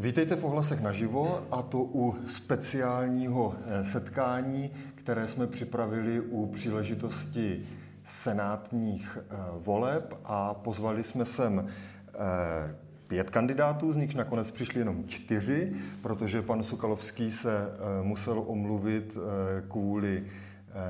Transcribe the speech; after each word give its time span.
Vítejte 0.00 0.36
v 0.36 0.44
ohlasech 0.44 0.80
naživo 0.80 1.46
a 1.50 1.62
to 1.62 1.78
u 1.78 2.14
speciálního 2.26 3.54
eh, 3.66 3.84
setkání, 3.84 4.70
které 4.94 5.28
jsme 5.28 5.46
připravili 5.46 6.20
u 6.20 6.46
příležitosti 6.46 7.62
senátních 8.06 9.18
eh, 9.18 9.36
voleb 9.58 10.14
a 10.24 10.54
pozvali 10.54 11.02
jsme 11.02 11.24
sem 11.24 11.66
eh, 11.68 12.74
pět 13.08 13.30
kandidátů, 13.30 13.92
z 13.92 13.96
nich 13.96 14.14
nakonec 14.14 14.50
přišli 14.50 14.78
jenom 14.78 15.04
čtyři, 15.06 15.72
protože 16.02 16.42
pan 16.42 16.62
Sukalovský 16.62 17.32
se 17.32 17.68
musel 18.02 18.44
omluvit 18.46 19.16
kvůli 19.68 20.24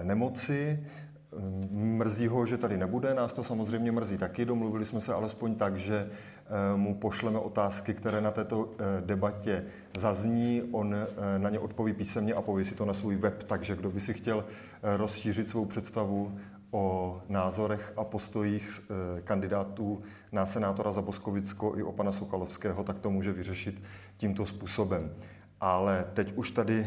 nemoci. 0.03 0.87
Mrzí 1.71 2.27
ho, 2.27 2.47
že 2.47 2.59
tady 2.59 2.77
nebude, 2.77 3.15
nás 3.15 3.33
to 3.33 3.45
samozřejmě 3.45 3.93
mrzí 3.93 4.19
taky. 4.19 4.45
Domluvili 4.45 4.85
jsme 4.85 5.01
se 5.01 5.15
alespoň 5.15 5.55
tak, 5.55 5.77
že 5.77 6.11
mu 6.77 6.95
pošleme 6.95 7.39
otázky, 7.39 7.95
které 7.95 8.21
na 8.21 8.30
této 8.30 8.69
eh, 8.69 9.00
debatě 9.00 9.64
zazní. 10.00 10.62
On 10.73 10.95
eh, 10.95 11.39
na 11.39 11.50
ně 11.50 11.59
odpoví 11.59 11.93
písemně 11.93 12.35
a 12.35 12.43
poví 12.43 12.64
si 12.64 12.75
to 12.75 12.85
na 12.85 12.95
svůj 12.95 13.17
web, 13.17 13.43
takže 13.43 13.76
kdo 13.76 13.90
by 13.90 14.00
si 14.00 14.14
chtěl 14.14 14.45
rozšířit 14.82 15.49
svou 15.49 15.64
představu 15.64 16.39
o 16.71 17.21
názorech 17.29 17.93
a 17.96 18.04
postojích 18.04 18.90
kandidátů 19.25 20.03
na 20.32 20.46
senátora 20.46 20.93
za 20.93 21.03
Boskovicko 21.03 21.73
i 21.76 21.82
o 21.82 21.93
pana 21.93 22.13
Sokalovského, 22.13 22.85
tak 22.85 22.98
to 22.98 23.11
může 23.11 23.32
vyřešit 23.32 23.82
tímto 24.17 24.46
způsobem. 24.46 25.11
Ale 25.61 26.04
teď 26.14 26.32
už 26.37 26.51
tady 26.51 26.87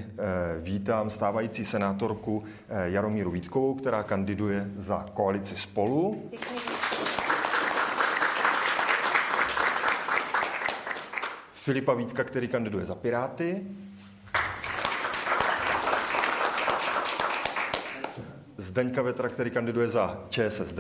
vítám 0.60 1.10
stávající 1.10 1.66
senátorku 1.66 2.44
Jaromíru 2.84 3.32
Vítkovou, 3.32 3.74
která 3.74 4.04
kandiduje 4.04 4.72
za 4.78 5.06
koalici 5.14 5.58
Spolu. 5.58 6.30
Děkuji. 6.32 6.83
Filipa 11.64 11.94
Vítka, 11.94 12.24
který 12.24 12.48
kandiduje 12.48 12.86
za 12.86 12.96
Piráty. 12.96 13.68
Zdeňka 18.58 19.02
Vetra, 19.02 19.30
který 19.30 19.52
kandiduje 19.52 19.90
za 19.90 20.24
ČSSD. 20.30 20.80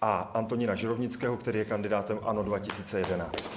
A 0.00 0.30
Antonína 0.34 0.74
Žirovnického, 0.74 1.36
který 1.36 1.58
je 1.58 1.64
kandidátem 1.64 2.18
ANO 2.22 2.42
2011. 2.42 3.50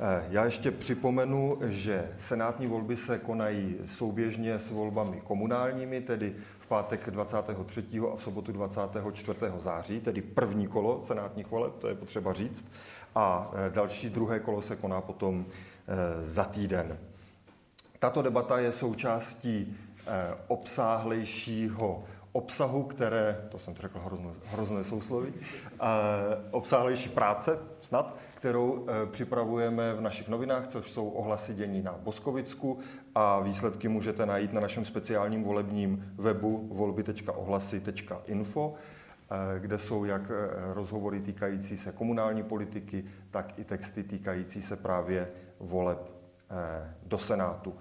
Eh, 0.00 0.24
já 0.30 0.44
ještě 0.44 0.70
připomenu, 0.70 1.58
že 1.62 2.12
senátní 2.18 2.66
volby 2.66 2.96
se 2.96 3.18
konají 3.18 3.76
souběžně 3.86 4.54
s 4.54 4.70
volbami 4.70 5.20
komunálními, 5.24 6.00
tedy 6.00 6.36
pátek 6.68 7.10
23. 7.10 7.84
a 8.12 8.16
v 8.16 8.22
sobotu 8.22 8.52
24. 8.52 9.38
září, 9.58 10.00
tedy 10.00 10.22
první 10.22 10.66
kolo 10.66 11.02
senátních 11.02 11.50
voleb, 11.50 11.72
to 11.78 11.88
je 11.88 11.94
potřeba 11.94 12.32
říct, 12.32 12.64
a 13.14 13.50
e, 13.66 13.70
další 13.70 14.10
druhé 14.10 14.40
kolo 14.40 14.62
se 14.62 14.76
koná 14.76 15.00
potom 15.00 15.46
e, 15.46 16.24
za 16.24 16.44
týden. 16.44 16.98
Tato 17.98 18.22
debata 18.22 18.58
je 18.58 18.72
součástí 18.72 19.76
e, 20.06 20.34
obsáhlejšího 20.48 22.04
obsahu, 22.32 22.82
které, 22.82 23.48
to 23.48 23.58
jsem 23.58 23.74
to 23.74 23.82
řekl 23.82 23.98
hrozné, 23.98 24.30
hrozné 24.44 24.84
sousloví, 24.84 25.32
obsáhlejší 26.50 27.08
práce 27.08 27.58
snad, 27.80 28.16
kterou 28.38 28.86
eh, 28.88 29.06
připravujeme 29.06 29.94
v 29.94 30.00
našich 30.00 30.28
novinách, 30.28 30.66
což 30.66 30.90
jsou 30.90 31.08
ohlasy 31.08 31.54
dění 31.54 31.82
na 31.82 31.98
Boskovicku 32.02 32.78
a 33.14 33.40
výsledky 33.40 33.88
můžete 33.88 34.26
najít 34.26 34.52
na 34.52 34.60
našem 34.60 34.84
speciálním 34.84 35.44
volebním 35.44 36.14
webu 36.18 36.68
volby.ohlasy.info, 36.72 38.74
eh, 38.74 39.60
kde 39.60 39.78
jsou 39.78 40.04
jak 40.04 40.30
eh, 40.30 40.34
rozhovory 40.74 41.20
týkající 41.20 41.78
se 41.78 41.92
komunální 41.92 42.42
politiky, 42.42 43.04
tak 43.30 43.58
i 43.58 43.64
texty 43.64 44.02
týkající 44.02 44.62
se 44.62 44.76
právě 44.76 45.28
voleb 45.60 45.98
do 47.06 47.18
Senátu. 47.18 47.74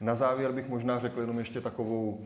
Na 0.00 0.14
závěr 0.14 0.52
bych 0.52 0.68
možná 0.68 0.98
řekl 0.98 1.20
jenom 1.20 1.38
ještě 1.38 1.60
takovou 1.60 2.20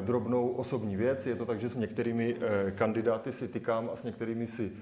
drobnou 0.00 0.48
osobní 0.48 0.96
věc. 0.96 1.26
Je 1.26 1.36
to 1.36 1.46
tak, 1.46 1.60
že 1.60 1.68
s 1.68 1.76
některými 1.76 2.36
kandidáty 2.74 3.32
si 3.32 3.48
tykám 3.48 3.90
a 3.92 3.96
s 3.96 4.04
některými 4.04 4.46
si 4.46 4.72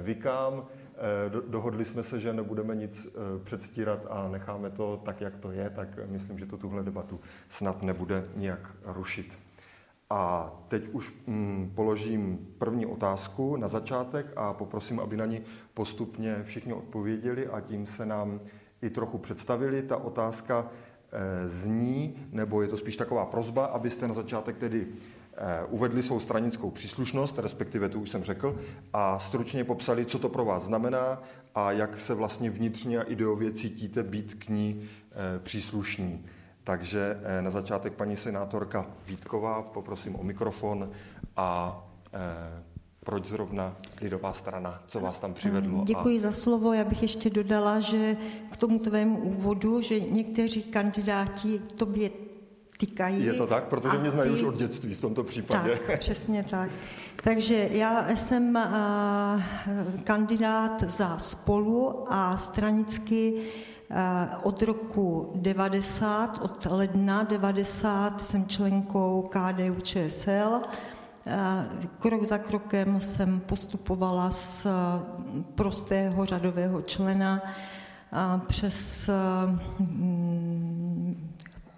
vykám. 0.00 0.66
Eh, 0.98 1.30
dohodli 1.48 1.84
jsme 1.84 2.02
se, 2.02 2.20
že 2.20 2.32
nebudeme 2.32 2.76
nic 2.76 3.06
eh, 3.06 3.44
předstírat 3.44 4.06
a 4.10 4.28
necháme 4.28 4.70
to 4.70 5.00
tak, 5.04 5.20
jak 5.20 5.36
to 5.36 5.50
je, 5.50 5.70
tak 5.70 5.88
myslím, 6.06 6.38
že 6.38 6.46
to 6.46 6.56
tuhle 6.56 6.82
debatu 6.82 7.20
snad 7.48 7.82
nebude 7.82 8.24
nijak 8.36 8.76
rušit. 8.84 9.38
A 10.10 10.52
teď 10.68 10.88
už 10.92 11.14
mm, 11.26 11.72
položím 11.74 12.38
první 12.58 12.86
otázku 12.86 13.56
na 13.56 13.68
začátek 13.68 14.26
a 14.36 14.52
poprosím, 14.52 15.00
aby 15.00 15.16
na 15.16 15.26
ní 15.26 15.40
postupně 15.74 16.42
všichni 16.44 16.72
odpověděli 16.72 17.46
a 17.46 17.60
tím 17.60 17.86
se 17.86 18.06
nám 18.06 18.40
i 18.82 18.90
trochu 18.90 19.18
představili. 19.18 19.82
Ta 19.82 19.96
otázka 19.96 20.70
eh, 21.12 21.48
zní, 21.48 22.28
nebo 22.32 22.62
je 22.62 22.68
to 22.68 22.76
spíš 22.76 22.96
taková 22.96 23.26
prozba, 23.26 23.64
abyste 23.64 24.08
na 24.08 24.14
začátek 24.14 24.56
tedy 24.56 24.86
uvedli 25.68 26.02
svou 26.02 26.20
stranickou 26.20 26.70
příslušnost, 26.70 27.38
respektive 27.38 27.88
tu 27.88 28.00
už 28.00 28.10
jsem 28.10 28.24
řekl, 28.24 28.58
a 28.92 29.18
stručně 29.18 29.64
popsali, 29.64 30.04
co 30.04 30.18
to 30.18 30.28
pro 30.28 30.44
vás 30.44 30.62
znamená 30.62 31.22
a 31.54 31.72
jak 31.72 32.00
se 32.00 32.14
vlastně 32.14 32.50
vnitřně 32.50 32.98
a 32.98 33.02
ideově 33.02 33.52
cítíte 33.52 34.02
být 34.02 34.34
k 34.34 34.48
ní 34.48 34.82
eh, 34.82 35.38
příslušní. 35.38 36.24
Takže 36.64 37.20
eh, 37.22 37.42
na 37.42 37.50
začátek 37.50 37.92
paní 37.92 38.16
senátorka 38.16 38.86
Vítková, 39.06 39.62
poprosím 39.62 40.16
o 40.16 40.22
mikrofon 40.22 40.90
a 41.36 41.82
proč 43.08 43.26
zrovna 43.26 43.76
lidová 44.00 44.32
strana, 44.32 44.82
co 44.86 45.00
vás 45.00 45.18
tam 45.18 45.34
přivedlo? 45.34 45.84
Děkuji 45.84 46.18
a... 46.18 46.20
za 46.20 46.32
slovo. 46.32 46.72
Já 46.72 46.84
bych 46.84 47.02
ještě 47.02 47.30
dodala, 47.30 47.80
že 47.80 48.16
k 48.50 48.56
tomu 48.56 48.78
tvému 48.78 49.18
úvodu, 49.18 49.80
že 49.80 50.00
někteří 50.00 50.62
kandidáti 50.62 51.58
tobě 51.58 52.10
týkají. 52.78 53.24
Je 53.24 53.32
to 53.32 53.46
tak? 53.46 53.64
Protože 53.64 53.98
mě 53.98 54.10
znají 54.10 54.30
ty... 54.30 54.36
už 54.36 54.42
od 54.42 54.58
dětství 54.58 54.94
v 54.94 55.00
tomto 55.00 55.24
případě. 55.24 55.78
Tak, 55.86 55.98
přesně 56.00 56.42
tak. 56.50 56.70
Takže 57.22 57.68
já 57.72 58.16
jsem 58.16 58.58
kandidát 60.04 60.82
za 60.82 61.18
spolu 61.18 62.06
a 62.08 62.36
stranicky 62.36 63.34
od 64.42 64.62
roku 64.62 65.32
90, 65.34 66.38
od 66.42 66.66
ledna 66.70 67.22
90 67.22 68.20
jsem 68.20 68.46
členkou 68.46 69.30
KDU 69.30 69.80
ČSL. 69.82 70.60
Krok 71.98 72.24
za 72.24 72.38
krokem 72.38 73.00
jsem 73.00 73.40
postupovala 73.40 74.30
z 74.30 74.66
prostého 75.54 76.24
řadového 76.24 76.82
člena 76.82 77.42
přes 78.46 79.10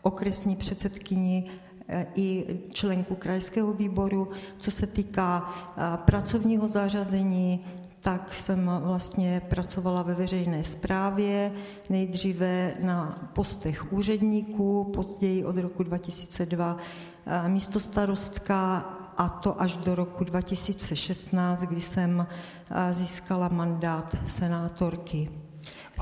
okresní 0.02 0.56
předsedkyni 0.56 1.50
eh, 1.88 2.06
i 2.14 2.58
členku 2.72 3.14
krajského 3.14 3.72
výboru. 3.72 4.30
Co 4.56 4.70
se 4.70 4.86
týká 4.86 5.50
eh, 5.50 5.96
pracovního 5.96 6.68
zařazení, 6.68 7.64
tak 8.00 8.34
jsem 8.34 8.70
vlastně 8.82 9.42
pracovala 9.48 10.02
ve 10.02 10.14
veřejné 10.14 10.64
správě, 10.64 11.52
nejdříve 11.90 12.74
na 12.80 13.30
postech 13.32 13.92
úředníků, 13.92 14.84
později 14.84 15.44
od 15.44 15.56
roku 15.56 15.82
2002 15.82 16.76
eh, 17.26 17.48
místo 17.48 17.80
starostka 17.80 18.76
a 19.16 19.28
to 19.28 19.60
až 19.60 19.76
do 19.76 19.94
roku 19.94 20.24
2016, 20.24 21.62
kdy 21.62 21.80
jsem 21.80 22.26
získala 22.90 23.48
mandát 23.48 24.16
senátorky. 24.28 25.39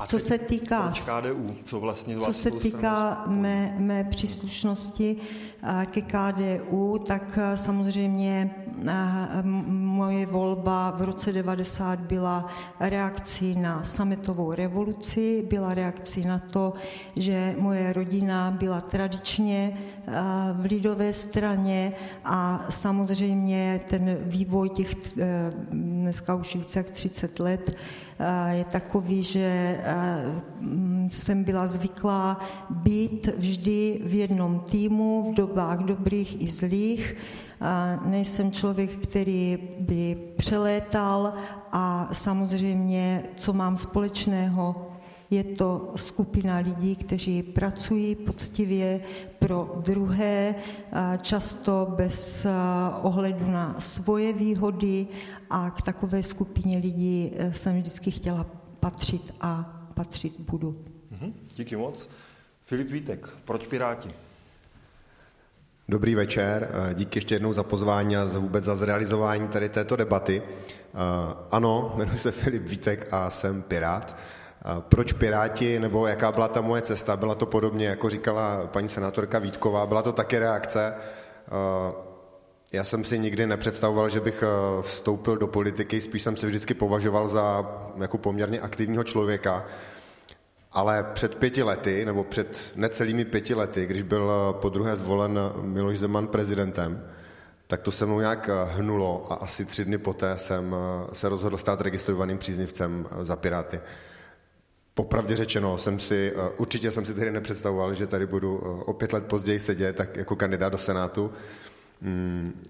Co 0.05 0.19
se 0.19 0.37
týká, 0.37 0.91
KDU, 1.05 1.55
co 1.63 1.79
vlastně 1.79 2.17
co 2.17 2.33
se 2.33 2.51
týká 2.51 3.23
mé, 3.27 3.75
mé 3.77 4.03
příslušnosti 4.03 5.17
ke 5.85 6.01
KDU, 6.01 6.97
tak 7.07 7.39
samozřejmě 7.55 8.55
moje 9.67 10.25
volba 10.25 10.91
v 10.91 11.01
roce 11.01 11.31
90 11.31 11.99
byla 11.99 12.47
reakcí 12.79 13.55
na 13.55 13.83
sametovou 13.83 14.53
revoluci, 14.53 15.45
byla 15.49 15.73
reakcí 15.73 16.25
na 16.25 16.39
to, 16.39 16.73
že 17.15 17.55
moje 17.59 17.93
rodina 17.93 18.51
byla 18.51 18.81
tradičně 18.81 19.77
v 20.53 20.65
lidové 20.65 21.13
straně 21.13 21.93
a 22.25 22.65
samozřejmě 22.69 23.81
ten 23.89 24.17
vývoj 24.21 24.69
těch 24.69 24.95
dneska 25.71 26.35
už 26.35 26.55
více 26.55 26.79
jak 26.79 26.89
30 26.89 27.39
let 27.39 27.75
je 28.49 28.63
takový, 28.63 29.23
že 29.23 29.79
jsem 31.07 31.43
byla 31.43 31.67
zvyklá 31.67 32.39
být 32.69 33.27
vždy 33.37 34.01
v 34.05 34.13
jednom 34.13 34.59
týmu 34.59 35.31
v 35.31 35.35
dobách 35.35 35.79
dobrých 35.79 36.41
i 36.41 36.51
zlých. 36.51 37.15
Nejsem 38.05 38.51
člověk, 38.51 38.97
který 38.97 39.57
by 39.79 40.17
přelétal 40.37 41.33
a 41.71 42.09
samozřejmě, 42.13 43.23
co 43.35 43.53
mám 43.53 43.77
společného 43.77 44.88
Je 45.31 45.43
to 45.43 45.91
skupina 45.95 46.57
lidí, 46.57 46.95
kteří 46.95 47.43
pracují 47.43 48.15
poctivě 48.15 49.01
pro 49.39 49.81
druhé, 49.83 50.55
často 51.21 51.93
bez 51.95 52.47
ohledu 53.01 53.51
na 53.51 53.75
svoje 53.79 54.33
výhody 54.33 55.07
a 55.49 55.69
k 55.69 55.81
takové 55.81 56.23
skupině 56.23 56.77
lidí 56.77 57.31
e, 57.35 57.53
jsem 57.53 57.77
vždycky 57.77 58.11
chtěla 58.11 58.45
patřit 58.79 59.33
a 59.41 59.81
patřit 59.93 60.39
budu. 60.39 60.85
Mhm, 61.11 61.33
díky 61.55 61.75
moc. 61.75 62.09
Filip 62.63 62.89
Vítek, 62.89 63.29
proč 63.45 63.67
Piráti? 63.67 64.09
Dobrý 65.89 66.15
večer, 66.15 66.69
eh, 66.71 66.93
díky 66.93 67.17
ještě 67.17 67.35
jednou 67.35 67.53
za 67.53 67.63
pozvání 67.63 68.17
a 68.17 68.25
vůbec 68.25 68.63
za 68.63 68.75
zrealizování 68.75 69.47
tady 69.47 69.69
této 69.69 69.95
debaty. 69.95 70.41
Eh, 70.41 70.97
ano, 71.51 71.93
jmenuji 71.95 72.17
se 72.17 72.31
Filip 72.31 72.63
Vítek 72.63 73.07
a 73.11 73.29
jsem 73.29 73.61
Pirát. 73.61 74.17
Eh, 74.65 74.81
proč 74.89 75.13
Piráti, 75.13 75.79
nebo 75.79 76.07
jaká 76.07 76.31
byla 76.31 76.47
ta 76.47 76.61
moje 76.61 76.81
cesta? 76.81 77.17
Byla 77.17 77.35
to 77.35 77.45
podobně, 77.45 77.87
jako 77.87 78.09
říkala 78.09 78.67
paní 78.67 78.89
senátorka 78.89 79.39
Vítková, 79.39 79.85
byla 79.85 80.01
to 80.01 80.11
také 80.11 80.39
reakce. 80.39 80.93
Já 82.71 82.83
jsem 82.83 83.03
si 83.03 83.19
nikdy 83.19 83.47
nepředstavoval, 83.47 84.09
že 84.09 84.19
bych 84.19 84.43
vstoupil 84.81 85.37
do 85.37 85.47
politiky, 85.47 86.01
spíš 86.01 86.21
jsem 86.21 86.37
se 86.37 86.47
vždycky 86.47 86.73
považoval 86.73 87.27
za 87.27 87.65
jako 87.97 88.17
poměrně 88.17 88.59
aktivního 88.59 89.03
člověka. 89.03 89.65
Ale 90.71 91.03
před 91.13 91.35
pěti 91.35 91.63
lety, 91.63 92.05
nebo 92.05 92.23
před 92.23 92.71
necelými 92.75 93.25
pěti 93.25 93.55
lety, 93.55 93.85
když 93.85 94.01
byl 94.01 94.31
eh, 94.31 94.53
po 94.61 94.69
druhé 94.69 94.95
zvolen 94.95 95.39
Miloš 95.61 95.99
Zeman 95.99 96.27
prezidentem, 96.27 97.09
tak 97.67 97.81
to 97.81 97.91
se 97.91 98.05
mnou 98.05 98.19
nějak 98.19 98.49
eh, 98.49 98.75
hnulo 98.75 99.27
a 99.29 99.35
asi 99.35 99.65
tři 99.65 99.85
dny 99.85 99.97
poté 99.97 100.37
jsem 100.37 100.75
eh, 100.75 101.15
se 101.15 101.29
rozhodl 101.29 101.57
stát 101.57 101.81
registrovaným 101.81 102.37
příznivcem 102.37 103.05
za 103.21 103.35
Piráty. 103.35 103.79
Popravdě 104.99 105.35
řečeno, 105.35 105.77
jsem 105.77 105.99
si, 105.99 106.33
určitě 106.57 106.91
jsem 106.91 107.05
si 107.05 107.13
tehdy 107.13 107.31
nepředstavoval, 107.31 107.93
že 107.93 108.07
tady 108.07 108.25
budu 108.25 108.57
o 108.85 108.93
pět 108.93 109.13
let 109.13 109.25
později 109.25 109.59
sedět 109.59 109.95
tak 109.95 110.17
jako 110.17 110.35
kandidát 110.35 110.69
do 110.69 110.77
Senátu. 110.77 111.31
Hmm. 112.01 112.61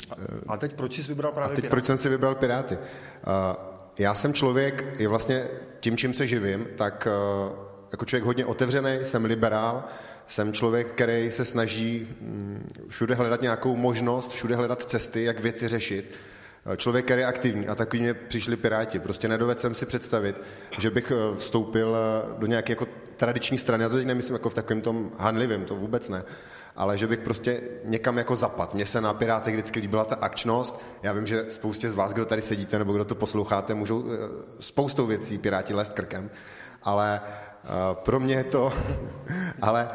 A 0.48 0.58
teď 0.58 0.74
proč 0.74 1.00
jsi 1.00 1.08
vybral 1.08 1.32
právě 1.32 1.46
A 1.46 1.56
teď 1.56 1.64
Piráty? 1.64 1.70
proč 1.72 1.86
jsem 1.86 1.98
si 1.98 2.10
vybral 2.10 2.36
Piráty? 2.36 2.78
Já 4.00 4.14
jsem 4.14 4.34
člověk, 4.34 4.86
je 5.00 5.08
vlastně 5.08 5.48
tím, 5.80 5.98
čím 5.98 6.14
se 6.14 6.28
živím, 6.28 6.68
tak 6.76 7.08
jako 7.92 8.06
člověk 8.06 8.24
hodně 8.24 8.46
otevřený, 8.46 9.00
jsem 9.02 9.26
liberál, 9.26 9.84
jsem 10.28 10.54
člověk, 10.54 10.92
který 10.92 11.32
se 11.32 11.46
snaží 11.46 12.08
mm, 12.22 12.70
všude 12.88 13.16
hledat 13.16 13.42
nějakou 13.42 13.76
možnost, 13.76 14.32
všude 14.32 14.56
hledat 14.56 14.84
cesty, 14.84 15.24
jak 15.24 15.40
věci 15.40 15.68
řešit. 15.68 16.16
Člověk, 16.78 17.06
který 17.06 17.22
je 17.22 17.26
aktivní 17.26 17.68
a 17.68 17.76
takový 17.76 18.02
mě 18.02 18.14
přišli 18.14 18.56
Piráti. 18.56 19.00
Prostě 19.00 19.28
nedovedl 19.28 19.60
jsem 19.60 19.76
si 19.76 19.86
představit, 19.86 20.42
že 20.80 20.90
bych 20.90 21.12
eh, 21.12 21.36
vstoupil 21.36 21.98
eh, 21.98 22.40
do 22.40 22.48
nějaké 22.48 22.72
jako 22.72 22.88
tradiční 23.18 23.58
strany, 23.58 23.84
já 23.84 23.90
to 23.90 23.96
teď 23.96 24.06
nemyslím 24.06 24.36
jako 24.36 24.50
v 24.50 24.54
takovém 24.54 24.82
tom 24.82 25.12
hanlivém, 25.18 25.66
to 25.66 25.76
vůbec 25.76 26.10
ne, 26.10 26.24
ale 26.76 26.98
že 26.98 27.08
bych 27.08 27.20
prostě 27.20 27.62
někam 27.84 28.18
jako 28.18 28.36
zapad. 28.36 28.74
Mně 28.74 28.86
se 28.86 29.02
na 29.02 29.14
Pirátech 29.14 29.54
vždycky 29.54 29.80
líbila 29.80 30.06
ta 30.06 30.16
akčnost. 30.16 30.80
Já 31.04 31.14
vím, 31.14 31.28
že 31.28 31.46
spoustě 31.50 31.90
z 31.90 31.94
vás, 31.94 32.14
kdo 32.14 32.26
tady 32.26 32.42
sedíte 32.42 32.80
nebo 32.80 32.94
kdo 32.94 33.06
to 33.06 33.16
posloucháte, 33.16 33.74
můžou 33.74 34.06
eh, 34.08 34.18
spoustou 34.60 35.06
věcí 35.06 35.38
Piráti 35.38 35.74
lézt 35.74 35.94
krkem, 35.94 36.30
ale 36.84 37.22
pro 37.94 38.20
mě 38.20 38.36
je 38.36 38.44
to, 38.44 38.74
ale 39.62 39.90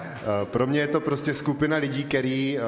pro 0.44 0.66
mě 0.66 0.81
je 0.81 0.87
to 0.87 1.00
prostě 1.00 1.34
skupina 1.34 1.76
lidí, 1.76 2.05
který 2.05 2.58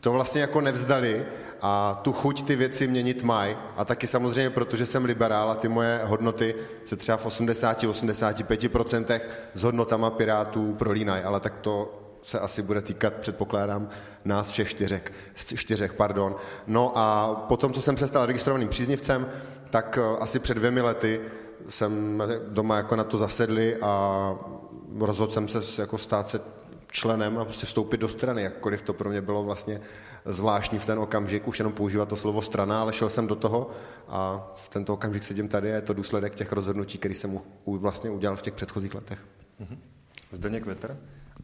to 0.00 0.12
vlastně 0.12 0.40
jako 0.40 0.60
nevzdali 0.60 1.26
a 1.62 2.00
tu 2.02 2.12
chuť 2.12 2.46
ty 2.46 2.56
věci 2.56 2.86
měnit 2.86 3.22
mají. 3.22 3.56
A 3.76 3.84
taky 3.84 4.06
samozřejmě, 4.06 4.50
protože 4.50 4.86
jsem 4.86 5.04
liberál 5.04 5.50
a 5.50 5.54
ty 5.54 5.68
moje 5.68 6.00
hodnoty 6.04 6.54
se 6.84 6.96
třeba 6.96 7.16
v 7.16 7.26
80-85% 7.26 9.20
s 9.54 9.62
hodnotama 9.62 10.10
Pirátů 10.10 10.74
prolínají, 10.74 11.24
ale 11.24 11.40
tak 11.40 11.56
to 11.56 11.92
se 12.22 12.38
asi 12.38 12.62
bude 12.62 12.80
týkat, 12.82 13.14
předpokládám, 13.14 13.88
nás 14.24 14.50
všech 14.50 14.70
čtyřek, 14.70 15.12
čtyřech. 15.34 15.92
Pardon. 15.92 16.36
No 16.66 16.92
a 16.94 17.34
potom, 17.48 17.72
co 17.72 17.82
jsem 17.82 17.96
se 17.96 18.08
stal 18.08 18.26
registrovaným 18.26 18.68
příznivcem, 18.68 19.28
tak 19.70 19.98
asi 20.20 20.38
před 20.38 20.54
dvěmi 20.54 20.80
lety 20.80 21.20
jsem 21.68 22.22
doma 22.48 22.76
jako 22.76 22.96
na 22.96 23.04
to 23.04 23.18
zasedli 23.18 23.76
a 23.76 24.34
rozhodl 24.98 25.32
jsem 25.32 25.48
se 25.48 25.82
jako 25.82 25.98
stát 25.98 26.28
se 26.28 26.40
členem 26.90 27.38
a 27.38 27.44
prostě 27.44 27.66
vstoupit 27.66 28.00
do 28.00 28.08
strany, 28.08 28.42
jakkoliv 28.42 28.82
to 28.82 28.92
pro 28.92 29.10
mě 29.10 29.20
bylo 29.20 29.44
vlastně 29.44 29.80
zvláštní 30.24 30.78
v 30.78 30.86
ten 30.86 30.98
okamžik, 30.98 31.48
už 31.48 31.58
jenom 31.58 31.72
používat 31.72 32.08
to 32.08 32.16
slovo 32.16 32.42
strana, 32.42 32.80
ale 32.80 32.92
šel 32.92 33.08
jsem 33.08 33.26
do 33.26 33.34
toho 33.34 33.70
a 34.08 34.52
v 34.56 34.68
tento 34.68 34.94
okamžik 34.94 35.22
sedím 35.22 35.48
tady 35.48 35.72
a 35.72 35.74
je 35.74 35.82
to 35.82 35.94
důsledek 35.94 36.34
těch 36.34 36.52
rozhodnutí, 36.52 36.98
který 36.98 37.14
jsem 37.14 37.40
vlastně 37.66 38.10
udělal 38.10 38.36
v 38.36 38.42
těch 38.42 38.54
předchozích 38.54 38.94
letech. 38.94 39.18
Mhm. 39.58 39.78
Zdeněk 40.32 40.66
Vetr 40.66 40.96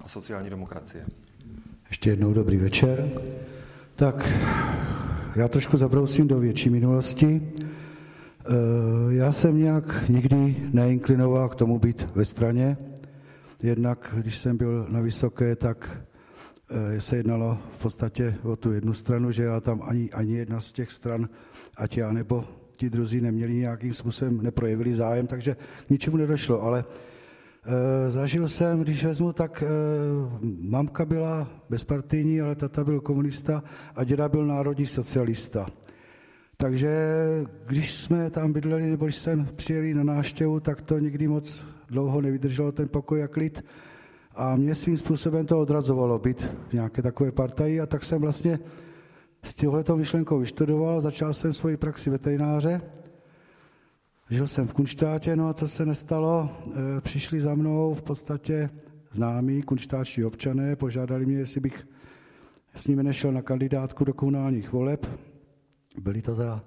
a 0.04 0.08
sociální 0.08 0.50
demokracie. 0.50 1.06
Ještě 1.88 2.10
jednou 2.10 2.32
dobrý 2.32 2.56
večer. 2.56 3.10
Tak, 3.96 4.28
já 5.36 5.48
trošku 5.48 5.76
zabrousím 5.76 6.28
do 6.28 6.38
větší 6.38 6.70
minulosti. 6.70 7.52
Eh, 7.60 9.14
já 9.14 9.32
jsem 9.32 9.58
nějak 9.58 10.08
nikdy 10.08 10.56
neinklinoval 10.72 11.48
k 11.48 11.54
tomu 11.54 11.78
být 11.78 12.08
ve 12.14 12.24
straně. 12.24 12.76
Jednak, 13.62 14.14
když 14.18 14.38
jsem 14.38 14.56
byl 14.56 14.86
na 14.88 15.00
Vysoké, 15.00 15.56
tak 15.56 16.02
eh, 16.70 17.00
se 17.00 17.16
jednalo 17.16 17.58
v 17.78 17.82
podstatě 17.82 18.34
o 18.42 18.56
tu 18.56 18.72
jednu 18.72 18.94
stranu, 18.94 19.30
že 19.30 19.42
já 19.42 19.60
tam 19.60 19.82
ani, 19.82 20.12
ani 20.12 20.36
jedna 20.36 20.60
z 20.60 20.72
těch 20.72 20.92
stran, 20.92 21.28
ať 21.76 21.96
já 21.96 22.12
nebo 22.12 22.44
ti 22.76 22.90
druzí 22.90 23.20
neměli 23.20 23.54
nějakým 23.54 23.94
způsobem, 23.94 24.42
neprojevili 24.42 24.94
zájem, 24.94 25.26
takže 25.26 25.56
k 25.86 25.90
ničemu 25.90 26.16
nedošlo. 26.16 26.62
Ale 26.62 26.84
e, 26.84 28.10
zažil 28.10 28.48
jsem, 28.48 28.80
když 28.80 29.04
vezmu, 29.04 29.32
tak 29.32 29.62
e, 29.62 29.66
mamka 30.60 31.04
byla 31.04 31.48
bezpartijní, 31.70 32.40
ale 32.40 32.54
tata 32.54 32.84
byl 32.84 33.00
komunista 33.00 33.62
a 33.94 34.04
děda 34.04 34.28
byl 34.28 34.46
národní 34.46 34.86
socialista. 34.86 35.66
Takže 36.56 36.96
když 37.66 37.94
jsme 37.94 38.30
tam 38.30 38.52
bydleli, 38.52 38.86
nebo 38.86 39.04
když 39.04 39.16
jsem 39.16 39.48
přijeli 39.56 39.94
na 39.94 40.04
náštěvu, 40.04 40.60
tak 40.60 40.82
to 40.82 40.98
nikdy 40.98 41.28
moc 41.28 41.66
dlouho 41.88 42.20
nevydrželo 42.20 42.72
ten 42.72 42.88
pokoj 42.88 43.22
a 43.22 43.28
klid. 43.28 43.64
A 44.34 44.56
mě 44.56 44.74
svým 44.74 44.98
způsobem 44.98 45.46
to 45.46 45.60
odrazovalo 45.60 46.18
být 46.18 46.42
v 46.68 46.72
nějaké 46.72 47.02
takové 47.02 47.32
partaji. 47.32 47.80
A 47.80 47.86
tak 47.86 48.04
jsem 48.04 48.20
vlastně 48.20 48.58
s 49.42 49.54
tímhletou 49.54 49.96
myšlenkou 49.96 50.38
vyštudoval, 50.38 51.00
začal 51.00 51.34
jsem 51.34 51.52
svoji 51.52 51.76
praxi 51.76 52.10
veterináře, 52.10 52.80
žil 54.30 54.48
jsem 54.48 54.68
v 54.68 54.72
Kunštátě, 54.72 55.36
no 55.36 55.48
a 55.48 55.54
co 55.54 55.68
se 55.68 55.86
nestalo, 55.86 56.50
e, 56.66 57.00
přišli 57.00 57.40
za 57.40 57.54
mnou 57.54 57.94
v 57.94 58.02
podstatě 58.02 58.70
známí 59.12 59.62
kunštáčtí 59.62 60.24
občané, 60.24 60.76
požádali 60.76 61.26
mě, 61.26 61.38
jestli 61.38 61.60
bych 61.60 61.86
s 62.74 62.86
nimi 62.86 63.02
nešel 63.02 63.32
na 63.32 63.42
kandidátku 63.42 64.04
do 64.04 64.14
komunálních 64.14 64.72
voleb, 64.72 65.06
byli 65.98 66.22
to 66.22 66.36
teda 66.36 66.64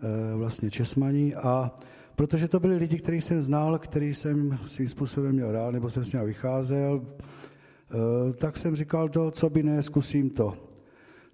e, 0.00 0.36
vlastně 0.36 0.70
Česmaní 0.70 1.34
a 1.34 1.78
protože 2.16 2.48
to 2.48 2.60
byli 2.60 2.76
lidi, 2.76 2.98
který 2.98 3.20
jsem 3.20 3.42
znal, 3.42 3.78
který 3.78 4.14
jsem 4.14 4.58
svým 4.64 4.88
způsobem 4.88 5.32
měl 5.32 5.52
rád, 5.52 5.70
nebo 5.70 5.90
jsem 5.90 6.04
s 6.04 6.12
ním 6.12 6.24
vycházel, 6.24 7.04
e, 7.04 8.32
tak 8.32 8.56
jsem 8.56 8.76
říkal 8.76 9.08
to, 9.08 9.30
co 9.30 9.50
by 9.50 9.62
ne, 9.62 9.82
zkusím 9.82 10.30
to. 10.30 10.54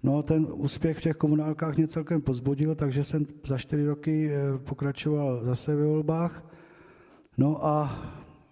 No, 0.03 0.23
ten 0.23 0.47
úspěch 0.51 0.97
v 0.97 1.01
těch 1.01 1.15
komunálkách 1.15 1.77
mě 1.77 1.87
celkem 1.87 2.21
pozbudil, 2.21 2.75
takže 2.75 3.03
jsem 3.03 3.25
za 3.47 3.57
čtyři 3.57 3.85
roky 3.85 4.31
e, 4.31 4.57
pokračoval 4.57 5.45
zase 5.45 5.75
ve 5.75 5.85
volbách. 5.85 6.45
No 7.37 7.65
a 7.65 8.03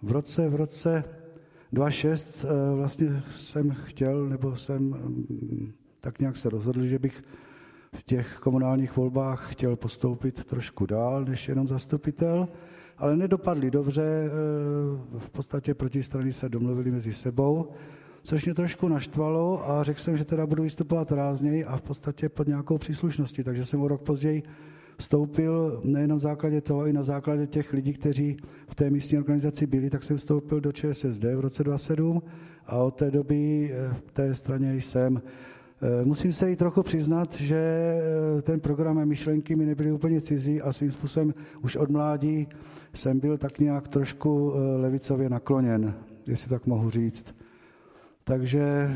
v 0.02 0.12
roce, 0.12 0.48
v 0.48 0.54
roce 0.54 1.04
2006 1.72 2.44
vlastně 2.74 3.22
jsem 3.30 3.70
chtěl, 3.70 4.28
nebo 4.28 4.56
jsem 4.56 4.82
mm, 4.82 5.72
tak 6.00 6.18
nějak 6.18 6.36
se 6.36 6.50
rozhodl, 6.50 6.84
že 6.84 6.98
bych 6.98 7.22
v 7.94 8.02
těch 8.02 8.38
komunálních 8.38 8.96
volbách 8.96 9.52
chtěl 9.52 9.76
postoupit 9.76 10.44
trošku 10.44 10.86
dál 10.86 11.24
než 11.24 11.48
jenom 11.48 11.68
zastupitel, 11.68 12.48
ale 12.98 13.16
nedopadli 13.16 13.70
dobře, 13.70 14.02
eh, 14.02 14.30
v 15.18 15.30
podstatě 15.30 15.74
protistrany 15.74 16.32
se 16.32 16.48
domluvili 16.48 16.90
mezi 16.90 17.12
sebou, 17.12 17.68
což 18.22 18.44
mě 18.44 18.54
trošku 18.54 18.88
naštvalo 18.88 19.70
a 19.70 19.82
řekl 19.82 20.00
jsem, 20.00 20.16
že 20.16 20.24
teda 20.24 20.46
budu 20.46 20.62
vystupovat 20.62 21.12
rázněji 21.12 21.64
a 21.64 21.76
v 21.76 21.82
podstatě 21.82 22.28
pod 22.28 22.46
nějakou 22.46 22.78
příslušností, 22.78 23.44
takže 23.44 23.64
jsem 23.64 23.80
o 23.80 23.88
rok 23.88 24.02
později 24.02 24.42
vstoupil 24.98 25.80
nejen 25.84 26.10
na 26.10 26.18
základě 26.18 26.60
toho, 26.60 26.86
i 26.86 26.92
na 26.92 27.02
základě 27.02 27.46
těch 27.46 27.72
lidí, 27.72 27.92
kteří 27.92 28.36
v 28.68 28.74
té 28.74 28.90
místní 28.90 29.18
organizaci 29.18 29.66
byli, 29.66 29.90
tak 29.90 30.04
jsem 30.04 30.16
vstoupil 30.16 30.60
do 30.60 30.72
ČSSD 30.72 31.24
v 31.24 31.40
roce 31.40 31.64
2007 31.64 32.22
a 32.66 32.76
od 32.76 32.90
té 32.90 33.10
doby 33.10 33.72
eh, 33.72 33.94
v 34.06 34.12
té 34.12 34.34
straně 34.34 34.76
jsem. 34.76 35.22
Eh, 35.82 36.04
musím 36.04 36.32
se 36.32 36.52
i 36.52 36.56
trochu 36.56 36.82
přiznat, 36.82 37.34
že 37.34 37.56
eh, 37.56 38.42
ten 38.42 38.60
program 38.60 38.98
a 38.98 39.04
myšlenky 39.04 39.56
mi 39.56 39.66
nebyly 39.66 39.92
úplně 39.92 40.20
cizí 40.20 40.62
a 40.62 40.72
svým 40.72 40.92
způsobem 40.92 41.34
už 41.62 41.76
od 41.76 41.90
mládí 41.90 42.48
jsem 42.94 43.20
byl 43.20 43.38
tak 43.38 43.58
nějak 43.58 43.88
trošku 43.88 44.52
eh, 44.54 44.76
levicově 44.76 45.30
nakloněn, 45.30 45.94
jestli 46.26 46.50
tak 46.50 46.66
mohu 46.66 46.90
říct. 46.90 47.34
Takže 48.24 48.90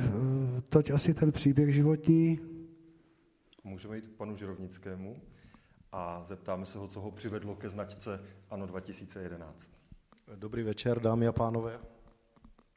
toť 0.69 0.91
asi 0.91 1.15
ten 1.15 1.33
příběh 1.33 1.75
životní. 1.75 2.41
Můžeme 3.65 3.97
jít 3.97 4.09
k 4.09 4.13
panu 4.13 4.37
Žerovnickému 4.37 5.17
a 5.93 6.25
zeptáme 6.29 6.67
se 6.67 6.79
ho, 6.79 6.89
co 6.89 7.01
ho 7.01 7.11
přivedlo 7.11 7.57
ke 7.57 7.69
značce 7.69 8.21
ANO 8.51 8.67
2011. 8.67 9.69
Dobrý 10.37 10.63
večer, 10.63 11.01
dámy 11.01 11.27
a 11.27 11.33
pánové. 11.33 11.79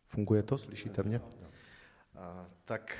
Funguje 0.05 0.43
to? 0.43 0.57
Slyšíte 0.57 1.03
mě? 1.03 1.21
Tak 2.65 2.95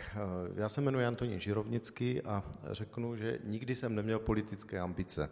já 0.56 0.70
se 0.70 0.82
jmenuji 0.82 1.06
Antonín 1.06 1.40
Žirovnický 1.40 2.22
a 2.22 2.44
řeknu, 2.64 3.16
že 3.16 3.40
nikdy 3.44 3.76
jsem 3.76 3.96
neměl 3.96 4.20
politické 4.20 4.80
ambice. 4.80 5.30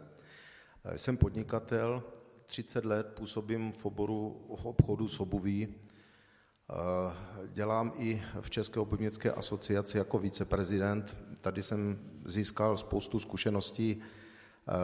Jsem 0.96 1.16
podnikatel, 1.16 2.02
30 2.46 2.84
let 2.84 3.06
působím 3.14 3.72
v 3.72 3.86
oboru 3.86 4.28
obchodu 4.48 5.08
s 5.08 5.20
obuví. 5.20 5.74
Dělám 7.46 7.92
i 7.96 8.22
v 8.40 8.50
České 8.50 8.80
obuvnické 8.80 9.32
asociaci 9.32 9.98
jako 9.98 10.18
viceprezident. 10.18 11.16
Tady 11.40 11.62
jsem 11.62 11.98
získal 12.24 12.78
spoustu 12.78 13.18
zkušeností 13.18 14.00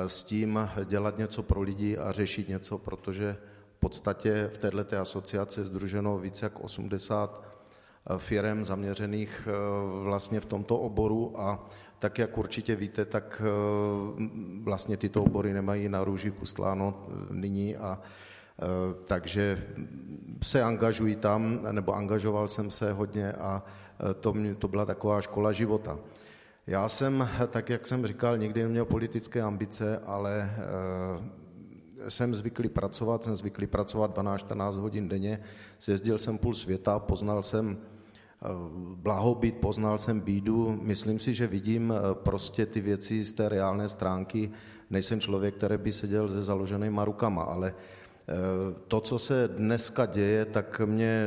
s 0.06 0.22
tím 0.22 0.68
dělat 0.84 1.18
něco 1.18 1.42
pro 1.42 1.60
lidi 1.60 1.98
a 1.98 2.12
řešit 2.12 2.48
něco, 2.48 2.78
protože 2.78 3.36
v 3.76 3.80
podstatě 3.80 4.50
v 4.52 4.58
této 4.58 5.00
asociaci 5.00 5.60
je 5.60 5.64
združeno 5.64 6.18
více 6.18 6.46
jak 6.46 6.60
80 6.60 7.52
firm 8.18 8.64
zaměřených 8.64 9.48
vlastně 10.02 10.40
v 10.40 10.46
tomto 10.46 10.78
oboru. 10.78 11.40
A 11.40 11.66
tak, 11.98 12.18
jak 12.18 12.38
určitě 12.38 12.76
víte, 12.76 13.04
tak 13.04 13.42
vlastně 14.62 14.96
tyto 14.96 15.22
obory 15.22 15.52
nemají 15.52 15.88
na 15.88 16.04
růžích 16.04 16.42
ustláno 16.42 17.06
nyní. 17.30 17.76
A 17.76 18.00
takže 19.04 19.64
se 20.42 20.62
angažuji 20.62 21.16
tam, 21.16 21.60
nebo 21.72 21.94
angažoval 21.94 22.48
jsem 22.48 22.70
se 22.70 22.92
hodně 22.92 23.32
a 23.32 23.62
to, 24.20 24.32
mě, 24.32 24.54
to 24.54 24.68
byla 24.68 24.84
taková 24.84 25.20
škola 25.20 25.52
života. 25.52 25.98
Já 26.66 26.88
jsem, 26.88 27.28
tak 27.50 27.70
jak 27.70 27.86
jsem 27.86 28.06
říkal, 28.06 28.38
nikdy 28.38 28.62
neměl 28.62 28.84
politické 28.84 29.42
ambice, 29.42 29.98
ale 30.06 30.50
jsem 32.08 32.34
zvyklý 32.34 32.68
pracovat, 32.68 33.24
jsem 33.24 33.36
zvyklý 33.36 33.66
pracovat 33.66 34.18
12-14 34.18 34.72
hodin 34.72 35.08
denně, 35.08 35.40
zjezdil 35.80 36.18
jsem 36.18 36.38
půl 36.38 36.54
světa, 36.54 36.98
poznal 36.98 37.42
jsem 37.42 37.78
blahobyt, 38.94 39.56
poznal 39.56 39.98
jsem 39.98 40.20
bídu, 40.20 40.78
myslím 40.82 41.18
si, 41.18 41.34
že 41.34 41.46
vidím 41.46 41.94
prostě 42.12 42.66
ty 42.66 42.80
věci 42.80 43.24
z 43.24 43.32
té 43.32 43.48
reálné 43.48 43.88
stránky, 43.88 44.50
nejsem 44.90 45.20
člověk, 45.20 45.54
který 45.54 45.78
by 45.78 45.92
seděl 45.92 46.28
se 46.28 46.42
založenýma 46.42 47.04
rukama, 47.04 47.42
ale 47.42 47.74
to, 48.88 49.00
co 49.00 49.18
se 49.18 49.48
dneska 49.48 50.06
děje, 50.06 50.44
tak 50.44 50.80
mě 50.84 51.26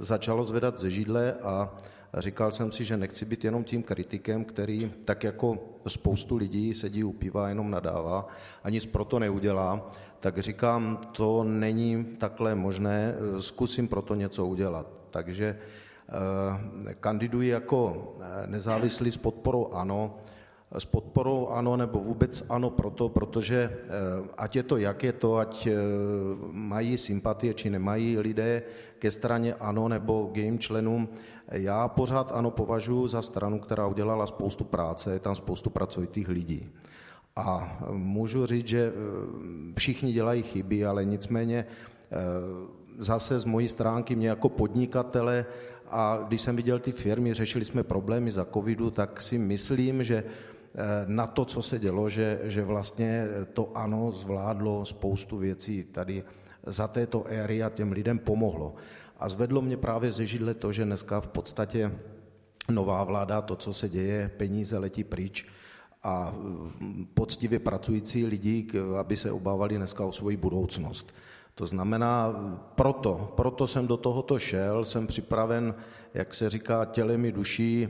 začalo 0.00 0.44
zvedat 0.44 0.78
ze 0.78 0.90
židle 0.90 1.32
a 1.32 1.76
říkal 2.14 2.52
jsem 2.52 2.72
si, 2.72 2.84
že 2.84 2.96
nechci 2.96 3.24
být 3.24 3.44
jenom 3.44 3.64
tím 3.64 3.82
kritikem, 3.82 4.44
který 4.44 4.92
tak 5.04 5.24
jako 5.24 5.58
spoustu 5.88 6.36
lidí 6.36 6.74
sedí 6.74 7.04
u 7.04 7.12
piva 7.12 7.48
jenom 7.48 7.70
nadává 7.70 8.28
a 8.64 8.70
nic 8.70 8.86
proto 8.86 9.18
neudělá, 9.18 9.90
tak 10.20 10.38
říkám, 10.38 11.00
to 11.12 11.44
není 11.44 12.04
takhle 12.04 12.54
možné, 12.54 13.14
zkusím 13.40 13.88
proto 13.88 14.14
něco 14.14 14.46
udělat. 14.46 14.86
Takže 15.10 15.58
kandiduji 17.00 17.48
jako 17.48 18.12
nezávislý 18.46 19.12
s 19.12 19.16
podporou 19.16 19.72
ANO, 19.72 20.16
s 20.72 20.84
podporou 20.84 21.48
ano, 21.48 21.76
nebo 21.76 21.98
vůbec 21.98 22.44
ano 22.48 22.70
proto, 22.70 23.08
protože 23.08 23.76
ať 24.38 24.56
je 24.56 24.62
to, 24.62 24.76
jak 24.76 25.02
je 25.04 25.12
to, 25.12 25.36
ať 25.36 25.68
mají 26.50 26.98
sympatie, 26.98 27.54
či 27.54 27.70
nemají 27.70 28.18
lidé 28.18 28.62
ke 28.98 29.10
straně 29.10 29.54
ano, 29.54 29.88
nebo 29.88 30.30
k 30.32 30.36
jejím 30.36 30.58
členům, 30.58 31.08
já 31.52 31.88
pořád 31.88 32.32
ano 32.32 32.50
považuji 32.50 33.06
za 33.06 33.22
stranu, 33.22 33.58
která 33.60 33.86
udělala 33.86 34.26
spoustu 34.26 34.64
práce, 34.64 35.12
je 35.12 35.18
tam 35.18 35.34
spoustu 35.34 35.70
pracovitých 35.70 36.28
lidí. 36.28 36.70
A 37.36 37.78
můžu 37.92 38.46
říct, 38.46 38.68
že 38.68 38.92
všichni 39.78 40.12
dělají 40.12 40.42
chyby, 40.42 40.86
ale 40.86 41.04
nicméně 41.04 41.66
zase 42.98 43.38
z 43.38 43.44
mojí 43.44 43.68
stránky 43.68 44.16
mě 44.16 44.28
jako 44.28 44.48
podnikatele 44.48 45.46
a 45.90 46.24
když 46.28 46.40
jsem 46.40 46.56
viděl 46.56 46.78
ty 46.78 46.92
firmy, 46.92 47.34
řešili 47.34 47.64
jsme 47.64 47.82
problémy 47.82 48.30
za 48.30 48.44
covidu, 48.44 48.90
tak 48.90 49.20
si 49.20 49.38
myslím, 49.38 50.04
že 50.04 50.24
na 51.06 51.26
to, 51.26 51.44
co 51.44 51.62
se 51.62 51.78
dělo, 51.78 52.08
že, 52.08 52.40
že 52.44 52.64
vlastně 52.64 53.26
to 53.52 53.76
ano 53.76 54.12
zvládlo 54.12 54.84
spoustu 54.84 55.38
věcí 55.38 55.84
tady 55.84 56.24
za 56.66 56.88
této 56.88 57.24
éry 57.26 57.62
a 57.62 57.70
těm 57.70 57.92
lidem 57.92 58.18
pomohlo. 58.18 58.74
A 59.18 59.28
zvedlo 59.28 59.62
mě 59.62 59.76
právě 59.76 60.12
ze 60.12 60.26
židle 60.26 60.54
to, 60.54 60.72
že 60.72 60.84
dneska 60.84 61.20
v 61.20 61.28
podstatě 61.28 61.92
nová 62.70 63.04
vláda, 63.04 63.42
to, 63.42 63.56
co 63.56 63.72
se 63.72 63.88
děje, 63.88 64.30
peníze 64.36 64.78
letí 64.78 65.04
pryč 65.04 65.46
a 66.02 66.34
poctivě 67.14 67.58
pracující 67.58 68.26
lidi, 68.26 68.66
aby 69.00 69.16
se 69.16 69.32
obávali 69.32 69.76
dneska 69.76 70.04
o 70.04 70.12
svoji 70.12 70.36
budoucnost. 70.36 71.14
To 71.56 71.66
znamená, 71.66 72.36
proto, 72.74 73.32
proto 73.36 73.66
jsem 73.66 73.86
do 73.86 73.96
tohoto 73.96 74.38
šel, 74.38 74.84
jsem 74.84 75.06
připraven, 75.06 75.74
jak 76.14 76.34
se 76.34 76.50
říká, 76.50 76.84
tělem 76.84 77.24
i 77.24 77.32
duší, 77.32 77.88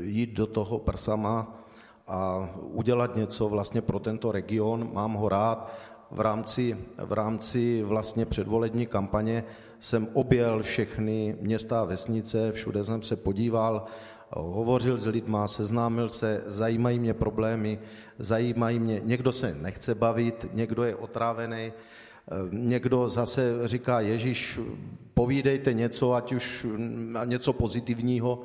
jít 0.00 0.30
do 0.30 0.46
toho 0.46 0.78
prsama 0.78 1.58
a 2.06 2.48
udělat 2.60 3.16
něco 3.16 3.48
vlastně 3.48 3.82
pro 3.82 3.98
tento 3.98 4.32
region. 4.32 4.90
Mám 4.92 5.12
ho 5.12 5.28
rád. 5.28 5.72
V 6.10 6.20
rámci, 6.20 6.76
v 6.98 7.12
rámci 7.12 7.82
vlastně 7.82 8.26
předvolební 8.26 8.86
kampaně 8.86 9.44
jsem 9.80 10.08
objel 10.12 10.62
všechny 10.62 11.36
města 11.40 11.80
a 11.80 11.84
vesnice, 11.84 12.52
všude 12.52 12.84
jsem 12.84 13.02
se 13.02 13.16
podíval, 13.16 13.84
hovořil 14.30 14.98
s 14.98 15.06
lidma, 15.06 15.48
seznámil 15.48 16.08
se, 16.08 16.42
zajímají 16.46 16.98
mě 16.98 17.14
problémy, 17.14 17.78
zajímají 18.18 18.78
mě, 18.78 19.00
někdo 19.04 19.32
se 19.32 19.54
nechce 19.54 19.94
bavit, 19.94 20.46
někdo 20.52 20.82
je 20.82 20.96
otrávený, 20.96 21.72
někdo 22.50 23.08
zase 23.08 23.68
říká, 23.68 24.00
Ježíš, 24.00 24.60
povídejte 25.14 25.72
něco, 25.72 26.12
ať 26.12 26.32
už 26.32 26.66
něco 27.24 27.52
pozitivního. 27.52 28.42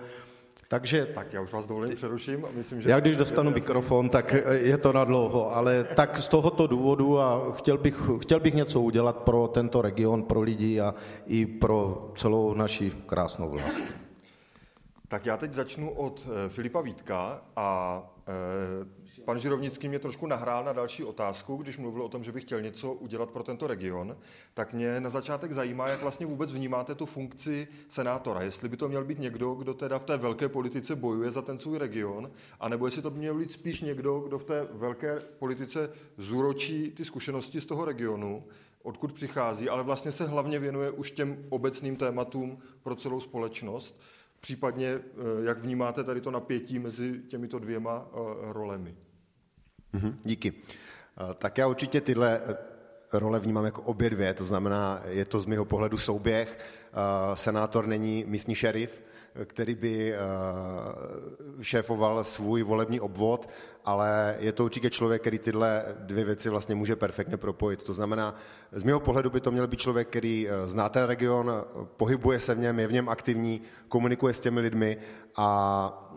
Takže... 0.70 1.06
Tak 1.06 1.34
já 1.34 1.42
už 1.42 1.52
vás 1.52 1.66
dovolím 1.66 1.96
přeruším. 1.96 2.46
A 2.46 2.48
myslím, 2.56 2.82
že 2.82 2.90
já 2.90 3.00
když 3.00 3.18
dostanu 3.18 3.52
mikrofon, 3.52 4.10
tak 4.10 4.36
je 4.50 4.78
to 4.78 4.94
na 4.94 5.04
dlouho, 5.04 5.56
ale 5.56 5.84
tak 5.84 6.18
z 6.20 6.28
tohoto 6.28 6.68
důvodu 6.68 7.20
a 7.20 7.52
chtěl 7.52 7.78
bych, 7.78 8.10
chtěl 8.22 8.40
bych 8.40 8.54
něco 8.54 8.82
udělat 8.82 9.18
pro 9.18 9.48
tento 9.48 9.82
region, 9.82 10.24
pro 10.24 10.42
lidi 10.42 10.80
a 10.80 10.96
i 11.26 11.46
pro 11.46 12.12
celou 12.16 12.54
naši 12.54 12.92
krásnou 13.06 13.50
vlast. 13.50 13.86
Tak 15.08 15.26
já 15.26 15.38
teď 15.38 15.54
začnu 15.54 15.90
od 15.90 16.28
Filipa 16.48 16.82
Vítka 16.82 17.42
a 17.56 18.02
pan 19.26 19.40
Žirovnický 19.40 19.88
mě 19.88 20.00
trošku 20.00 20.28
nahrál 20.28 20.64
na 20.64 20.74
další 20.74 21.04
otázku, 21.04 21.56
když 21.56 21.78
mluvil 21.78 22.02
o 22.02 22.10
tom, 22.10 22.24
že 22.24 22.32
by 22.32 22.42
chtěl 22.42 22.62
něco 22.62 22.94
udělat 22.94 23.30
pro 23.30 23.44
tento 23.44 23.68
region, 23.68 24.18
tak 24.54 24.74
mě 24.74 25.00
na 25.00 25.10
začátek 25.10 25.52
zajímá, 25.52 25.88
jak 25.88 26.02
vlastně 26.02 26.26
vůbec 26.26 26.54
vnímáte 26.54 26.96
tu 26.96 27.06
funkci 27.06 27.68
senátora. 27.90 28.42
Jestli 28.42 28.70
by 28.70 28.78
to 28.78 28.90
měl 28.90 29.06
být 29.06 29.20
někdo, 29.20 29.54
kdo 29.54 29.74
teda 29.74 30.00
v 30.00 30.04
té 30.04 30.18
velké 30.18 30.50
politice 30.50 30.96
bojuje 30.96 31.32
za 31.32 31.42
ten 31.42 31.60
svůj 31.60 31.78
region, 31.78 32.32
anebo 32.60 32.86
jestli 32.86 33.02
to 33.02 33.10
by 33.12 33.20
měl 33.20 33.38
být 33.38 33.52
spíš 33.52 33.82
někdo, 33.82 34.20
kdo 34.20 34.40
v 34.40 34.44
té 34.44 34.68
velké 34.72 35.20
politice 35.40 35.90
zúročí 36.18 36.92
ty 36.92 37.06
zkušenosti 37.06 37.62
z 37.62 37.66
toho 37.66 37.86
regionu, 37.86 38.44
odkud 38.84 39.14
přichází, 39.14 39.70
ale 39.70 39.84
vlastně 39.84 40.12
se 40.12 40.26
hlavně 40.26 40.60
věnuje 40.60 40.92
už 40.92 41.12
těm 41.12 41.46
obecným 41.50 41.96
tématům 41.96 42.58
pro 42.84 42.96
celou 42.96 43.20
společnost. 43.20 44.00
Případně, 44.40 45.00
jak 45.44 45.58
vnímáte 45.58 46.04
tady 46.04 46.22
to 46.22 46.32
napětí 46.32 46.80
mezi 46.80 47.20
těmito 47.28 47.60
dvěma 47.60 48.08
rolemi? 48.42 48.96
Díky. 50.24 50.54
Tak 51.38 51.58
já 51.58 51.68
určitě 51.68 52.02
tyhle 52.02 52.42
role 53.14 53.40
vnímám 53.40 53.66
jako 53.66 53.82
obě 53.82 54.10
dvě, 54.10 54.34
to 54.34 54.46
znamená, 54.46 55.02
je 55.06 55.26
to 55.26 55.40
z 55.40 55.46
mého 55.46 55.66
pohledu 55.66 55.98
souběh. 55.98 56.60
Senátor 57.34 57.88
není 57.88 58.24
místní 58.28 58.56
šerif, 58.56 59.04
který 59.46 59.76
by 59.76 60.16
šéfoval 61.62 62.24
svůj 62.24 62.64
volební 62.64 63.00
obvod, 63.00 63.50
ale 63.86 64.36
je 64.40 64.52
to 64.52 64.66
určitě 64.66 64.90
člověk, 64.90 65.22
který 65.22 65.40
tyhle 65.40 65.84
dvě 66.00 66.24
věci 66.26 66.50
vlastně 66.50 66.76
může 66.76 66.96
perfektně 66.96 67.38
propojit. 67.38 67.84
To 67.84 67.94
znamená, 67.94 68.36
z 68.72 68.84
mého 68.84 69.00
pohledu 69.00 69.30
by 69.30 69.42
to 69.42 69.52
měl 69.52 69.68
být 69.68 69.80
člověk, 69.80 70.08
který 70.08 70.48
zná 70.66 70.90
ten 70.90 71.04
region, 71.04 71.66
pohybuje 71.98 72.40
se 72.40 72.56
v 72.56 72.60
něm, 72.60 72.80
je 72.80 72.88
v 72.88 72.94
něm 72.94 73.10
aktivní, 73.10 73.62
komunikuje 73.88 74.34
s 74.34 74.40
těmi 74.40 74.60
lidmi 74.60 74.98
a 75.36 76.12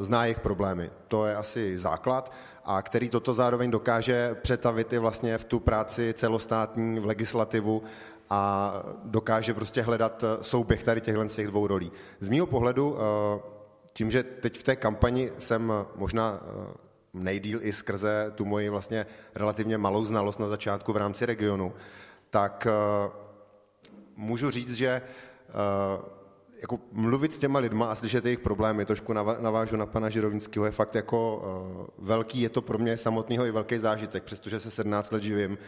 zná 0.00 0.24
jejich 0.24 0.40
problémy. 0.40 0.90
To 1.08 1.26
je 1.26 1.36
asi 1.36 1.78
základ 1.78 2.32
a 2.64 2.82
který 2.82 3.08
toto 3.08 3.34
zároveň 3.34 3.70
dokáže 3.70 4.36
přetavit 4.42 4.92
i 4.92 4.98
vlastně 4.98 5.38
v 5.38 5.44
tu 5.44 5.60
práci 5.60 6.14
celostátní, 6.16 7.00
v 7.00 7.06
legislativu 7.06 7.82
a 8.30 8.72
dokáže 9.04 9.54
prostě 9.54 9.82
hledat 9.82 10.24
souběh 10.40 10.82
tady 10.82 11.00
těchto 11.00 11.28
těch 11.28 11.46
dvou 11.46 11.66
rolí. 11.66 11.92
Z 12.20 12.28
mého 12.28 12.46
pohledu, 12.46 12.96
tím, 13.92 14.10
že 14.10 14.22
teď 14.22 14.58
v 14.58 14.62
té 14.62 14.76
kampani 14.76 15.32
jsem 15.38 15.72
možná 15.96 16.40
nejdíl 17.14 17.58
i 17.62 17.72
skrze 17.72 18.32
tu 18.34 18.44
moji 18.44 18.68
vlastně 18.68 19.06
relativně 19.34 19.78
malou 19.78 20.04
znalost 20.04 20.38
na 20.38 20.48
začátku 20.48 20.92
v 20.92 20.96
rámci 20.96 21.26
regionu, 21.26 21.72
tak 22.30 22.66
můžu 24.16 24.50
říct, 24.50 24.74
že 24.74 25.02
jako 26.60 26.78
mluvit 26.92 27.32
s 27.32 27.38
těma 27.38 27.58
lidma 27.58 27.86
a 27.86 27.94
slyšet 27.94 28.24
jejich 28.24 28.38
problémy, 28.38 28.84
trošku 28.84 29.12
navážu 29.12 29.76
na 29.76 29.86
pana 29.86 30.10
Žirovnického, 30.10 30.66
je 30.66 30.70
fakt 30.70 30.94
jako 30.94 31.42
velký, 31.98 32.40
je 32.40 32.48
to 32.48 32.62
pro 32.62 32.78
mě 32.78 32.96
samotného 32.96 33.46
i 33.46 33.50
velký 33.50 33.78
zážitek, 33.78 34.22
přestože 34.22 34.60
se 34.60 34.70
17 34.70 35.12
let 35.12 35.22
živím 35.22 35.58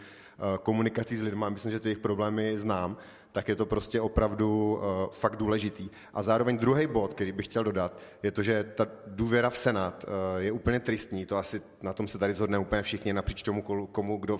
komunikací 0.63 1.15
s 1.17 1.21
lidmi, 1.21 1.45
myslím, 1.49 1.71
že 1.71 1.79
ty 1.79 1.89
jejich 1.89 1.99
problémy 1.99 2.57
znám, 2.57 2.97
tak 3.31 3.47
je 3.47 3.55
to 3.55 3.65
prostě 3.65 4.01
opravdu 4.01 4.73
uh, 4.73 4.81
fakt 5.11 5.35
důležitý. 5.35 5.89
A 6.13 6.21
zároveň 6.21 6.57
druhý 6.57 6.87
bod, 6.87 7.13
který 7.13 7.31
bych 7.31 7.45
chtěl 7.45 7.63
dodat, 7.63 7.99
je 8.23 8.31
to, 8.31 8.43
že 8.43 8.63
ta 8.63 8.87
důvěra 9.07 9.49
v 9.49 9.57
Senát 9.57 10.05
uh, 10.07 10.41
je 10.41 10.51
úplně 10.51 10.79
tristní, 10.79 11.25
to 11.25 11.37
asi 11.37 11.61
na 11.81 11.93
tom 11.93 12.07
se 12.07 12.17
tady 12.17 12.33
zhodne 12.33 12.57
úplně 12.57 12.81
všichni 12.81 13.13
napříč 13.13 13.43
tomu, 13.43 13.61
komu, 13.91 14.17
kdo, 14.17 14.37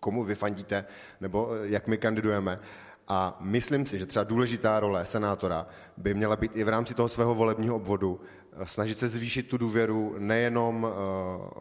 komu 0.00 0.24
vyfandíte, 0.24 0.84
nebo 1.20 1.50
jak 1.62 1.88
my 1.88 1.98
kandidujeme. 1.98 2.60
A 3.08 3.36
myslím 3.40 3.86
si, 3.86 3.98
že 3.98 4.06
třeba 4.06 4.24
důležitá 4.24 4.80
role 4.80 5.06
senátora 5.06 5.66
by 5.96 6.14
měla 6.14 6.36
být 6.36 6.56
i 6.56 6.64
v 6.64 6.68
rámci 6.68 6.94
toho 6.94 7.08
svého 7.08 7.34
volebního 7.34 7.76
obvodu 7.76 8.20
snažit 8.64 8.98
se 8.98 9.08
zvýšit 9.08 9.48
tu 9.48 9.58
důvěru 9.58 10.14
nejenom 10.18 10.86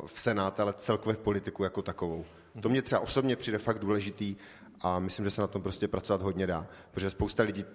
v 0.05 0.19
Senát, 0.19 0.59
ale 0.59 0.73
celkově 0.77 1.15
v 1.15 1.19
politiku 1.19 1.63
jako 1.63 1.81
takovou. 1.81 2.25
To 2.61 2.69
mě 2.69 2.81
třeba 2.81 3.01
osobně 3.01 3.35
přijde 3.35 3.57
fakt 3.57 3.79
důležitý 3.79 4.35
a 4.81 4.99
myslím, 4.99 5.25
že 5.25 5.31
se 5.31 5.41
na 5.41 5.47
tom 5.47 5.61
prostě 5.61 5.87
pracovat 5.87 6.21
hodně 6.21 6.47
dá, 6.47 6.67
protože 6.91 7.09
spousta 7.09 7.43
lidí, 7.43 7.65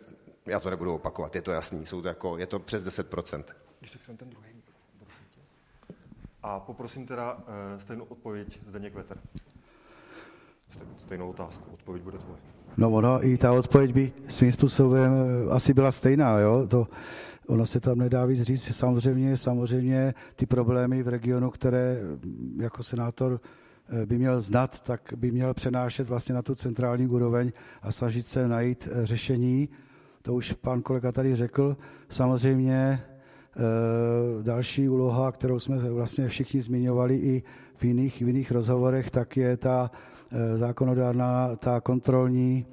já 0.46 0.60
to 0.60 0.70
nebudu 0.70 0.94
opakovat, 0.94 1.34
je 1.34 1.42
to 1.42 1.50
jasný, 1.50 1.87
jsou 1.87 2.02
to 2.02 2.08
jako, 2.08 2.38
je 2.38 2.46
to 2.46 2.58
přes 2.58 2.84
10%. 2.84 3.44
Když 3.80 3.90
tak 3.90 4.16
ten 4.16 4.30
druhý 4.30 4.46
mikrofon, 4.54 5.16
A 6.42 6.60
poprosím 6.60 7.06
teda 7.06 7.34
uh, 7.34 7.42
stejnou 7.78 8.04
odpověď 8.04 8.60
Zdeněk 8.66 8.94
Veter. 8.94 9.18
Stejnou 10.98 11.30
otázku, 11.30 11.70
odpověď 11.72 12.04
bude 12.04 12.18
tvoje. 12.18 12.58
No 12.76 12.90
ono, 12.90 13.26
i 13.26 13.38
ta 13.38 13.52
odpověď 13.52 13.92
by 13.92 14.12
svým 14.28 14.52
způsobem 14.52 15.12
eh, 15.12 15.50
asi 15.50 15.75
byla 15.75 15.92
stejná, 15.92 16.38
jo, 16.38 16.66
to, 16.66 16.88
ono 17.46 17.66
se 17.66 17.80
tam 17.80 17.98
nedá 17.98 18.25
víc 18.25 18.42
říct. 18.42 18.76
Samozřejmě, 18.76 19.37
samozřejmě 19.37 20.14
ty 20.37 20.46
problémy 20.46 21.02
v 21.02 21.08
regionu, 21.08 21.50
které 21.50 22.00
mm, 22.02 22.58
jako 22.62 22.82
senátor 22.82 23.40
Eh, 23.90 24.06
by 24.06 24.18
měl 24.18 24.40
znat, 24.40 24.80
tak 24.80 25.12
by 25.16 25.30
měl 25.30 25.54
přenášet 25.54 26.08
vlastně 26.08 26.34
na 26.34 26.42
tu 26.42 26.54
centrální 26.54 27.06
úroveň 27.06 27.52
a 27.82 27.92
snažit 27.92 28.26
se 28.26 28.48
najít 28.48 28.88
eh, 28.92 29.06
řešení. 29.06 29.68
To 30.22 30.34
už 30.34 30.52
pan 30.52 30.82
kolega 30.82 31.12
tady 31.12 31.34
řekl. 31.34 31.76
Samozřejmě 32.08 33.00
další 34.42 34.88
úloha, 34.88 35.32
kterou 35.32 35.58
jsme 35.58 35.78
vlastně 35.78 36.28
všichni 36.28 36.62
zmiňovali 36.62 37.16
i 37.16 37.42
v 37.76 37.84
jiných, 37.84 38.16
v 38.22 38.26
jiných 38.26 38.50
rozhovorech, 38.50 39.10
tak 39.10 39.37
je 39.37 39.56
ta 39.56 39.90
zákonodárná, 40.56 41.56
ta 41.56 41.80
kontrolní, 41.80 42.66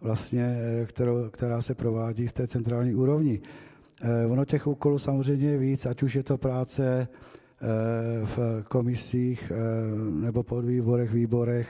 vlastně, 0.00 0.56
kterou, 0.88 1.30
která 1.30 1.62
se 1.62 1.74
provádí 1.74 2.26
v 2.26 2.32
té 2.32 2.46
centrální 2.46 2.94
úrovni. 2.94 3.40
Ono 4.28 4.44
těch 4.44 4.66
úkolů 4.66 4.98
samozřejmě 4.98 5.50
je 5.50 5.58
víc, 5.58 5.86
ať 5.86 6.02
už 6.02 6.14
je 6.14 6.22
to 6.22 6.38
práce 6.38 7.08
Eh, 7.60 8.26
v 8.26 8.62
komisích 8.68 9.50
eh, 9.50 9.56
nebo 10.20 10.42
podvýborech, 10.42 11.12
výborech. 11.12 11.68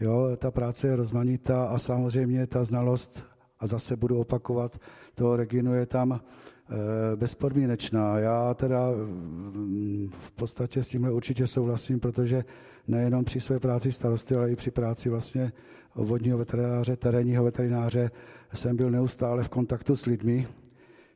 Jo, 0.00 0.28
ta 0.36 0.50
práce 0.50 0.86
je 0.88 0.96
rozmanitá 0.96 1.64
a 1.64 1.78
samozřejmě 1.78 2.46
ta 2.46 2.64
znalost, 2.64 3.24
a 3.60 3.66
zase 3.66 3.96
budu 3.96 4.18
opakovat, 4.20 4.78
toho 5.14 5.36
regionu 5.36 5.74
je 5.74 5.86
tam 5.86 6.12
eh, 6.20 6.76
bezpodmínečná. 7.16 8.18
Já 8.18 8.54
teda 8.54 8.90
mm, 8.90 10.08
v 10.26 10.30
podstatě 10.30 10.82
s 10.82 10.88
tímhle 10.88 11.12
určitě 11.12 11.46
souhlasím, 11.46 12.00
protože 12.00 12.44
nejenom 12.88 13.24
při 13.24 13.40
své 13.40 13.60
práci 13.60 13.92
starosty, 13.92 14.34
ale 14.34 14.50
i 14.52 14.56
při 14.56 14.70
práci 14.70 15.08
vlastně 15.08 15.52
vodního 15.94 16.38
veterináře, 16.38 16.96
terénního 16.96 17.44
veterináře 17.44 18.10
jsem 18.54 18.76
byl 18.76 18.90
neustále 18.90 19.44
v 19.44 19.48
kontaktu 19.48 19.96
s 19.96 20.06
lidmi, 20.06 20.46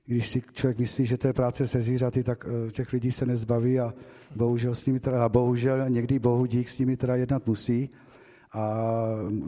když 0.07 0.29
si 0.29 0.43
člověk 0.53 0.79
myslí, 0.79 1.07
že 1.07 1.19
to 1.19 1.27
je 1.27 1.33
práce 1.33 1.67
se 1.67 1.83
zvířaty, 1.83 2.23
tak 2.23 2.47
eh, 2.47 2.71
těch 2.71 2.93
lidí 2.93 3.13
se 3.13 3.27
nezbaví 3.27 3.81
a 3.81 3.95
bohužel 4.37 4.75
s 4.75 4.87
nimi 4.87 5.01
teda, 5.01 5.25
a 5.25 5.29
bohužel 5.29 5.91
někdy 5.91 6.19
bohu 6.19 6.47
dík 6.47 6.69
s 6.69 6.79
nimi 6.79 6.97
teda 6.97 7.17
jednat 7.17 7.47
musí. 7.47 7.91
A 8.55 8.85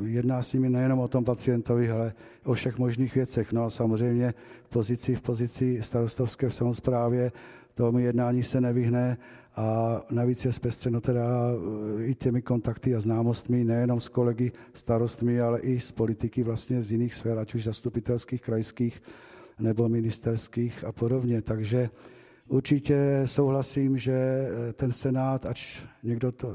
jedná 0.04 0.42
s 0.42 0.52
nimi 0.52 0.70
nejenom 0.70 0.98
o 0.98 1.08
tom 1.08 1.24
pacientovi, 1.24 1.90
ale 1.90 2.14
o 2.44 2.54
všech 2.54 2.78
možných 2.78 3.14
věcech. 3.14 3.52
No 3.52 3.64
a 3.64 3.70
samozřejmě 3.70 4.34
v 4.64 4.68
pozici, 4.68 5.16
v 5.16 5.20
pozici 5.20 5.78
starostovské 5.82 6.48
v 6.48 6.54
samozprávě 6.54 7.32
tomu 7.74 7.98
jednání 7.98 8.42
se 8.42 8.60
nevyhne 8.60 9.16
a 9.56 10.00
navíc 10.10 10.44
je 10.44 10.52
zpestřeno 10.52 11.00
teda 11.00 11.24
eh, 11.98 12.04
i 12.04 12.14
těmi 12.14 12.42
kontakty 12.42 12.94
a 12.94 13.00
známostmi, 13.00 13.64
nejenom 13.64 14.00
s 14.00 14.08
kolegy 14.08 14.52
starostmi, 14.72 15.40
ale 15.40 15.60
i 15.60 15.80
s 15.80 15.92
politiky 15.92 16.42
vlastně 16.42 16.82
z 16.82 16.92
jiných 16.92 17.14
sfér, 17.14 17.38
ať 17.38 17.54
už 17.54 17.64
zastupitelských, 17.64 18.42
krajských, 18.42 19.02
nebo 19.58 19.88
ministerských 19.88 20.84
a 20.84 20.92
podobně. 20.92 21.42
Takže 21.42 21.90
určitě 22.48 23.22
souhlasím, 23.24 23.98
že 23.98 24.12
eh, 24.12 24.72
ten 24.72 24.92
Senát, 24.92 25.46
ač 25.46 25.82
někdo 26.02 26.32
to, 26.32 26.48
e, 26.48 26.52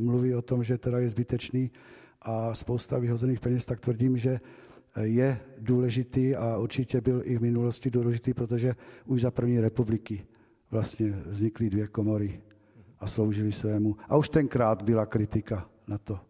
mluví 0.00 0.34
o 0.34 0.42
tom, 0.42 0.64
že 0.64 0.78
teda 0.78 0.98
je 0.98 1.08
zbytečný 1.08 1.70
a 2.22 2.54
spousta 2.54 2.98
vyhozených 2.98 3.40
peněz, 3.40 3.64
tak 3.64 3.80
tvrdím, 3.80 4.18
že 4.18 4.40
eh, 4.96 5.06
je 5.06 5.38
důležitý 5.58 6.36
a 6.36 6.58
určitě 6.58 7.00
byl 7.00 7.22
i 7.24 7.38
v 7.38 7.42
minulosti 7.42 7.90
důležitý, 7.90 8.34
protože 8.34 8.74
už 9.06 9.20
za 9.20 9.30
první 9.30 9.60
republiky 9.60 10.26
vlastně 10.70 11.10
vznikly 11.10 11.70
dvě 11.70 11.86
komory 11.86 12.42
a 12.98 13.06
sloužili 13.06 13.52
svému. 13.52 13.96
A 14.08 14.16
už 14.16 14.28
tenkrát 14.28 14.82
byla 14.82 15.06
kritika 15.06 15.68
na 15.86 15.98
to. 15.98 16.20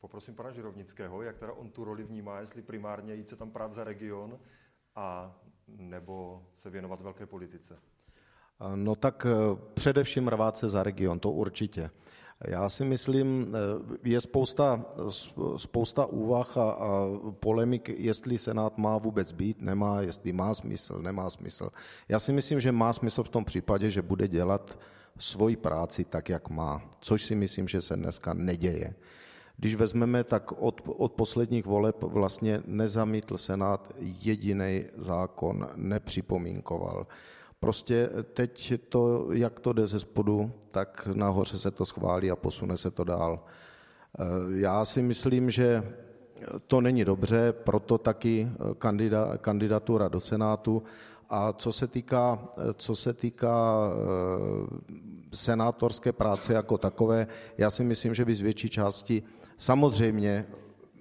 Poprosím 0.00 0.34
pana 0.34 0.52
Žirovnického, 0.52 1.22
jak 1.22 1.38
teda 1.38 1.52
on 1.52 1.70
tu 1.70 1.84
roli 1.84 2.04
vnímá, 2.04 2.40
jestli 2.40 2.62
primárně 2.62 3.14
jít 3.14 3.28
se 3.28 3.36
tam 3.36 3.50
právě 3.50 3.74
za 3.74 3.84
region, 3.84 4.38
a 4.96 5.36
nebo 5.68 6.42
se 6.58 6.70
věnovat 6.70 7.00
velké 7.00 7.26
politice? 7.26 7.78
No 8.74 8.94
tak 8.94 9.26
eh, 9.26 9.56
především 9.74 10.28
rvát 10.28 10.56
se 10.56 10.68
za 10.68 10.82
region, 10.82 11.18
to 11.18 11.30
určitě. 11.30 11.90
Já 12.48 12.68
si 12.68 12.84
myslím, 12.84 13.54
eh, 13.54 13.98
je 14.04 14.20
spousta, 14.20 14.84
spousta 15.56 16.06
úvah 16.06 16.56
a, 16.56 16.70
a 16.70 16.88
polemik, 17.40 17.88
jestli 17.88 18.38
Senát 18.38 18.78
má 18.78 18.98
vůbec 18.98 19.32
být, 19.32 19.62
nemá, 19.62 20.00
jestli 20.00 20.32
má 20.32 20.54
smysl, 20.54 20.98
nemá 21.02 21.30
smysl. 21.30 21.70
Já 22.08 22.20
si 22.20 22.32
myslím, 22.32 22.60
že 22.60 22.72
má 22.72 22.92
smysl 22.92 23.22
v 23.22 23.28
tom 23.28 23.44
případě, 23.44 23.90
že 23.90 24.02
bude 24.02 24.28
dělat 24.28 24.78
svoji 25.18 25.56
práci 25.56 26.04
tak, 26.04 26.28
jak 26.28 26.50
má, 26.50 26.82
což 27.00 27.22
si 27.22 27.34
myslím, 27.34 27.68
že 27.68 27.82
se 27.82 27.96
dneska 27.96 28.34
neděje. 28.34 28.94
Když 29.56 29.74
vezmeme, 29.74 30.24
tak 30.24 30.52
od, 30.52 30.80
od 30.86 31.12
posledních 31.12 31.66
voleb 31.66 32.02
vlastně 32.02 32.62
nezamítl 32.66 33.38
Senát 33.38 33.92
jediný 33.98 34.84
zákon, 34.94 35.68
nepřipomínkoval. 35.76 37.06
Prostě 37.60 38.10
teď 38.34 38.72
to, 38.88 39.32
jak 39.32 39.60
to 39.60 39.72
jde 39.72 39.86
ze 39.86 40.00
spodu, 40.00 40.52
tak 40.70 41.08
nahoře 41.12 41.58
se 41.58 41.70
to 41.70 41.86
schválí 41.86 42.30
a 42.30 42.36
posune 42.36 42.76
se 42.76 42.90
to 42.90 43.04
dál. 43.04 43.40
Eh, 44.18 44.24
já 44.48 44.84
si 44.84 45.02
myslím, 45.02 45.50
že 45.50 45.82
to 46.66 46.80
není 46.80 47.04
dobře, 47.04 47.52
proto 47.52 47.98
taky 47.98 48.48
kandida, 48.78 49.36
kandidatura 49.36 50.08
do 50.08 50.20
Senátu. 50.20 50.82
A 51.30 51.52
co 51.52 51.72
se 51.72 51.86
týká, 51.86 52.48
co 52.74 52.96
se 52.96 53.12
týká 53.12 53.90
eh, 53.92 54.96
senátorské 55.32 56.12
práce 56.12 56.52
jako 56.52 56.78
takové, 56.78 57.26
já 57.58 57.70
si 57.70 57.84
myslím, 57.84 58.14
že 58.14 58.24
by 58.24 58.34
z 58.34 58.40
větší 58.40 58.68
části 58.68 59.22
samozřejmě 59.56 60.46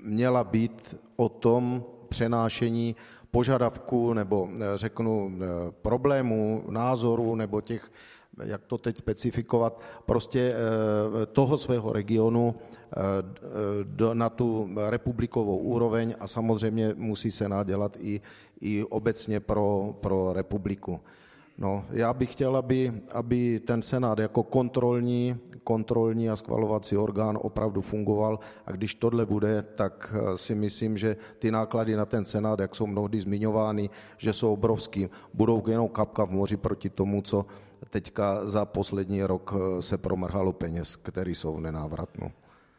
měla 0.04 0.44
být 0.44 0.96
o 1.16 1.30
tom 1.30 1.84
přenášení 2.10 2.96
požadavků 3.32 4.14
nebo 4.14 4.50
eh, 4.54 4.60
řeknu 4.76 5.32
eh, 5.32 5.48
problémů, 5.82 6.64
názorů 6.70 7.36
nebo 7.36 7.62
těch, 7.62 7.92
jak 8.44 8.66
to 8.66 8.78
teď 8.78 8.98
specifikovat, 8.98 9.82
prostě 10.06 10.54
eh, 10.54 11.26
toho 11.26 11.58
svého 11.58 11.94
regionu 11.94 12.56
na 14.14 14.30
tu 14.30 14.70
republikovou 14.90 15.58
úroveň 15.58 16.16
a 16.20 16.28
samozřejmě 16.28 16.94
musí 16.96 17.32
se 17.32 17.50
nadělat 17.50 17.98
i, 18.00 18.22
i 18.62 18.84
obecně 18.84 19.40
pro, 19.40 19.96
pro 20.02 20.34
republiku. 20.34 21.00
No, 21.60 21.86
já 21.92 22.14
bych 22.14 22.32
chtěl, 22.32 22.56
aby, 22.56 22.94
aby 23.12 23.60
ten 23.60 23.82
Senát 23.82 24.20
jako 24.20 24.44
kontrolní, 24.44 25.38
kontrolní 25.64 26.30
a 26.30 26.36
schvalovací 26.36 26.98
orgán 26.98 27.38
opravdu 27.42 27.82
fungoval 27.82 28.40
a 28.66 28.72
když 28.72 28.96
tohle 28.96 29.26
bude, 29.26 29.62
tak 29.76 30.16
eh, 30.16 30.38
si 30.38 30.56
myslím, 30.56 30.98
že 30.98 31.18
ty 31.40 31.52
náklady 31.52 31.96
na 31.96 32.06
ten 32.06 32.26
Senát, 32.26 32.60
jak 32.60 32.76
jsou 32.76 32.88
mnohdy 32.88 33.20
zmiňovány, 33.22 33.90
že 34.18 34.34
jsou 34.34 34.54
obrovský, 34.54 35.10
budou 35.34 35.64
jenom 35.68 35.88
kapka 35.90 36.26
v 36.26 36.32
moři 36.32 36.58
proti 36.58 36.90
tomu, 36.90 37.22
co 37.22 37.46
teďka 37.90 38.48
za 38.48 38.66
poslední 38.66 39.24
rok 39.24 39.54
eh, 39.56 39.82
se 39.82 39.98
promrhalo 39.98 40.54
peněz, 40.54 40.96
které 40.96 41.32
jsou 41.32 41.54
v 41.54 41.62
nenávratnu. 41.62 42.32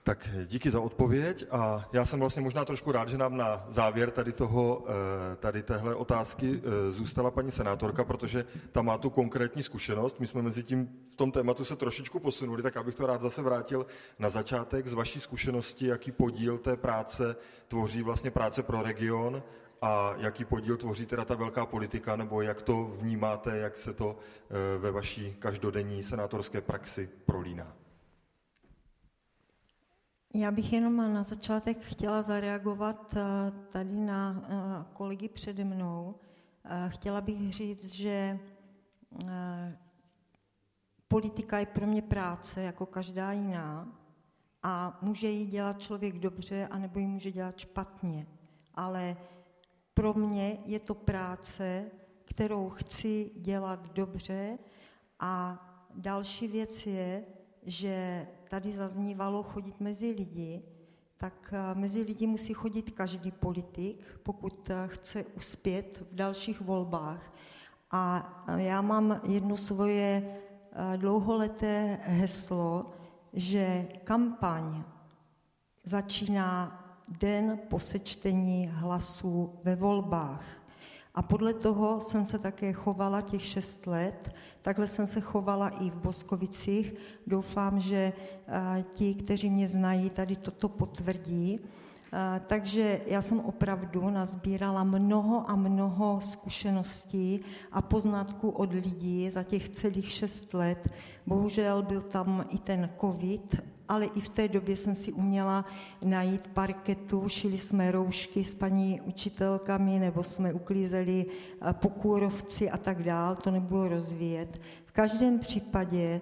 Tak 0.03 0.29
díky 0.47 0.71
za 0.71 0.81
odpověď 0.81 1.47
a 1.51 1.89
já 1.93 2.05
jsem 2.05 2.21
vlastně 2.21 2.43
možná 2.43 2.65
trošku 2.65 2.93
rád, 2.93 3.09
že 3.09 3.19
nám 3.19 3.37
na 3.37 3.65
závěr 3.69 4.11
tady, 4.11 4.33
toho, 4.33 4.85
eh, 4.89 5.37
tady 5.37 5.63
téhle 5.63 5.95
otázky 5.95 6.63
eh, 6.65 6.91
zůstala 6.91 7.31
paní 7.31 7.51
senátorka, 7.51 8.05
protože 8.05 8.45
ta 8.73 8.83
má 8.83 8.99
tu 8.99 9.11
konkrétní 9.11 9.63
zkušenost. 9.63 10.21
My 10.21 10.27
jsme 10.27 10.43
mezi 10.43 10.63
tím 10.63 10.89
v 11.13 11.17
tom 11.17 11.33
tématu 11.33 11.65
se 11.65 11.77
trošičku 11.77 12.21
posunuli, 12.21 12.63
tak 12.63 12.77
abych 12.77 12.95
to 12.95 13.07
rád 13.07 13.23
zase 13.23 13.43
vrátil 13.43 13.87
na 14.19 14.31
začátek 14.31 14.87
z 14.87 14.95
vaší 14.95 15.21
zkušenosti, 15.21 15.87
jaký 15.87 16.13
podíl 16.13 16.59
té 16.59 16.77
práce 16.77 17.37
tvoří 17.69 18.03
vlastně 18.03 18.31
práce 18.31 18.63
pro 18.63 18.83
region 18.83 19.43
a 19.83 20.15
jaký 20.17 20.45
podíl 20.45 20.77
tvoří 20.77 21.07
teda 21.07 21.25
ta 21.25 21.35
velká 21.35 21.67
politika, 21.67 22.17
nebo 22.17 22.43
jak 22.43 22.63
to 22.63 22.85
vnímáte, 22.85 23.57
jak 23.57 23.77
se 23.77 23.93
to 23.93 24.17
eh, 24.17 24.79
ve 24.79 24.91
vaší 24.91 25.37
každodenní 25.39 26.03
senátorské 26.03 26.61
praxi 26.61 27.09
prolíná. 27.27 27.77
Já 30.35 30.51
bych 30.51 30.73
jenom 30.73 30.97
na 31.15 31.23
začátek 31.23 31.79
chtěla 31.81 32.23
zareagovat 32.23 33.15
eh, 33.17 33.53
tady 33.69 34.01
na 34.01 34.43
eh, 34.43 34.85
kolegy 34.93 35.29
přede 35.29 35.65
mnou. 35.65 36.15
Eh, 36.65 36.89
chtěla 36.89 37.21
bych 37.21 37.53
říct, 37.53 37.95
že 37.95 38.39
politika 41.09 41.59
je 41.59 41.67
pro 41.67 41.87
mě 41.87 42.03
práce, 42.03 42.63
jako 42.63 42.87
každá 42.87 43.33
jiná, 43.33 43.89
a 44.63 44.99
může 45.03 45.29
ji 45.29 45.47
dělat 45.47 45.81
člověk 45.81 46.19
dobře, 46.19 46.69
anebo 46.71 46.99
ji 46.99 47.07
může 47.07 47.33
dělat 47.33 47.59
špatně. 47.59 48.27
Ale 48.75 49.17
pro 49.95 50.15
mě 50.15 50.59
je 50.67 50.79
to 50.79 50.95
práce, 50.95 51.91
kterou 52.25 52.71
chci 52.71 53.31
dělat 53.37 53.93
dobře 53.93 54.59
a 55.21 55.59
další 55.95 56.49
věc 56.49 56.87
je, 56.87 57.25
že 57.71 58.27
tady 58.49 58.73
zaznívalo 58.73 59.43
chodit 59.43 59.81
mezi 59.81 60.11
lidi, 60.11 60.63
tak 61.17 61.53
eh, 61.53 61.75
mezi 61.75 62.03
lidi 62.03 62.27
musí 62.27 62.53
chodit 62.55 62.91
každý 62.91 63.31
politik, 63.31 64.05
pokud 64.23 64.71
eh, 64.71 64.75
chce 64.87 65.25
uspět 65.25 66.03
v 66.11 66.15
dalších 66.15 66.61
volbách. 66.61 67.33
A 67.91 68.03
eh, 68.49 68.63
já 68.63 68.83
mám 68.83 69.21
jedno 69.25 69.57
svoje 69.57 70.37
dlouholeté 70.97 71.99
heslo, 72.03 72.91
že 73.33 73.89
kampaň 74.05 74.85
začíná 75.85 76.81
den 77.09 77.59
po 77.69 77.79
sečtení 77.79 78.71
hlasů 78.73 79.59
ve 79.65 79.77
volbách. 79.77 80.60
A 81.15 81.23
podle 81.23 81.55
toho 81.55 82.01
jsem 82.01 82.25
se 82.25 82.39
také 82.39 82.73
chovala 82.73 83.21
těch 83.21 83.45
šest 83.45 83.87
let. 83.87 84.35
Takhle 84.63 84.87
jsem 84.87 85.07
se 85.07 85.21
chovala 85.21 85.69
i 85.69 85.91
v 85.91 85.95
Boskovicích. 85.97 86.95
Doufám, 87.27 87.81
že 87.81 88.13
ti, 88.93 89.15
kteří 89.15 89.51
mě 89.51 89.69
znají, 89.69 90.11
tady 90.11 90.37
toto 90.37 90.69
potvrdí. 90.69 91.61
Takže 92.47 93.01
já 93.07 93.23
jsem 93.23 93.41
opravdu 93.41 94.11
nazbírala 94.11 94.85
mnoho 94.85 95.51
a 95.51 95.57
mnoho 95.57 96.21
zkušeností 96.21 97.41
a 97.73 97.83
poznatků 97.83 98.51
od 98.51 98.73
lidí 98.73 99.31
za 99.31 99.43
těch 99.43 99.69
celých 99.69 100.11
šest 100.11 100.55
let. 100.55 100.89
Bohužel 101.27 101.83
byl 101.83 102.03
tam 102.03 102.45
i 102.49 102.59
ten 102.59 102.91
covid, 103.01 103.63
ale 103.89 104.07
i 104.07 104.21
v 104.21 104.29
té 104.29 104.49
době 104.49 104.77
jsem 104.77 104.95
si 104.95 105.13
uměla 105.13 105.65
najít 106.05 106.49
parketu, 106.49 107.29
šili 107.29 107.59
jsme 107.59 107.93
roušky 107.93 108.45
s 108.45 108.55
paní 108.55 109.01
učitelkami, 109.01 109.99
nebo 109.99 110.23
jsme 110.23 110.53
uklízeli 110.53 111.27
pokůrovci 111.73 112.71
a 112.71 112.77
tak 112.77 113.03
dál, 113.03 113.37
to 113.37 113.51
nebudu 113.51 113.89
rozvíjet. 113.89 114.61
V 114.85 114.93
každém 114.93 115.39
případě 115.39 116.21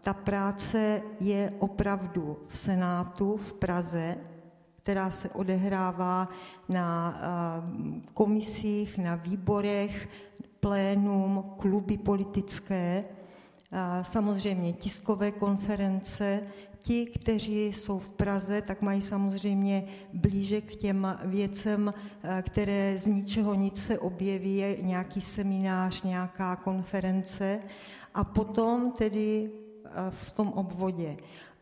ta 0.00 0.14
práce 0.14 1.02
je 1.20 1.52
opravdu 1.58 2.36
v 2.48 2.58
Senátu 2.58 3.36
v 3.36 3.52
Praze, 3.52 4.16
která 4.88 5.10
se 5.10 5.30
odehrává 5.30 6.28
na 6.68 7.20
komisích, 8.14 8.98
na 8.98 9.14
výborech, 9.14 10.08
plénum, 10.60 11.44
kluby 11.58 11.98
politické, 11.98 13.04
samozřejmě 14.02 14.72
tiskové 14.72 15.30
konference. 15.32 16.42
Ti, 16.80 17.06
kteří 17.06 17.66
jsou 17.66 17.98
v 17.98 18.10
Praze, 18.10 18.62
tak 18.62 18.82
mají 18.82 19.02
samozřejmě 19.02 19.84
blíže 20.12 20.60
k 20.60 20.76
těm 20.76 21.18
věcem, 21.24 21.94
které 22.42 22.98
z 22.98 23.06
ničeho 23.06 23.54
nic 23.54 23.84
se 23.84 23.98
objeví, 23.98 24.64
nějaký 24.80 25.20
seminář, 25.20 26.02
nějaká 26.02 26.56
konference 26.56 27.60
a 28.14 28.24
potom 28.24 28.92
tedy 28.92 29.50
v 30.10 30.30
tom 30.30 30.48
obvodě. 30.48 31.16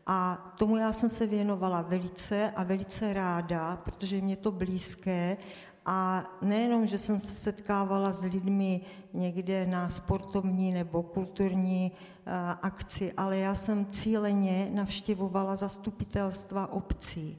A 0.09 0.37
tomu 0.57 0.77
já 0.77 0.93
jsem 0.93 1.09
se 1.09 1.27
věnovala 1.27 1.81
velice 1.81 2.51
a 2.51 2.63
velice 2.63 3.13
ráda, 3.13 3.75
protože 3.75 4.21
mě 4.21 4.35
to 4.35 4.51
blízké 4.51 5.37
a 5.85 6.23
nejenom, 6.41 6.87
že 6.87 6.97
jsem 6.97 7.19
se 7.19 7.35
setkávala 7.35 8.13
s 8.13 8.23
lidmi 8.23 8.81
někde 9.13 9.65
na 9.65 9.89
sportovní 9.89 10.71
nebo 10.71 11.03
kulturní 11.03 11.91
uh, 11.91 12.33
akci, 12.61 13.13
ale 13.13 13.37
já 13.37 13.55
jsem 13.55 13.85
cíleně 13.85 14.69
navštěvovala 14.73 15.55
zastupitelstva 15.55 16.71
obcí. 16.71 17.37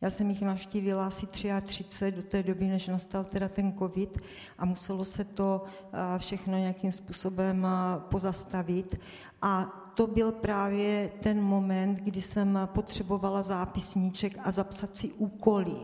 Já 0.00 0.10
jsem 0.10 0.30
jich 0.30 0.42
navštívila 0.42 1.06
asi 1.06 1.26
33 1.26 2.12
do 2.12 2.22
té 2.22 2.42
doby, 2.42 2.66
než 2.66 2.88
nastal 2.88 3.24
teda 3.24 3.48
ten 3.48 3.78
covid 3.78 4.18
a 4.58 4.64
muselo 4.64 5.04
se 5.04 5.24
to 5.24 5.62
uh, 5.64 6.18
všechno 6.18 6.58
nějakým 6.58 6.92
způsobem 6.92 7.64
uh, 7.64 8.02
pozastavit. 8.02 9.00
A 9.42 9.83
to 9.94 10.06
byl 10.06 10.32
právě 10.32 11.10
ten 11.22 11.42
moment, 11.42 11.94
kdy 11.94 12.22
jsem 12.22 12.58
potřebovala 12.66 13.42
zápisníček 13.42 14.38
a 14.44 14.50
zapsat 14.50 14.96
si 14.96 15.12
úkoly. 15.12 15.76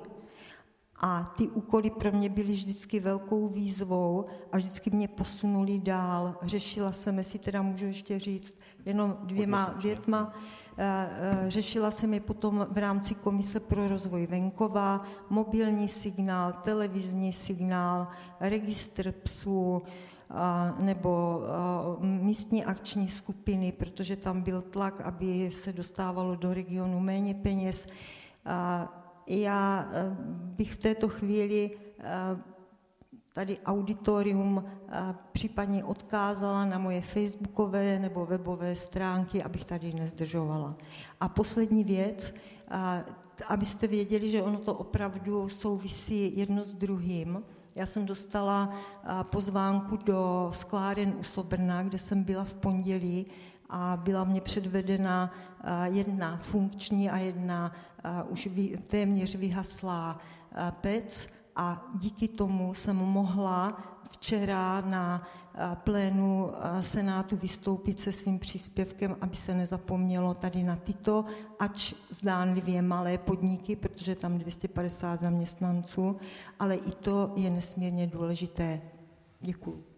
A 1.02 1.34
ty 1.36 1.48
úkoly 1.48 1.90
pro 1.90 2.12
mě 2.12 2.28
byly 2.28 2.52
vždycky 2.52 3.00
velkou 3.00 3.48
výzvou 3.48 4.26
a 4.52 4.56
vždycky 4.56 4.90
mě 4.90 5.08
posunuli 5.08 5.78
dál. 5.78 6.36
Řešila 6.42 6.92
jsem, 6.92 7.18
jestli 7.18 7.38
teda 7.38 7.62
můžu 7.62 7.86
ještě 7.86 8.18
říct, 8.18 8.58
jenom 8.86 9.16
dvěma 9.22 9.74
větma, 9.82 10.32
eh, 10.78 11.10
eh, 11.10 11.50
řešila 11.50 11.90
jsem 11.90 12.14
je 12.14 12.20
potom 12.20 12.66
v 12.70 12.78
rámci 12.78 13.14
Komise 13.14 13.60
pro 13.60 13.88
rozvoj 13.88 14.26
venkova, 14.26 15.04
mobilní 15.30 15.88
signál, 15.88 16.52
televizní 16.52 17.32
signál, 17.32 18.08
registr 18.40 19.12
psů, 19.12 19.82
nebo 20.78 21.42
místní 22.00 22.64
akční 22.64 23.08
skupiny, 23.08 23.72
protože 23.72 24.16
tam 24.16 24.42
byl 24.42 24.62
tlak, 24.62 25.00
aby 25.00 25.50
se 25.50 25.72
dostávalo 25.72 26.36
do 26.36 26.54
regionu 26.54 27.00
méně 27.00 27.34
peněz. 27.34 27.86
Já 29.26 29.88
e, 29.92 30.16
bych 30.30 30.72
v 30.72 30.76
této 30.76 31.08
chvíli 31.08 31.70
e, 31.98 32.10
tady 33.32 33.58
auditorium 33.58 34.64
e, 34.64 35.14
případně 35.32 35.84
odkázala 35.84 36.64
na 36.64 36.78
moje 36.78 37.00
facebookové 37.00 37.98
nebo 37.98 38.26
webové 38.26 38.76
stránky, 38.76 39.42
abych 39.42 39.64
tady 39.64 39.94
nezdržovala. 39.94 40.76
A 41.20 41.28
poslední 41.28 41.84
věc, 41.84 42.34
abyste 43.48 43.86
věděli, 43.86 44.30
že 44.30 44.42
ono 44.42 44.58
to 44.58 44.74
opravdu 44.74 45.48
souvisí 45.48 46.38
jedno 46.38 46.64
s 46.64 46.74
druhým. 46.74 47.42
Já 47.74 47.86
jsem 47.86 48.06
dostala 48.06 48.74
pozvánku 49.22 49.96
do 49.96 50.50
skláren 50.54 51.14
u 51.18 51.22
Sobrna, 51.22 51.82
kde 51.82 51.98
jsem 51.98 52.22
byla 52.22 52.44
v 52.44 52.54
pondělí 52.54 53.26
a 53.70 53.96
byla 53.96 54.24
mě 54.24 54.40
předvedena 54.40 55.30
jedna 55.84 56.36
funkční 56.42 57.10
a 57.10 57.16
jedna 57.18 57.72
už 58.28 58.48
téměř 58.86 59.34
vyhaslá 59.34 60.18
pec 60.70 61.28
a 61.56 61.86
díky 61.94 62.28
tomu 62.28 62.74
jsem 62.74 62.96
mohla 62.96 63.76
včera 64.10 64.80
na 64.80 65.22
plénu 65.74 66.50
Senátu 66.80 67.36
vystoupit 67.36 68.00
se 68.00 68.12
svým 68.12 68.38
příspěvkem, 68.38 69.16
aby 69.20 69.36
se 69.36 69.54
nezapomnělo 69.54 70.34
tady 70.34 70.62
na 70.62 70.76
tyto, 70.76 71.24
ač 71.58 71.94
zdánlivě 72.10 72.82
malé 72.82 73.18
podniky, 73.18 73.76
protože 73.76 74.14
tam 74.14 74.38
250 74.38 75.20
zaměstnanců, 75.20 76.16
ale 76.58 76.74
i 76.74 76.90
to 76.90 77.32
je 77.36 77.50
nesmírně 77.50 78.06
důležité. 78.06 78.80
Děkuji. 79.40 79.89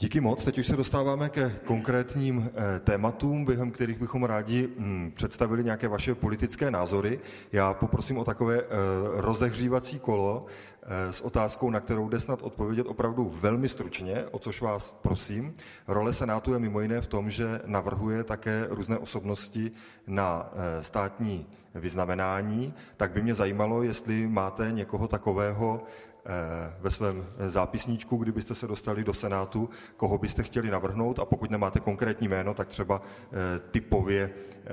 Díky 0.00 0.20
moc. 0.20 0.44
Teď 0.44 0.58
už 0.58 0.66
se 0.66 0.76
dostáváme 0.76 1.28
ke 1.28 1.50
konkrétním 1.64 2.50
eh, 2.54 2.80
tématům, 2.80 3.44
během 3.44 3.70
kterých 3.70 3.98
bychom 3.98 4.24
rádi 4.24 4.68
hm, 4.78 5.12
představili 5.14 5.64
nějaké 5.64 5.88
vaše 5.88 6.14
politické 6.14 6.70
názory. 6.70 7.20
Já 7.52 7.74
poprosím 7.74 8.18
o 8.18 8.24
takové 8.24 8.60
eh, 8.60 8.66
rozehřívací 9.14 9.98
kolo 9.98 10.46
eh, 10.82 11.12
s 11.12 11.20
otázkou, 11.20 11.70
na 11.70 11.80
kterou 11.80 12.08
jde 12.08 12.20
snad 12.20 12.42
odpovědět 12.42 12.86
opravdu 12.86 13.32
velmi 13.40 13.68
stručně, 13.68 14.24
o 14.30 14.38
což 14.38 14.60
vás 14.60 14.96
prosím. 15.02 15.54
Role 15.88 16.12
Senátu 16.12 16.52
je 16.52 16.58
mimo 16.58 16.80
jiné 16.80 17.00
v 17.00 17.06
tom, 17.06 17.30
že 17.30 17.60
navrhuje 17.66 18.24
také 18.24 18.66
různé 18.70 18.98
osobnosti 18.98 19.70
na 20.06 20.50
státní 20.80 21.46
vyznamenání, 21.74 22.74
tak 22.96 23.10
by 23.12 23.22
mě 23.22 23.34
zajímalo, 23.34 23.82
jestli 23.82 24.26
máte 24.26 24.72
někoho 24.72 25.08
takového 25.08 25.82
ve 26.80 26.90
svém 26.90 27.26
zápisníčku, 27.48 28.16
kdybyste 28.16 28.54
se 28.54 28.66
dostali 28.66 29.04
do 29.04 29.14
Senátu, 29.14 29.70
koho 29.96 30.18
byste 30.18 30.42
chtěli 30.42 30.70
navrhnout 30.70 31.18
a 31.18 31.24
pokud 31.24 31.50
nemáte 31.50 31.80
konkrétní 31.80 32.28
jméno, 32.28 32.54
tak 32.54 32.68
třeba 32.68 33.02
eh, 33.02 33.58
typově, 33.70 34.30
eh, 34.30 34.68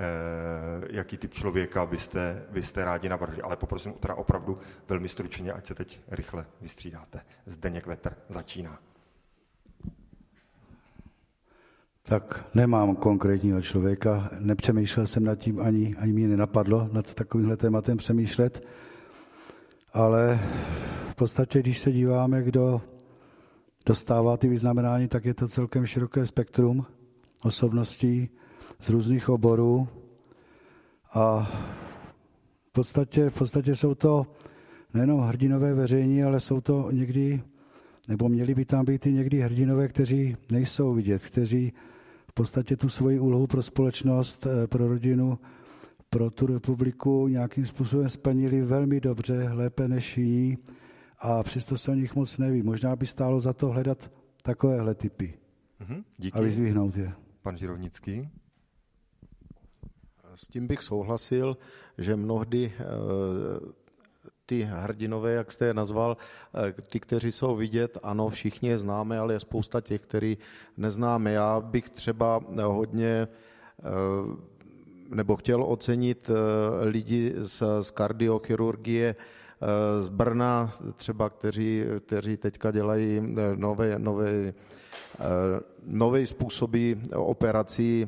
jaký 0.90 1.16
typ 1.16 1.34
člověka 1.34 1.86
byste, 1.86 2.42
byste 2.50 2.84
rádi 2.84 3.08
navrhli. 3.08 3.42
Ale 3.42 3.56
poprosím 3.56 3.92
teda 3.92 4.14
opravdu 4.14 4.58
velmi 4.88 5.08
stručně, 5.08 5.52
ať 5.52 5.66
se 5.66 5.74
teď 5.74 6.00
rychle 6.08 6.46
vystřídáte. 6.60 7.20
Zdeněk 7.46 7.86
Vetr 7.86 8.12
začíná. 8.28 8.78
Tak 12.02 12.44
nemám 12.54 12.96
konkrétního 12.96 13.62
člověka, 13.62 14.30
nepřemýšlel 14.40 15.06
jsem 15.06 15.24
nad 15.24 15.38
tím, 15.38 15.60
ani, 15.60 15.96
ani 15.98 16.12
mě 16.12 16.28
nenapadlo 16.28 16.88
nad 16.92 17.14
takovýmhle 17.14 17.56
tématem 17.56 17.96
přemýšlet, 17.96 18.66
ale 19.96 20.40
podstatě, 21.16 21.60
když 21.60 21.78
se 21.78 21.92
díváme, 21.92 22.42
kdo 22.42 22.80
dostává 23.86 24.36
ty 24.36 24.48
vyznamenání, 24.48 25.08
tak 25.08 25.24
je 25.24 25.34
to 25.34 25.48
celkem 25.48 25.86
široké 25.86 26.26
spektrum 26.26 26.86
osobností 27.42 28.28
z 28.80 28.88
různých 28.88 29.28
oborů. 29.28 29.88
A 31.14 31.50
v 32.68 32.72
podstatě, 32.72 33.30
v 33.30 33.34
podstatě 33.34 33.76
jsou 33.76 33.94
to 33.94 34.26
nejenom 34.94 35.20
hrdinové 35.20 35.74
veřejní, 35.74 36.22
ale 36.22 36.40
jsou 36.40 36.60
to 36.60 36.88
někdy, 36.92 37.42
nebo 38.08 38.28
měli 38.28 38.54
by 38.54 38.64
tam 38.64 38.84
být 38.84 39.06
i 39.06 39.12
někdy 39.12 39.40
hrdinové, 39.40 39.88
kteří 39.88 40.36
nejsou 40.50 40.94
vidět, 40.94 41.22
kteří 41.22 41.72
v 42.30 42.32
podstatě 42.32 42.76
tu 42.76 42.88
svoji 42.88 43.18
úlohu 43.18 43.46
pro 43.46 43.62
společnost, 43.62 44.46
eh, 44.46 44.66
pro 44.66 44.88
rodinu, 44.88 45.38
pro 46.10 46.30
tu 46.30 46.46
republiku 46.46 47.28
nějakým 47.28 47.66
způsobem 47.66 48.08
splnili 48.08 48.62
velmi 48.62 49.00
dobře, 49.00 49.48
lépe 49.52 49.88
než 49.88 50.18
jiní 50.18 50.58
a 51.18 51.42
přesto 51.42 51.78
se 51.78 51.90
o 51.90 51.94
nich 51.94 52.14
moc 52.14 52.38
neví. 52.38 52.62
Možná 52.62 52.96
by 52.96 53.06
stálo 53.06 53.40
za 53.40 53.52
to 53.52 53.68
hledat 53.68 54.10
takovéhle 54.42 54.94
typy 54.94 55.34
mm-hmm, 55.80 56.04
díky. 56.18 56.38
a 56.38 56.42
vyzvihnout 56.42 56.96
je. 56.96 57.12
Pan 57.42 57.56
Žirovnický? 57.56 58.28
S 60.34 60.46
tím 60.46 60.66
bych 60.66 60.82
souhlasil, 60.82 61.56
že 61.98 62.16
mnohdy 62.16 62.72
eh, 62.78 62.84
ty 64.46 64.62
hrdinové, 64.62 65.32
jak 65.32 65.52
jste 65.52 65.66
je 65.66 65.74
nazval, 65.74 66.16
eh, 66.68 66.82
ty, 66.82 67.00
kteří 67.00 67.32
jsou 67.32 67.56
vidět, 67.56 67.98
ano, 68.02 68.28
všichni 68.28 68.68
je 68.68 68.78
známe, 68.78 69.18
ale 69.18 69.34
je 69.34 69.40
spousta 69.40 69.80
těch, 69.80 70.00
který 70.00 70.38
neznáme. 70.76 71.32
Já 71.32 71.60
bych 71.60 71.90
třeba 71.90 72.40
hodně 72.62 73.28
eh, 73.28 74.55
nebo 75.10 75.36
chtěl 75.36 75.64
ocenit 75.64 76.30
lidi 76.80 77.32
z, 77.36 77.62
z 77.80 77.90
kardiochirurgie 77.90 79.16
z 80.00 80.08
Brna, 80.08 80.72
třeba 80.96 81.30
kteří, 81.30 81.84
kteří 82.00 82.36
teďka 82.36 82.70
dělají 82.70 83.20
nové, 83.54 83.98
nové 83.98 84.54
nové 85.86 86.26
způsoby 86.26 86.92
operací 87.14 88.06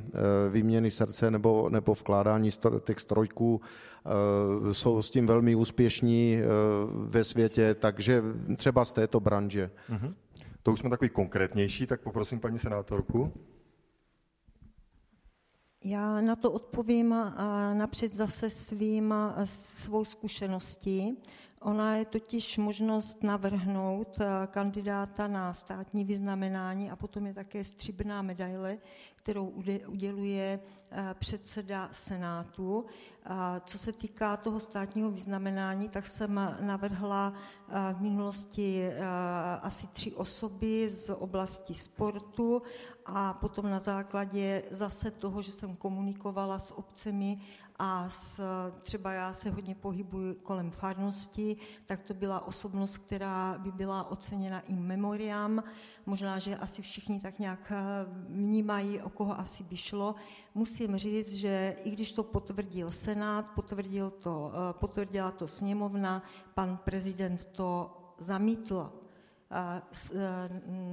výměny 0.51 0.91
srdce 0.91 1.31
nebo, 1.31 1.69
nebo 1.71 1.93
vkládání 1.95 2.51
těch 2.85 3.01
strojků 3.01 3.61
Eh, 4.09 4.75
jsou 4.75 5.03
s 5.03 5.11
tím 5.11 5.27
velmi 5.27 5.55
úspěšní 5.55 6.39
eh, 6.41 6.47
ve 6.93 7.25
světě, 7.25 7.75
takže 7.75 8.23
třeba 8.57 8.85
z 8.85 8.93
této 8.93 9.21
branže. 9.21 9.71
Mm-hmm. 9.91 10.15
To 10.63 10.73
už 10.73 10.81
jsme 10.81 10.91
takový 10.91 11.09
konkrétnější, 11.09 11.87
tak 11.87 12.01
poprosím 12.01 12.41
paní 12.41 12.59
senátorku. 12.59 13.33
Já 15.85 16.21
na 16.21 16.37
to 16.37 16.53
odpovím 16.53 17.15
napřed 17.75 18.13
zase 18.13 18.51
svým, 18.51 19.15
svou 19.45 20.05
zkušeností. 20.05 21.19
Ona 21.61 21.97
je 21.97 22.05
totiž 22.05 22.59
možnost 22.59 23.23
navrhnout 23.23 24.19
kandidáta 24.47 25.29
na 25.29 25.53
státní 25.53 26.05
vyznamenání 26.05 26.91
a 26.91 26.97
potom 26.97 27.27
je 27.27 27.35
také 27.35 27.65
stříbrná 27.65 28.23
medaile, 28.23 28.79
kterou 29.17 29.53
uděluje 29.87 30.61
předseda 31.15 31.89
Senátu. 31.93 32.85
Co 33.65 33.79
se 33.79 33.93
týká 33.93 34.37
toho 34.37 34.61
státního 34.61 35.11
vyznamenání, 35.11 35.89
tak 35.89 36.07
jsem 36.07 36.57
navrhla 36.61 37.33
v 37.93 38.01
minulosti 38.01 38.91
asi 39.63 39.87
tři 39.87 40.15
osoby 40.15 40.91
z 40.91 41.13
oblasti 41.15 41.75
sportu 41.75 42.63
a 43.09 43.33
potom 43.33 43.71
na 43.71 43.79
základě 43.79 44.63
zase 44.71 45.11
toho, 45.11 45.43
že 45.43 45.53
jsem 45.53 45.77
komunikovala 45.77 46.59
s 46.59 46.79
obcemi 46.79 47.39
a 47.79 48.09
s, 48.09 48.41
třeba 48.83 49.13
já 49.13 49.33
se 49.33 49.51
hodně 49.51 49.75
pohybuji 49.75 50.35
kolem 50.35 50.71
farnosti, 50.71 51.57
tak 51.87 52.03
to 52.03 52.15
byla 52.15 52.47
osobnost, 52.47 52.99
která 52.99 53.59
by 53.59 53.73
byla 53.73 54.11
oceněna 54.11 54.61
i 54.61 54.75
memoriam. 54.75 55.63
Možná, 56.07 56.39
že 56.39 56.57
asi 56.57 56.83
všichni 56.83 57.21
tak 57.21 57.39
nějak 57.39 57.73
eh, 57.73 57.81
vnímají, 58.29 59.01
o 59.01 59.11
koho 59.11 59.39
asi 59.41 59.65
by 59.65 59.77
šlo. 59.77 60.15
Musím 60.55 60.97
říct, 60.97 61.33
že 61.33 61.77
i 61.85 61.91
když 61.91 62.13
to 62.13 62.23
potvrdil 62.23 62.91
Senát, 62.91 63.47
potvrdil 63.55 64.11
to, 64.11 64.53
eh, 64.55 64.73
potvrdila 64.73 65.31
to 65.31 65.49
sněmovna, 65.49 66.23
pan 66.55 66.77
prezident 66.77 67.45
to 67.45 67.97
zamítl. 68.19 68.93
Eh, 69.51 69.83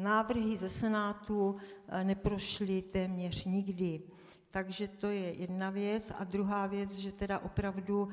návrhy 0.01 0.57
ze 0.57 0.69
Senátu 0.69 1.55
neprošly 2.03 2.81
téměř 2.81 3.45
nikdy. 3.45 4.01
Takže 4.49 4.87
to 4.87 5.07
je 5.07 5.33
jedna 5.33 5.69
věc. 5.69 6.11
A 6.19 6.23
druhá 6.23 6.67
věc, 6.67 6.97
že 6.97 7.11
teda 7.11 7.39
opravdu 7.39 8.09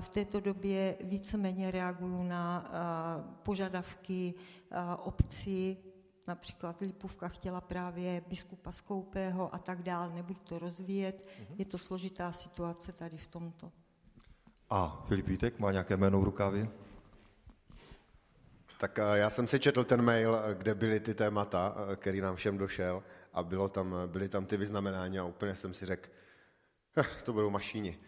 v 0.00 0.08
této 0.08 0.40
době 0.40 0.96
víceméně 1.00 1.70
reagují 1.70 2.28
na 2.28 2.70
požadavky 3.42 4.34
obcí, 5.02 5.76
například 6.26 6.80
Lipovka 6.80 7.28
chtěla 7.28 7.60
právě 7.60 8.22
biskupa 8.28 8.72
Skoupého 8.72 9.54
a 9.54 9.58
tak 9.58 9.82
dál, 9.82 10.10
nebudu 10.14 10.40
to 10.48 10.58
rozvíjet, 10.58 11.26
mm-hmm. 11.26 11.54
je 11.58 11.64
to 11.64 11.78
složitá 11.78 12.32
situace 12.32 12.92
tady 12.92 13.16
v 13.16 13.26
tomto. 13.26 13.72
A 14.70 15.02
Filip 15.06 15.26
Vítek 15.26 15.58
má 15.58 15.72
nějaké 15.72 15.96
jméno 15.96 16.20
v 16.20 16.24
rukávě? 16.24 16.68
Tak 18.82 18.98
já 19.14 19.30
jsem 19.30 19.48
si 19.48 19.60
četl 19.60 19.84
ten 19.84 20.02
mail, 20.02 20.42
kde 20.54 20.74
byly 20.74 21.00
ty 21.00 21.14
témata, 21.14 21.76
který 21.96 22.20
nám 22.20 22.36
všem 22.36 22.58
došel 22.58 23.02
a 23.32 23.42
bylo 23.42 23.68
tam, 23.68 23.94
byly 24.06 24.28
tam 24.28 24.46
ty 24.46 24.56
vyznamenání 24.56 25.18
a 25.18 25.24
úplně 25.24 25.54
jsem 25.54 25.74
si 25.74 25.86
řekl, 25.86 26.10
eh, 26.96 27.22
to 27.24 27.32
budou 27.32 27.50
mašíni, 27.50 27.98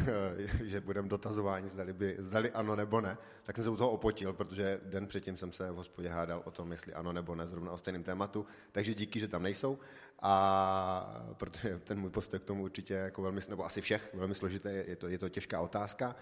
že 0.64 0.80
budeme 0.80 1.08
dotazování, 1.08 1.68
zdali, 1.68 1.92
by, 1.92 2.16
zdali 2.18 2.50
ano 2.50 2.76
nebo 2.76 3.00
ne, 3.00 3.18
tak 3.42 3.56
jsem 3.56 3.64
se 3.64 3.70
u 3.70 3.76
toho 3.76 3.90
opotil, 3.90 4.32
protože 4.32 4.80
den 4.84 5.06
předtím 5.06 5.36
jsem 5.36 5.52
se 5.52 5.70
v 5.70 5.74
hospodě 5.74 6.08
hádal 6.08 6.42
o 6.44 6.50
tom, 6.50 6.72
jestli 6.72 6.92
ano 6.94 7.12
nebo 7.12 7.34
ne, 7.34 7.46
zrovna 7.46 7.72
o 7.72 7.78
stejném 7.78 8.02
tématu, 8.02 8.46
takže 8.72 8.94
díky, 8.94 9.20
že 9.20 9.28
tam 9.28 9.42
nejsou. 9.42 9.78
A 10.22 11.24
protože 11.36 11.80
ten 11.84 12.00
můj 12.00 12.10
postoj 12.10 12.40
k 12.40 12.44
tomu 12.44 12.62
určitě 12.62 12.94
jako 12.94 13.22
velmi, 13.22 13.40
nebo 13.48 13.64
asi 13.64 13.80
všech, 13.80 14.10
velmi 14.14 14.34
složité, 14.34 14.72
je 14.72 14.96
to, 14.96 15.08
je 15.08 15.18
to 15.18 15.28
těžká 15.28 15.60
otázka. 15.60 16.16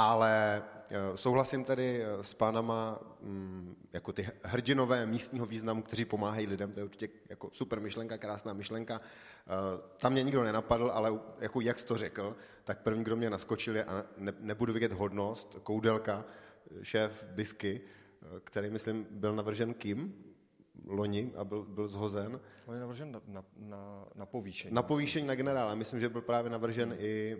Ale 0.00 0.62
eh, 0.90 1.16
souhlasím 1.16 1.64
tedy 1.64 2.02
eh, 2.02 2.24
s 2.24 2.34
pánama 2.34 2.98
mm, 3.20 3.76
jako 3.92 4.12
ty 4.12 4.28
hrdinové 4.42 5.06
místního 5.06 5.46
významu, 5.46 5.82
kteří 5.82 6.04
pomáhají 6.04 6.46
lidem, 6.46 6.72
to 6.72 6.80
je 6.80 6.84
určitě 6.84 7.08
jako 7.28 7.50
super 7.52 7.80
myšlenka, 7.80 8.18
krásná 8.18 8.52
myšlenka. 8.52 9.00
Eh, 9.00 9.50
tam 9.96 10.12
mě 10.12 10.22
nikdo 10.22 10.42
nenapadl, 10.42 10.90
ale 10.94 11.12
jako 11.40 11.60
jak 11.60 11.78
jsi 11.78 11.86
to 11.86 11.96
řekl, 11.96 12.36
tak 12.64 12.82
první, 12.82 13.04
kdo 13.04 13.16
mě 13.16 13.30
naskočil 13.30 13.76
je, 13.76 13.84
a 13.84 14.04
ne, 14.16 14.32
nebudu 14.40 14.72
vidět 14.72 14.92
hodnost, 14.92 15.56
Koudelka, 15.62 16.24
šéf 16.82 17.24
Bisky, 17.24 17.80
který, 18.44 18.70
myslím, 18.70 19.06
byl 19.10 19.36
navržen 19.36 19.74
kým? 19.74 20.27
Loni 20.88 21.32
a 21.36 21.44
byl, 21.44 21.62
byl 21.62 21.88
zhozen. 21.88 22.40
On 22.66 22.74
je 22.74 22.80
navržen 22.80 23.12
na, 23.12 23.20
na, 23.26 23.44
na, 23.56 24.04
na 24.14 24.26
povýšení. 24.26 24.74
Na 24.74 24.82
povýšení 24.82 25.26
na 25.26 25.34
generála. 25.34 25.74
Myslím, 25.74 26.00
že 26.00 26.08
byl 26.08 26.20
právě 26.20 26.50
navržen 26.50 26.94
i 26.98 27.36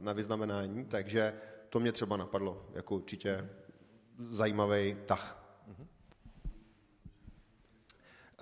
na 0.00 0.12
vyznamenání, 0.12 0.84
takže 0.84 1.32
to 1.68 1.80
mě 1.80 1.92
třeba 1.92 2.16
napadlo 2.16 2.66
jako 2.74 2.94
určitě 2.94 3.48
zajímavý 4.18 4.96
tah. 5.06 5.40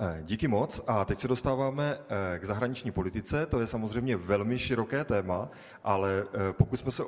Eh, 0.00 0.22
díky 0.22 0.48
moc 0.48 0.80
a 0.86 1.04
teď 1.04 1.20
se 1.20 1.28
dostáváme 1.28 1.98
eh, 2.08 2.38
k 2.38 2.44
zahraniční 2.44 2.90
politice. 2.90 3.46
To 3.46 3.60
je 3.60 3.66
samozřejmě 3.66 4.16
velmi 4.16 4.58
široké 4.58 5.04
téma, 5.04 5.50
ale 5.84 6.24
eh, 6.32 6.52
pokusme 6.52 6.90
se, 6.90 7.02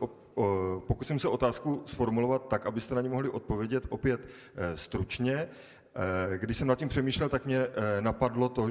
pokusím 0.86 1.18
se 1.18 1.28
otázku 1.28 1.82
sformulovat 1.86 2.48
tak, 2.48 2.66
abyste 2.66 2.94
na 2.94 3.00
ně 3.00 3.08
mohli 3.08 3.28
odpovědět 3.28 3.86
opět 3.88 4.20
stručně. 4.74 5.48
Když 6.36 6.56
jsem 6.56 6.68
nad 6.68 6.78
tím 6.78 6.88
přemýšlel, 6.88 7.28
tak 7.28 7.46
mě 7.46 7.66
napadlo 8.00 8.48
to, 8.48 8.70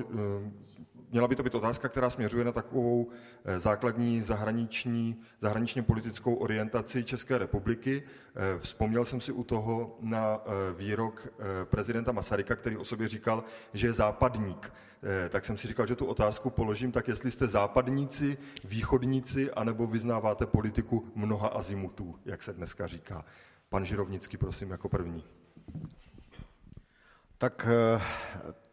měla 1.12 1.28
by 1.28 1.36
to 1.36 1.44
být 1.44 1.56
otázka, 1.56 1.90
která 1.90 2.10
směřuje 2.10 2.46
na 2.46 2.52
takovou 2.52 3.10
eh, 3.46 3.60
základní 3.60 4.22
zahraniční, 4.22 5.22
zahraničně 5.42 5.84
politickou 5.84 6.36
orientaci 6.36 7.04
České 7.04 7.38
republiky. 7.38 8.04
Eh, 8.36 8.60
vzpomněl 8.60 9.06
jsem 9.06 9.22
si 9.22 9.32
u 9.32 9.44
toho 9.44 9.98
na 10.02 10.42
eh, 10.46 10.74
výrok 10.74 11.28
prezidenta 11.64 12.12
Masaryka, 12.12 12.56
který 12.56 12.78
o 12.78 12.86
sobě 12.86 13.08
říkal, 13.08 13.44
že 13.74 13.88
je 13.88 13.94
západník. 13.94 14.74
Tak 15.30 15.46
jsem 15.46 15.58
si 15.58 15.68
říkal, 15.68 15.88
že 15.88 15.96
tu 15.96 16.06
otázku 16.06 16.50
položím 16.50 16.92
tak, 16.92 17.08
jestli 17.08 17.32
jste 17.32 17.48
západníci, 17.48 18.38
východníci, 18.64 19.52
anebo 19.52 19.88
vyznáváte 19.88 20.46
politiku 20.46 21.08
mnoha 21.16 21.48
azimutů, 21.48 22.16
jak 22.26 22.44
se 22.44 22.54
dneska 22.54 22.88
říká. 22.88 23.26
Pan 23.70 23.86
Žirovnický, 23.86 24.38
prosím, 24.38 24.72
jako 24.72 24.90
první. 24.90 25.24
Tak 27.40 27.68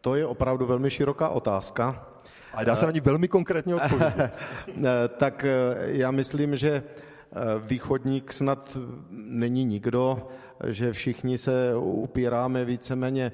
to 0.01 0.15
je 0.15 0.25
opravdu 0.25 0.65
velmi 0.65 0.89
široká 0.89 1.29
otázka. 1.29 2.07
A 2.53 2.63
dá 2.63 2.75
se 2.75 2.85
na 2.85 2.91
ní 2.91 2.99
velmi 2.99 3.27
konkrétně 3.27 3.75
odpovědět. 3.75 4.33
Eh, 4.77 5.07
tak 5.17 5.45
eh, 5.45 5.75
já 5.79 6.11
myslím, 6.11 6.55
že 6.55 6.71
eh, 6.71 7.39
východník 7.63 8.33
snad 8.33 8.77
není 9.09 9.65
nikdo, 9.65 10.27
že 10.67 10.93
všichni 10.93 11.37
se 11.37 11.75
upíráme 11.75 12.65
víceméně 12.65 13.31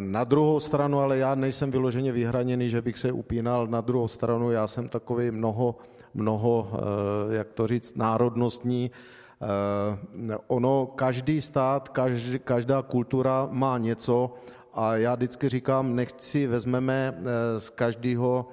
na 0.00 0.24
druhou 0.24 0.60
stranu, 0.60 1.00
ale 1.00 1.18
já 1.18 1.34
nejsem 1.34 1.70
vyloženě 1.70 2.12
vyhraněný, 2.12 2.70
že 2.70 2.82
bych 2.82 2.98
se 2.98 3.12
upínal 3.12 3.66
na 3.66 3.80
druhou 3.80 4.08
stranu. 4.08 4.50
Já 4.50 4.66
jsem 4.66 4.88
takový 4.88 5.30
mnoho, 5.30 5.76
mnoho 6.14 6.70
jak 7.30 7.52
to 7.52 7.66
říct, 7.66 7.96
národnostní. 7.96 8.90
Ono, 10.46 10.86
každý 10.86 11.40
stát, 11.40 11.88
každá 12.44 12.82
kultura 12.82 13.48
má 13.50 13.78
něco 13.78 14.34
a 14.74 14.96
já 14.96 15.14
vždycky 15.14 15.48
říkám, 15.48 15.96
nechci 15.96 16.46
vezmeme 16.46 17.14
eh, 17.16 17.60
z 17.60 17.70
každého 17.70 18.48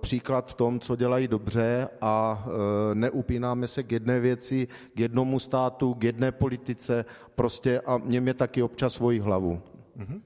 příklad 0.00 0.50
v 0.50 0.54
tom, 0.54 0.80
co 0.80 0.96
dělají 0.96 1.28
dobře 1.28 1.88
a 2.00 2.46
neupínáme 2.94 3.68
se 3.68 3.82
k 3.82 3.92
jedné 3.92 4.20
věci, 4.20 4.68
k 4.94 5.00
jednomu 5.00 5.38
státu, 5.38 5.94
k 5.94 6.04
jedné 6.04 6.32
politice, 6.32 7.04
prostě 7.34 7.80
a 7.80 7.98
mějme 7.98 8.34
taky 8.34 8.62
občas 8.62 8.92
svoji 8.92 9.20
hlavu. 9.20 9.62
Mm-hmm. 9.98 10.20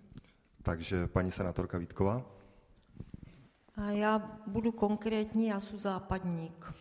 Takže 0.63 1.07
paní 1.07 1.31
senátorka 1.31 1.79
Vítková. 1.79 2.23
A 3.77 3.91
já 3.91 4.31
budu 4.47 4.73
konkrétní, 4.73 5.47
já 5.47 5.61
jsem 5.61 5.79
západník. 5.79 6.73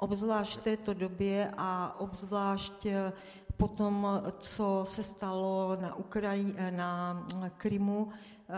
Obzvlášť 0.00 0.60
v 0.60 0.62
této 0.62 0.94
době 0.94 1.52
a 1.56 2.00
obzvlášť 2.00 2.86
eh, 2.86 3.12
po 3.56 3.68
tom, 3.68 4.08
co 4.38 4.84
se 4.88 5.02
stalo 5.02 5.76
na, 5.80 5.94
Ukraji, 5.94 6.54
eh, 6.56 6.70
na 6.70 7.26
Krymu, 7.56 8.08
eh, 8.08 8.54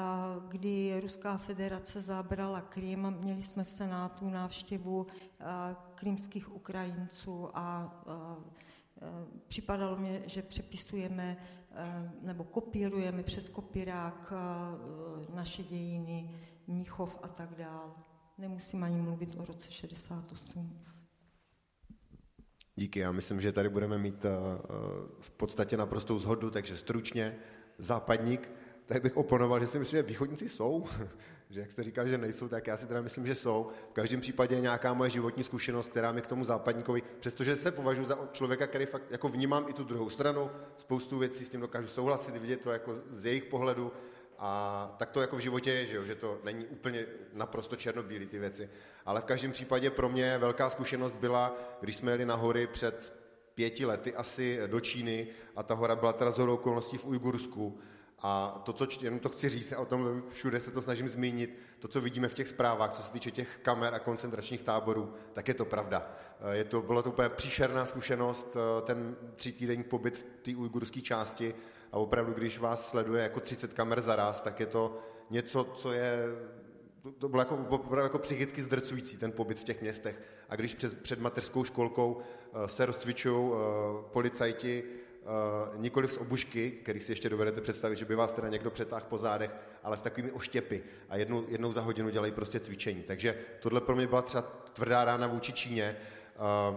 kdy 0.49 1.01
Ruská 1.03 1.37
federace 1.37 2.03
zabrala 2.03 2.61
Krym, 2.61 3.17
měli 3.21 3.43
jsme 3.43 3.65
v 3.65 3.71
Senátu 3.71 4.31
návštěvu 4.31 5.07
krymských 5.95 6.55
Ukrajinců 6.55 7.49
a 7.55 7.95
připadalo 9.47 9.97
mi, 9.97 10.23
že 10.27 10.43
přepisujeme 10.43 11.37
nebo 12.23 12.45
kopírujeme 12.45 13.23
přes 13.23 13.49
kopírák 13.49 14.33
naše 15.35 15.63
dějiny, 15.63 16.31
Mnichov 16.67 17.19
a 17.23 17.29
tak 17.29 17.55
dál. 17.55 17.95
Nemusím 18.39 18.85
ani 18.85 19.01
mluvit 19.01 19.37
o 19.39 19.45
roce 19.45 19.71
68. 19.71 20.93
Díky, 22.77 23.01
já 23.01 23.13
myslím, 23.13 23.41
že 23.41 23.53
tady 23.53 23.69
budeme 23.69 23.99
mít 23.99 24.25
uh, 24.25 24.31
v 25.21 25.31
podstatě 25.31 25.77
naprostou 25.77 26.19
zhodu, 26.19 26.51
takže 26.51 26.77
stručně 26.77 27.37
západník, 27.79 28.51
tak 28.87 29.03
bych 29.03 29.17
oponoval, 29.17 29.61
že 29.61 29.67
si 29.67 29.79
myslím, 29.79 29.99
že 29.99 30.03
východníci 30.03 30.49
jsou, 30.49 30.87
že 31.51 31.61
jak 31.61 31.71
jste 31.71 31.83
říkal, 31.83 32.09
že 32.09 32.19
nejsou, 32.19 32.49
tak 32.49 32.67
já 32.67 32.77
si 32.77 32.87
teda 32.87 33.01
myslím, 33.01 33.27
že 33.27 33.35
jsou. 33.35 33.71
V 33.91 33.93
každém 33.93 34.21
případě 34.21 34.55
je 34.55 34.61
nějaká 34.61 34.95
moje 34.95 35.11
životní 35.11 35.45
zkušenost, 35.45 35.89
která 35.89 36.13
mi 36.13 36.23
k 36.23 36.27
tomu 36.27 36.45
západníkovi, 36.45 37.03
přestože 37.21 37.57
se 37.57 37.71
považuji 37.71 38.05
za 38.05 38.19
člověka, 38.33 38.67
který 38.67 38.87
fakt 38.87 39.11
jako 39.11 39.29
vnímám 39.29 39.65
i 39.69 39.73
tu 39.73 39.85
druhou 39.85 40.11
stranu, 40.11 40.51
spoustu 40.77 41.19
věcí 41.19 41.45
s 41.45 41.49
tím 41.49 41.61
dokážu 41.61 41.89
souhlasit, 41.89 42.37
vidět 42.37 42.61
to 42.61 42.71
jako 42.71 42.95
z 43.11 43.25
jejich 43.25 43.45
pohledu, 43.45 43.93
a 44.39 44.95
tak 44.99 45.11
to 45.11 45.21
jako 45.21 45.37
v 45.37 45.41
životě 45.41 45.71
je, 45.71 45.87
že, 45.87 45.97
jo? 45.97 46.05
že 46.05 46.15
to 46.15 46.41
není 46.45 46.67
úplně 46.67 47.07
naprosto 47.33 47.77
černobílý 47.77 48.27
ty 48.27 48.39
věci. 48.39 48.71
Ale 49.07 49.21
v 49.21 49.25
každém 49.25 49.53
případě 49.53 49.91
pro 49.91 50.09
mě 50.09 50.39
velká 50.39 50.71
zkušenost 50.71 51.13
byla, 51.13 51.57
když 51.81 51.97
jsme 51.97 52.13
jeli 52.13 52.25
na 52.25 52.35
hory 52.35 52.67
před 52.67 53.13
pěti 53.55 53.87
lety 53.87 54.15
asi 54.15 54.61
do 54.67 54.81
Číny 54.81 55.27
a 55.57 55.63
ta 55.63 55.75
hora 55.75 55.97
byla 55.97 56.13
teda 56.13 56.31
z 56.31 56.39
okolností 56.39 56.99
v 56.99 57.07
Ujgursku. 57.07 57.79
A 58.25 58.63
to, 58.65 58.73
co 58.73 58.87
jenom 59.03 59.21
to 59.21 59.29
chci 59.29 59.49
říct, 59.49 59.73
a 59.73 59.79
o 59.79 59.85
tom 59.85 60.23
všude 60.33 60.61
se 60.61 60.71
to 60.71 60.83
snažím 60.83 61.09
zmínit, 61.09 61.59
to, 61.79 61.89
co 61.89 62.01
vidíme 62.01 62.29
v 62.29 62.35
těch 62.35 62.49
zprávách, 62.49 62.93
co 62.93 63.03
se 63.03 63.13
týče 63.13 63.31
těch 63.31 63.59
kamer 63.63 63.95
a 63.95 63.99
koncentračních 63.99 64.63
táborů, 64.63 65.15
tak 65.33 65.49
je 65.49 65.55
to 65.55 65.65
pravda. 65.65 66.13
Je 66.53 66.65
to, 66.65 66.83
bylo 66.83 67.03
to 67.03 67.09
úplně 67.09 67.29
příšerná 67.29 67.87
zkušenost, 67.87 68.57
ten 68.83 69.17
třítýdenní 69.37 69.85
pobyt 69.85 70.17
v 70.17 70.23
té 70.23 70.57
ujgurské 70.57 71.01
části, 71.01 71.55
a 71.93 71.99
opravdu, 71.99 72.33
když 72.33 72.59
vás 72.59 72.91
sleduje 72.91 73.23
jako 73.23 73.41
30 73.41 73.73
kamer 73.73 74.01
za 74.01 74.17
raz, 74.17 74.41
tak 74.41 74.61
je 74.61 74.67
to 74.67 74.99
něco, 75.31 75.65
co 75.65 75.93
je 75.93 76.27
to 77.19 77.29
bylo 77.29 77.43
jako, 77.43 77.55
opravdu 77.69 78.03
jako 78.03 78.19
psychicky 78.19 78.63
zdrcující, 78.63 79.17
ten 79.17 79.33
pobyt 79.33 79.61
v 79.61 79.65
těch 79.65 79.81
městech. 79.81 80.17
A 80.49 80.57
když 80.57 80.75
před, 80.75 81.03
před 81.03 81.21
mateřskou 81.21 81.65
školkou 81.65 82.13
uh, 82.13 82.67
se 82.67 82.87
rozcvičují 82.87 83.51
uh, 83.51 83.57
policajti 84.13 84.85
uh, 84.85 85.81
nikoli 85.81 86.09
z 86.09 86.17
obušky, 86.17 86.71
který 86.71 87.01
si 87.01 87.13
ještě 87.13 87.29
dovedete 87.29 87.61
představit, 87.61 87.97
že 87.97 88.05
by 88.05 88.15
vás 88.15 88.33
teda 88.33 88.49
někdo 88.49 88.71
přetáhl 88.71 89.07
po 89.09 89.19
zádech, 89.19 89.51
ale 89.83 89.97
s 89.97 90.03
takovými 90.03 90.33
oštěpy 90.33 90.83
a 91.09 91.17
jednou, 91.17 91.45
jednou 91.49 91.73
za 91.73 91.81
hodinu 91.81 92.11
dělají 92.11 92.33
prostě 92.33 92.61
cvičení. 92.61 93.03
Takže 93.03 93.39
tohle 93.61 93.81
pro 93.81 93.97
mě 93.97 94.07
byla 94.07 94.23
třeba 94.23 94.43
tvrdá 94.73 95.05
rána 95.05 95.27
vůči 95.27 95.53
Číně. 95.53 95.97
Uh, 96.71 96.77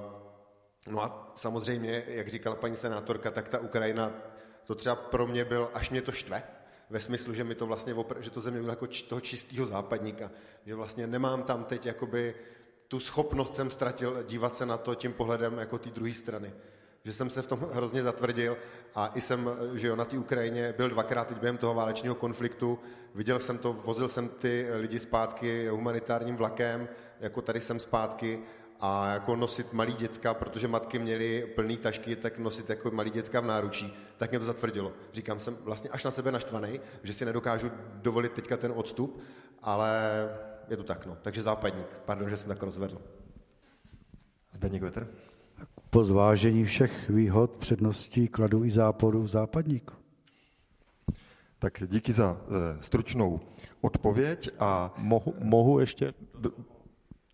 no 0.87 1.03
a 1.03 1.33
samozřejmě, 1.35 2.03
jak 2.07 2.27
říkala 2.27 2.55
paní 2.55 2.75
senátorka, 2.75 3.31
tak 3.31 3.49
ta 3.49 3.59
Ukrajina 3.59 4.13
to 4.65 4.75
třeba 4.75 4.95
pro 4.95 5.27
mě 5.27 5.45
byl, 5.45 5.69
až 5.73 5.89
mě 5.89 6.01
to 6.01 6.11
štve, 6.11 6.43
ve 6.89 6.99
smyslu, 6.99 7.33
že 7.33 7.43
mi 7.43 7.55
to 7.55 7.67
vlastně, 7.67 7.95
že 8.19 8.29
to 8.29 8.41
země 8.41 8.69
jako 8.69 8.87
toho 9.07 9.21
čistého 9.21 9.65
západníka, 9.65 10.31
že 10.65 10.75
vlastně 10.75 11.07
nemám 11.07 11.43
tam 11.43 11.63
teď 11.63 11.85
jakoby 11.85 12.35
tu 12.87 12.99
schopnost 12.99 13.55
jsem 13.55 13.69
ztratil 13.69 14.23
dívat 14.23 14.55
se 14.55 14.65
na 14.65 14.77
to 14.77 14.95
tím 14.95 15.13
pohledem 15.13 15.57
jako 15.57 15.77
té 15.77 15.89
druhé 15.89 16.13
strany. 16.13 16.53
Že 17.03 17.13
jsem 17.13 17.29
se 17.29 17.41
v 17.41 17.47
tom 17.47 17.59
hrozně 17.73 18.03
zatvrdil 18.03 18.57
a 18.95 19.11
i 19.15 19.21
jsem, 19.21 19.49
že 19.73 19.87
jo, 19.87 19.95
na 19.95 20.05
té 20.05 20.17
Ukrajině 20.17 20.73
byl 20.77 20.89
dvakrát 20.89 21.27
teď 21.27 21.37
během 21.37 21.57
toho 21.57 21.73
válečného 21.73 22.15
konfliktu, 22.15 22.79
viděl 23.15 23.39
jsem 23.39 23.57
to, 23.57 23.73
vozil 23.73 24.07
jsem 24.07 24.29
ty 24.29 24.67
lidi 24.73 24.99
zpátky 24.99 25.67
humanitárním 25.67 26.35
vlakem, 26.35 26.89
jako 27.19 27.41
tady 27.41 27.61
jsem 27.61 27.79
zpátky 27.79 28.39
a 28.79 29.13
jako 29.13 29.35
nosit 29.35 29.73
malý 29.73 29.93
děcka, 29.93 30.33
protože 30.33 30.67
matky 30.67 30.99
měly 30.99 31.47
plný 31.55 31.77
tašky, 31.77 32.15
tak 32.15 32.39
nosit 32.39 32.69
jako 32.69 32.91
malý 32.91 33.11
děcka 33.11 33.39
v 33.39 33.45
náručí, 33.45 33.93
tak 34.17 34.29
mě 34.29 34.39
to 34.39 34.45
zatvrdilo. 34.45 34.91
Říkám, 35.13 35.39
jsem 35.39 35.57
vlastně 35.61 35.89
až 35.89 36.03
na 36.03 36.11
sebe 36.11 36.31
naštvaný, 36.31 36.79
že 37.03 37.13
si 37.13 37.25
nedokážu 37.25 37.71
dovolit 37.93 38.31
teďka 38.31 38.57
ten 38.57 38.73
odstup, 38.75 39.21
ale 39.61 39.91
je 40.69 40.77
to 40.77 40.83
tak, 40.83 41.05
no. 41.05 41.17
Takže 41.21 41.43
západník. 41.43 41.87
Pardon, 42.05 42.29
že 42.29 42.37
jsem 42.37 42.47
tak 42.49 42.63
rozvedl. 42.63 43.01
Zdeněk 44.53 44.81
Vetr. 44.81 45.07
Po 45.89 46.03
zvážení 46.03 46.65
všech 46.65 47.09
výhod, 47.09 47.51
předností, 47.51 48.27
kladu 48.27 48.63
i 48.63 48.71
záporu 48.71 49.27
západník. 49.27 49.91
Tak 51.59 51.83
díky 51.85 52.13
za 52.13 52.37
e, 52.37 52.83
stručnou 52.83 53.39
odpověď 53.81 54.49
a... 54.59 54.93
Mohu, 54.97 55.33
mohu 55.39 55.79
ještě 55.79 56.13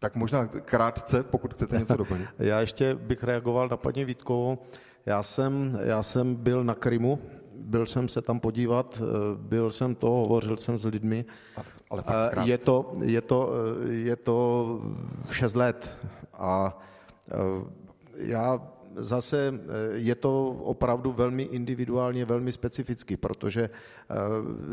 tak 0.01 0.15
možná 0.15 0.47
krátce, 0.47 1.23
pokud 1.23 1.53
chcete 1.53 1.77
něco 1.77 1.97
doplnit. 1.97 2.27
Já 2.39 2.59
ještě 2.59 2.95
bych 2.95 3.23
reagoval 3.23 3.69
na 3.69 3.77
paní 3.77 4.05
Vítkovou. 4.05 4.57
Já 5.05 5.23
jsem, 5.23 5.79
já 5.83 6.03
jsem 6.03 6.35
byl 6.35 6.63
na 6.63 6.75
Krymu, 6.75 7.19
byl 7.53 7.85
jsem 7.85 8.07
se 8.07 8.21
tam 8.21 8.39
podívat, 8.39 9.01
eh, 9.01 9.05
byl 9.37 9.71
jsem 9.71 9.95
to, 9.95 10.07
hovořil 10.07 10.57
jsem 10.57 10.77
s 10.77 10.85
lidmi. 10.85 11.25
Ale 11.89 12.03
eh, 12.07 12.41
je 12.43 12.57
to, 12.57 12.93
je, 13.01 13.21
to, 13.21 13.49
eh, 13.53 13.93
je 13.93 14.15
to 14.15 14.79
šest 15.31 15.55
let 15.55 15.97
a 16.33 16.77
já 18.15 18.59
zase 18.95 19.53
eh, 19.53 19.97
je 19.97 20.15
to 20.15 20.49
opravdu 20.49 21.11
velmi 21.11 21.43
individuálně, 21.43 22.25
velmi 22.25 22.51
specificky, 22.51 23.17
protože 23.17 23.61
eh, 23.61 24.15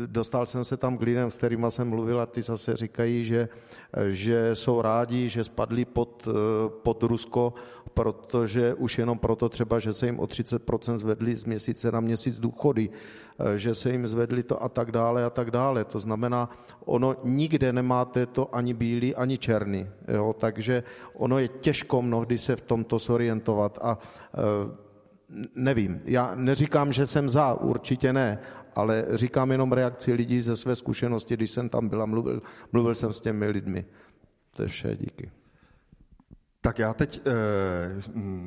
dostal 0.05 0.45
jsem 0.45 0.65
se 0.65 0.77
tam 0.77 0.97
k 0.97 1.01
lidem, 1.01 1.31
s 1.31 1.37
kterými 1.37 1.65
jsem 1.69 1.89
mluvil 1.89 2.21
a 2.21 2.25
ty 2.25 2.41
zase 2.41 2.75
říkají, 2.75 3.25
že, 3.25 3.49
eh, 3.93 4.11
že 4.11 4.55
jsou 4.55 4.81
rádi, 4.81 5.29
že 5.29 5.43
spadli 5.43 5.85
pod, 5.85 6.27
pod 6.83 7.03
Rusko, 7.03 7.53
protože 7.93 8.73
už 8.73 8.97
jenom 8.97 9.19
proto 9.19 9.49
třeba, 9.49 9.79
že 9.79 9.93
se 9.93 10.05
jim 10.05 10.19
o 10.19 10.27
30% 10.27 10.97
zvedli 10.97 11.35
z 11.35 11.45
měsíce 11.45 11.91
na 11.91 11.99
měsíc 11.99 12.39
důchody, 12.39 12.89
že 13.55 13.75
se 13.75 13.91
jim 13.91 14.07
zvedli 14.07 14.43
to 14.43 14.63
a 14.63 14.69
tak 14.69 14.91
dále 14.91 15.25
a 15.25 15.29
tak 15.29 15.51
dále. 15.51 15.85
To 15.85 15.99
znamená, 15.99 16.49
ono 16.85 17.15
nikde 17.23 17.73
nemáte 17.73 18.25
to 18.25 18.55
ani 18.55 18.73
bílý, 18.73 19.15
ani 19.15 19.37
černý. 19.37 19.87
Jo? 20.07 20.35
Takže 20.39 20.83
ono 21.13 21.39
je 21.39 21.47
těžko 21.47 22.01
mnohdy 22.01 22.37
se 22.37 22.55
v 22.55 22.61
tomto 22.61 22.99
sorientovat 22.99 23.79
a 23.81 23.97
e, 23.97 24.39
nevím, 25.55 25.99
já 26.05 26.35
neříkám, 26.35 26.91
že 26.91 27.05
jsem 27.05 27.29
za, 27.29 27.53
určitě 27.53 28.13
ne, 28.13 28.39
ale 28.75 29.05
říkám 29.13 29.51
jenom 29.51 29.71
reakci 29.71 30.13
lidí 30.13 30.41
ze 30.41 30.57
své 30.57 30.75
zkušenosti, 30.75 31.33
když 31.33 31.51
jsem 31.51 31.69
tam 31.69 31.87
byl 31.87 32.01
a 32.01 32.05
mluvil, 32.05 32.41
mluvil 32.71 32.95
jsem 32.95 33.13
s 33.13 33.21
těmi 33.21 33.47
lidmi. 33.47 33.85
To 34.55 34.61
je 34.61 34.67
vše, 34.67 34.97
díky. 34.99 35.38
Tak 36.69 36.79
já 36.79 36.93
teď, 36.93 37.21
e, 37.27 37.31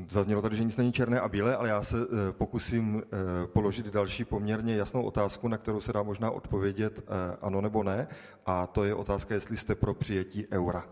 zaznělo 0.09 0.43
tady, 0.43 0.57
že 0.57 0.65
nic 0.65 0.77
není 0.77 0.93
černé 0.93 1.21
a 1.21 1.29
bílé, 1.29 1.57
ale 1.57 1.69
já 1.69 1.83
se 1.83 1.97
e, 1.97 2.33
pokusím 2.33 3.03
e, 3.03 3.47
položit 3.47 3.87
další 3.87 4.25
poměrně 4.25 4.77
jasnou 4.77 5.03
otázku, 5.03 5.49
na 5.49 5.59
kterou 5.59 5.81
se 5.81 5.93
dá 5.93 6.03
možná 6.03 6.31
odpovědět 6.31 6.99
e, 6.99 7.03
ano 7.41 7.61
nebo 7.61 7.83
ne, 7.83 8.09
a 8.47 8.67
to 8.67 8.85
je 8.85 8.95
otázka, 8.95 9.35
jestli 9.35 9.57
jste 9.57 9.75
pro 9.75 9.95
přijetí 9.95 10.47
eura. 10.53 10.89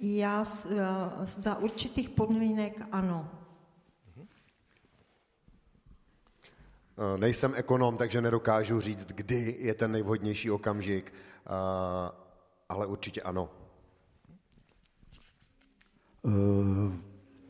Já 0.00 0.44
za 1.24 1.58
určitých 1.58 2.08
podmínek 2.08 2.82
ano. 2.92 3.30
Nejsem 7.16 7.52
ekonom, 7.56 7.96
takže 7.96 8.20
nedokážu 8.20 8.80
říct, 8.80 9.06
kdy 9.06 9.56
je 9.58 9.74
ten 9.74 9.92
nejvhodnější 9.92 10.50
okamžik, 10.50 11.14
ale 12.68 12.86
určitě 12.86 13.22
ano. 13.22 13.65
Eh, 16.26 16.92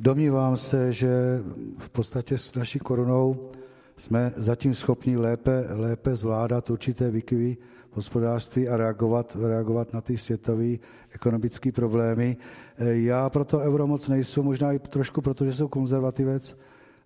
domnívám 0.01 0.57
se, 0.57 0.93
že 0.93 1.43
v 1.79 1.89
podstatě 1.91 2.39
s 2.39 2.55
naší 2.55 2.79
korunou 2.79 3.49
jsme 3.97 4.33
zatím 4.37 4.74
schopni 4.74 5.16
lépe, 5.16 5.66
lépe 5.70 6.16
zvládat 6.16 6.70
určité 6.70 7.11
výkyvy 7.11 7.57
v 7.91 7.97
hospodářství 7.97 8.68
a 8.68 8.77
reagovat, 8.77 9.37
reagovat 9.41 9.93
na 9.93 10.01
ty 10.01 10.16
světové 10.16 10.77
ekonomické 11.11 11.72
problémy. 11.72 12.37
Eh, 12.79 12.95
já 12.95 13.31
proto 13.31 13.59
euro 13.59 13.87
moc 13.87 14.09
nejsou, 14.09 14.43
možná 14.43 14.72
i 14.72 14.79
trošku 14.79 15.20
proto, 15.20 15.45
že 15.45 15.53
jsou 15.53 15.68
konzervativec 15.68 16.57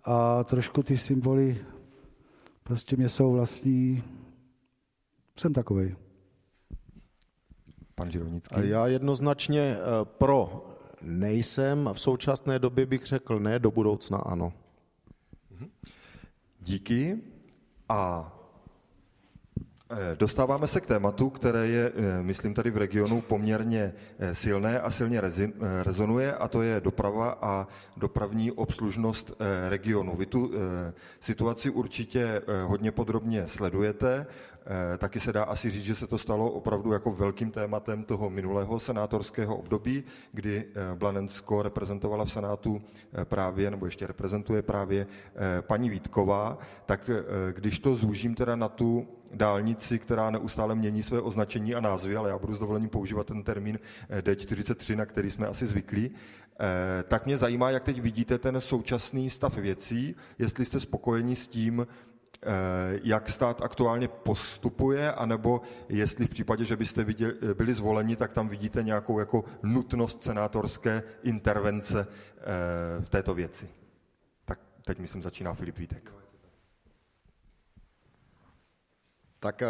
a 0.04 0.44
trošku 0.44 0.82
ty 0.82 0.98
symboly 0.98 1.58
prostě 2.62 2.96
mě 2.96 3.08
jsou 3.08 3.32
vlastní. 3.32 4.02
Jsem 5.38 5.52
takovej. 5.52 5.96
pan 7.94 8.10
Žirovnický. 8.10 8.54
Já 8.62 8.86
jednoznačně 8.86 9.76
eh, 9.76 10.04
pro 10.04 10.69
nejsem, 11.02 11.90
v 11.92 12.00
současné 12.00 12.58
době 12.58 12.86
bych 12.86 13.06
řekl 13.06 13.40
ne, 13.40 13.58
do 13.58 13.70
budoucna 13.70 14.18
ano. 14.18 14.52
Díky 16.60 17.18
a 17.88 18.32
Eh, 19.92 20.16
dostáváme 20.16 20.66
se 20.66 20.80
k 20.80 20.86
tématu, 20.86 21.30
které 21.30 21.66
je, 21.66 21.92
eh, 21.96 22.22
myslím, 22.22 22.54
tady 22.54 22.70
v 22.70 22.76
regionu 22.76 23.20
poměrně 23.20 23.92
eh, 24.18 24.34
silné 24.34 24.80
a 24.80 24.90
silně 24.90 25.20
rezonuje, 25.82 26.34
a 26.34 26.48
to 26.48 26.62
je 26.62 26.80
doprava 26.80 27.38
a 27.42 27.66
dopravní 27.96 28.52
obslužnost 28.52 29.32
regionu. 29.68 30.16
Vy 30.16 30.26
tu 30.26 30.52
situaci 31.20 31.70
určitě 31.70 32.42
hodně 32.66 32.92
podrobně 32.92 33.46
sledujete. 33.46 34.26
Taky 34.98 35.20
se 35.20 35.32
dá 35.32 35.42
asi 35.42 35.70
říct, 35.70 35.84
že 35.84 35.94
se 35.94 36.06
to 36.06 36.18
stalo 36.18 36.50
opravdu 36.50 36.92
jako 36.92 37.12
velkým 37.12 37.50
tématem 37.50 38.04
toho 38.04 38.30
minulého 38.30 38.80
senátorského 38.80 39.56
období, 39.56 40.04
kdy 40.32 40.64
Blanensko 40.94 41.62
reprezentovala 41.62 42.24
v 42.24 42.32
Senátu 42.32 42.82
právě, 43.24 43.70
nebo 43.70 43.86
ještě 43.86 44.06
reprezentuje 44.06 44.62
právě 44.62 45.06
paní 45.60 45.90
Vítková. 45.90 46.58
Tak 46.86 47.10
když 47.52 47.78
to 47.78 47.94
zúžím 47.94 48.34
teda 48.34 48.56
na 48.56 48.68
tu 48.68 49.08
dálnici, 49.34 49.98
která 49.98 50.30
neustále 50.30 50.74
mění 50.74 51.02
své 51.02 51.20
označení 51.20 51.74
a 51.74 51.80
názvy, 51.80 52.16
ale 52.16 52.30
já 52.30 52.38
budu 52.38 52.54
s 52.54 52.58
dovolením 52.58 52.88
používat 52.88 53.26
ten 53.26 53.42
termín 53.42 53.78
eh, 54.08 54.20
D43, 54.20 54.96
na 54.96 55.06
který 55.06 55.30
jsme 55.30 55.46
asi 55.46 55.66
zvyklí, 55.66 56.10
eh, 56.10 57.02
tak 57.02 57.26
mě 57.26 57.36
zajímá, 57.36 57.70
jak 57.70 57.84
teď 57.84 58.00
vidíte 58.00 58.38
ten 58.38 58.60
současný 58.60 59.30
stav 59.30 59.56
věcí, 59.56 60.14
jestli 60.38 60.64
jste 60.64 60.80
spokojeni 60.80 61.36
s 61.36 61.48
tím, 61.48 61.86
eh, 61.90 62.09
jak 63.02 63.28
stát 63.28 63.62
aktuálně 63.62 64.08
postupuje, 64.08 65.12
anebo 65.12 65.60
jestli 65.88 66.26
v 66.26 66.30
případě, 66.30 66.64
že 66.64 66.76
byste 66.76 67.04
viděli, 67.04 67.34
byli 67.54 67.74
zvoleni, 67.74 68.16
tak 68.16 68.32
tam 68.32 68.48
vidíte 68.48 68.82
nějakou 68.82 69.18
jako 69.18 69.44
nutnost 69.62 70.24
senátorské 70.24 71.02
intervence 71.22 72.06
v 73.00 73.08
této 73.08 73.34
věci. 73.34 73.68
Tak 74.44 74.60
teď 74.84 74.98
myslím 74.98 75.22
začíná 75.22 75.54
Filip 75.54 75.78
Vítek. 75.78 76.12
Tak 79.40 79.62
eh, 79.62 79.68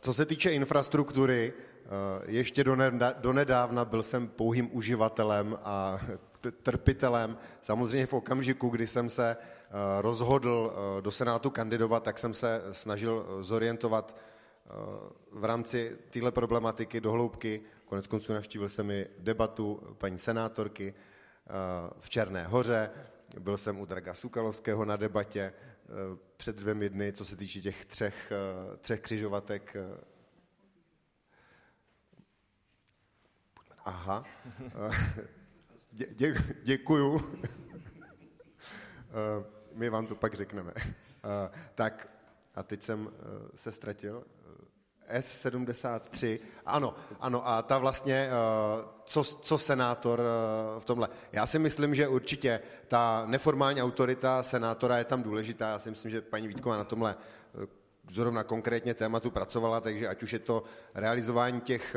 co 0.00 0.14
se 0.14 0.26
týče 0.26 0.50
infrastruktury, 0.50 1.52
eh, 1.52 1.88
ještě 2.26 2.64
donedávna 3.20 3.84
byl 3.84 4.02
jsem 4.02 4.28
pouhým 4.28 4.68
uživatelem 4.72 5.58
a 5.64 6.00
trpitelem. 6.62 7.36
Samozřejmě 7.62 8.06
v 8.06 8.12
okamžiku, 8.12 8.68
kdy 8.68 8.86
jsem 8.86 9.10
se 9.10 9.36
eh, 9.36 9.61
rozhodl 10.00 10.72
do 11.00 11.10
Senátu 11.10 11.50
kandidovat, 11.50 12.02
tak 12.02 12.18
jsem 12.18 12.34
se 12.34 12.62
snažil 12.72 13.26
zorientovat 13.40 14.16
v 15.32 15.44
rámci 15.44 15.98
téhle 16.10 16.32
problematiky 16.32 17.00
do 17.00 17.12
hloubky. 17.12 17.60
Konec 17.84 18.06
konců 18.06 18.32
navštívil 18.32 18.68
jsem 18.68 18.90
i 18.90 19.06
debatu 19.18 19.80
paní 19.98 20.18
senátorky 20.18 20.94
v 22.00 22.10
Černé 22.10 22.44
hoře, 22.44 22.90
byl 23.38 23.56
jsem 23.56 23.80
u 23.80 23.86
Draga 23.86 24.14
Sukalovského 24.14 24.84
na 24.84 24.96
debatě, 24.96 25.52
Eh, 25.92 26.18
před 26.36 26.56
dvěmi 26.56 26.88
dny, 26.88 27.12
co 27.12 27.24
se 27.24 27.36
týče 27.36 27.60
těch 27.60 27.84
třech, 27.84 28.32
eh, 28.32 28.76
třech 28.76 29.00
křižovatek. 29.00 29.76
Eh. 29.76 30.04
Aha. 33.84 34.24
Dě, 35.92 36.06
dě, 36.10 36.34
děkuju. 36.62 37.20
My 39.74 39.90
vám 39.90 40.06
to 40.06 40.14
pak 40.14 40.34
řekneme. 40.34 40.72
Tak, 41.74 42.08
a 42.54 42.62
teď 42.62 42.82
jsem 42.82 43.10
se 43.54 43.72
ztratil. 43.72 44.24
S73, 45.18 46.38
ano, 46.66 46.94
ano, 47.20 47.48
a 47.48 47.62
ta 47.62 47.78
vlastně, 47.78 48.14
eh, 48.14 48.84
co, 49.04 49.24
co 49.24 49.58
senátor 49.58 50.20
eh, 50.20 50.80
v 50.80 50.84
tomhle. 50.84 51.08
Já 51.32 51.46
si 51.46 51.58
myslím, 51.58 51.94
že 51.94 52.08
určitě 52.08 52.60
ta 52.88 53.24
neformální 53.26 53.82
autorita 53.82 54.42
senátora 54.42 54.98
je 54.98 55.04
tam 55.04 55.22
důležitá, 55.22 55.68
já 55.68 55.78
si 55.78 55.90
myslím, 55.90 56.10
že 56.10 56.20
paní 56.20 56.48
Vítková 56.48 56.76
na 56.76 56.84
tomhle 56.84 57.16
eh, 57.18 57.41
zrovna 58.10 58.44
konkrétně 58.44 58.94
tématu 58.94 59.30
pracovala, 59.30 59.80
takže 59.80 60.08
ať 60.08 60.22
už 60.22 60.32
je 60.32 60.38
to 60.38 60.62
realizování 60.94 61.60
těch 61.60 61.96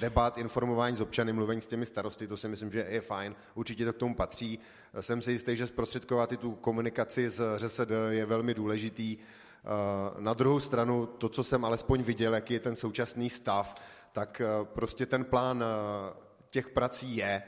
debat, 0.00 0.38
informování 0.38 0.96
z 0.96 1.00
občany, 1.00 1.32
mluvení 1.32 1.60
s 1.60 1.66
těmi 1.66 1.86
starosty, 1.86 2.26
to 2.26 2.36
si 2.36 2.48
myslím, 2.48 2.72
že 2.72 2.86
je 2.88 3.00
fajn, 3.00 3.34
určitě 3.54 3.84
to 3.84 3.92
k 3.92 3.96
tomu 3.96 4.14
patří. 4.14 4.58
Jsem 5.00 5.22
si 5.22 5.32
jistý, 5.32 5.56
že 5.56 5.66
zprostředkovat 5.66 6.32
i 6.32 6.36
tu 6.36 6.54
komunikaci 6.54 7.30
s 7.30 7.56
ŘSD 7.56 7.90
je 8.10 8.26
velmi 8.26 8.54
důležitý. 8.54 9.18
Eh, 9.64 10.20
na 10.20 10.34
druhou 10.34 10.60
stranu, 10.60 11.06
to, 11.06 11.28
co 11.28 11.44
jsem 11.44 11.64
alespoň 11.64 12.02
viděl, 12.02 12.34
jaký 12.34 12.54
je 12.54 12.60
ten 12.60 12.76
současný 12.76 13.30
stav, 13.30 13.74
tak 14.12 14.40
eh, 14.40 14.64
prostě 14.64 15.06
ten 15.06 15.24
plán 15.24 15.64
eh, 15.64 16.14
těch 16.50 16.68
prací 16.68 17.16
je. 17.16 17.42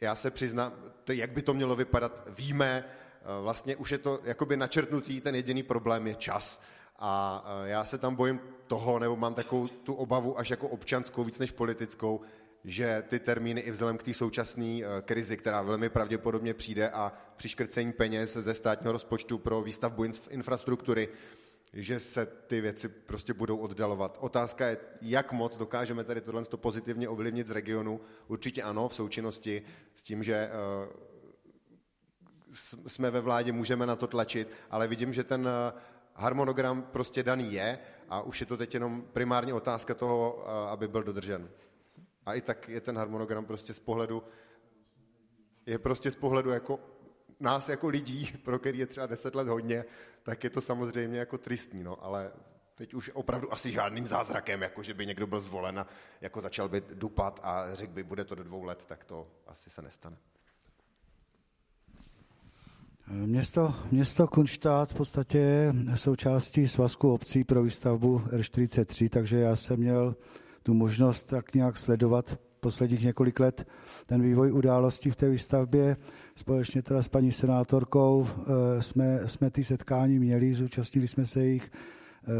Já 0.00 0.14
se 0.14 0.30
přiznám, 0.30 0.72
jak 1.12 1.30
by 1.30 1.42
to 1.42 1.54
mělo 1.54 1.76
vypadat, 1.76 2.28
víme, 2.28 2.84
vlastně 3.42 3.76
už 3.76 3.90
je 3.90 3.98
to 3.98 4.20
jakoby 4.24 4.56
načrtnutý, 4.56 5.20
ten 5.20 5.34
jediný 5.34 5.62
problém 5.62 6.06
je 6.06 6.14
čas. 6.14 6.60
A 6.98 7.44
já 7.64 7.84
se 7.84 7.98
tam 7.98 8.14
bojím 8.14 8.40
toho, 8.66 8.98
nebo 8.98 9.16
mám 9.16 9.34
takovou 9.34 9.68
tu 9.68 9.94
obavu 9.94 10.38
až 10.38 10.50
jako 10.50 10.68
občanskou, 10.68 11.24
víc 11.24 11.38
než 11.38 11.50
politickou, 11.50 12.20
že 12.64 13.02
ty 13.08 13.18
termíny 13.18 13.60
i 13.60 13.70
vzhledem 13.70 13.98
k 13.98 14.02
té 14.02 14.14
současné 14.14 14.64
eh, 14.64 15.02
krizi, 15.02 15.36
která 15.36 15.62
velmi 15.62 15.88
pravděpodobně 15.88 16.54
přijde 16.54 16.90
a 16.90 17.12
při 17.36 17.48
škrcení 17.48 17.92
peněz 17.92 18.36
ze 18.36 18.54
státního 18.54 18.92
rozpočtu 18.92 19.38
pro 19.38 19.62
výstavbu 19.62 20.04
infrastruktury, 20.30 21.08
že 21.72 22.00
se 22.00 22.26
ty 22.26 22.60
věci 22.60 22.88
prostě 22.88 23.34
budou 23.34 23.56
oddalovat. 23.56 24.18
Otázka 24.20 24.66
je, 24.66 24.76
jak 25.02 25.32
moc 25.32 25.56
dokážeme 25.56 26.04
tady 26.04 26.20
tohle 26.20 26.42
pozitivně 26.56 27.08
ovlivnit 27.08 27.46
z 27.46 27.50
regionu. 27.50 28.00
Určitě 28.28 28.62
ano, 28.62 28.88
v 28.88 28.94
součinnosti 28.94 29.62
s 29.94 30.02
tím, 30.02 30.22
že 30.22 30.34
eh, 30.34 30.50
jsme 32.86 33.10
ve 33.10 33.20
vládě, 33.20 33.52
můžeme 33.52 33.86
na 33.86 33.96
to 33.96 34.06
tlačit, 34.06 34.48
ale 34.70 34.88
vidím, 34.88 35.14
že 35.14 35.24
ten 35.24 35.48
eh, 35.48 35.72
harmonogram 36.14 36.82
prostě 36.82 37.22
daný 37.22 37.52
je 37.52 37.78
a 38.08 38.20
už 38.20 38.40
je 38.40 38.46
to 38.46 38.56
teď 38.56 38.74
jenom 38.74 39.02
primárně 39.02 39.54
otázka 39.54 39.94
toho, 39.94 40.48
aby 40.70 40.88
byl 40.88 41.02
dodržen. 41.02 41.48
A 42.26 42.34
i 42.34 42.40
tak 42.40 42.68
je 42.68 42.80
ten 42.80 42.98
harmonogram 42.98 43.44
prostě 43.44 43.74
z 43.74 43.78
pohledu, 43.78 44.22
je 45.66 45.78
prostě 45.78 46.10
z 46.10 46.16
pohledu 46.16 46.50
jako 46.50 46.80
nás 47.40 47.68
jako 47.68 47.88
lidí, 47.88 48.32
pro 48.44 48.58
který 48.58 48.78
je 48.78 48.86
třeba 48.86 49.06
deset 49.06 49.34
let 49.34 49.48
hodně, 49.48 49.84
tak 50.22 50.44
je 50.44 50.50
to 50.50 50.60
samozřejmě 50.60 51.18
jako 51.18 51.38
tristní, 51.38 51.82
no, 51.82 52.04
ale 52.04 52.32
teď 52.74 52.94
už 52.94 53.10
opravdu 53.14 53.52
asi 53.52 53.72
žádným 53.72 54.06
zázrakem, 54.06 54.62
jako 54.62 54.82
že 54.82 54.94
by 54.94 55.06
někdo 55.06 55.26
byl 55.26 55.40
zvolen 55.40 55.78
a 55.78 55.86
jako 56.20 56.40
začal 56.40 56.68
by 56.68 56.82
dupat 56.94 57.40
a 57.42 57.74
řekl 57.74 57.92
by, 57.92 58.02
bude 58.02 58.24
to 58.24 58.34
do 58.34 58.44
dvou 58.44 58.64
let, 58.64 58.84
tak 58.86 59.04
to 59.04 59.28
asi 59.46 59.70
se 59.70 59.82
nestane. 59.82 60.16
Město, 63.10 63.74
město 63.90 64.26
Kunštát 64.26 64.92
v 64.92 64.94
podstatě 64.94 65.38
je 65.38 65.72
součástí 65.94 66.68
svazku 66.68 67.12
obcí 67.12 67.44
pro 67.44 67.62
výstavbu 67.62 68.18
R43, 68.18 69.08
takže 69.08 69.36
já 69.36 69.56
jsem 69.56 69.80
měl 69.80 70.16
tu 70.62 70.74
možnost 70.74 71.22
tak 71.22 71.54
nějak 71.54 71.78
sledovat 71.78 72.38
posledních 72.60 73.02
několik 73.02 73.40
let 73.40 73.66
ten 74.06 74.22
vývoj 74.22 74.52
událostí 74.52 75.10
v 75.10 75.16
té 75.16 75.30
výstavbě. 75.30 75.96
Společně 76.36 76.82
teda 76.82 77.02
s 77.02 77.08
paní 77.08 77.32
senátorkou 77.32 78.26
eh, 78.28 78.82
jsme, 78.82 79.20
jsme 79.26 79.50
ty 79.50 79.64
setkání 79.64 80.18
měli, 80.18 80.54
zúčastnili 80.54 81.08
jsme 81.08 81.26
se 81.26 81.46
jich, 81.46 81.70
eh, 81.72 82.30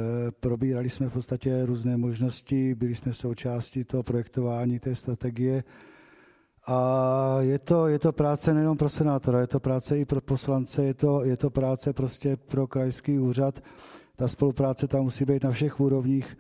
probírali 0.41 0.91
jsme 0.91 1.09
v 1.09 1.13
podstatě 1.13 1.67
různé 1.67 1.97
možnosti, 1.97 2.75
byli 2.75 2.95
jsme 2.95 3.13
součástí 3.13 3.85
toho 3.85 4.03
projektování 4.03 4.79
té 4.79 4.95
strategie. 4.95 5.65
A 6.67 7.37
je 7.41 7.59
to, 7.59 7.87
je 7.87 7.99
to 7.99 8.13
práce 8.13 8.55
nejen 8.55 8.77
pro 8.77 8.89
senátora, 8.89 9.41
je 9.41 9.47
to 9.47 9.61
práce 9.61 9.99
i 9.99 10.05
pro 10.05 10.21
poslance, 10.21 10.85
je 10.85 10.95
to, 10.95 11.25
je 11.25 11.37
to 11.37 11.51
práce 11.51 11.93
prostě 11.93 12.37
pro 12.37 12.67
krajský 12.67 13.19
úřad. 13.19 13.61
Ta 14.17 14.29
spolupráce 14.29 14.89
tam 14.89 15.03
musí 15.03 15.25
být 15.25 15.45
na 15.45 15.51
všech 15.51 15.81
úrovních 15.81 16.37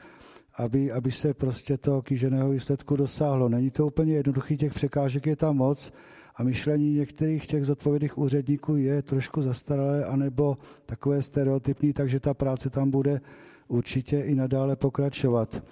aby, 0.56 0.92
aby 0.92 1.12
se 1.12 1.34
prostě 1.34 1.76
toho 1.76 2.02
kýženého 2.02 2.50
výsledku 2.50 2.96
dosáhlo. 2.96 3.48
Není 3.48 3.70
to 3.70 3.86
úplně 3.86 4.14
jednoduchý, 4.14 4.56
těch 4.56 4.74
překážek 4.74 5.26
je 5.26 5.36
tam 5.36 5.56
moc 5.56 5.92
a 6.36 6.42
myšlení 6.42 6.94
některých 6.94 7.46
těch 7.46 7.64
zodpovědných 7.64 8.18
úředníků 8.18 8.76
je 8.76 9.02
trošku 9.02 9.42
zastaralé 9.42 10.04
anebo 10.04 10.56
takové 10.86 11.22
stereotypní, 11.22 11.92
takže 11.92 12.20
ta 12.20 12.34
práce 12.34 12.70
tam 12.70 12.90
bude 12.90 13.20
určitě 13.68 14.20
i 14.20 14.34
nadále 14.34 14.76
pokračovat. 14.76 15.62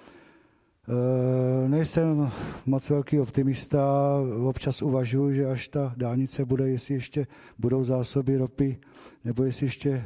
E, 0.89 1.69
nejsem 1.69 2.31
moc 2.67 2.91
velký 2.91 3.21
optimista, 3.21 4.15
občas 4.49 4.83
uvažuji, 4.83 5.33
že 5.33 5.47
až 5.47 5.69
ta 5.69 5.95
dálnice 5.97 6.45
bude, 6.45 6.69
jestli 6.69 6.95
ještě 6.95 7.27
budou 7.59 7.85
zásoby 7.85 8.37
ropy, 8.37 8.79
nebo 9.25 9.45
jestli 9.45 9.67
ještě 9.67 10.05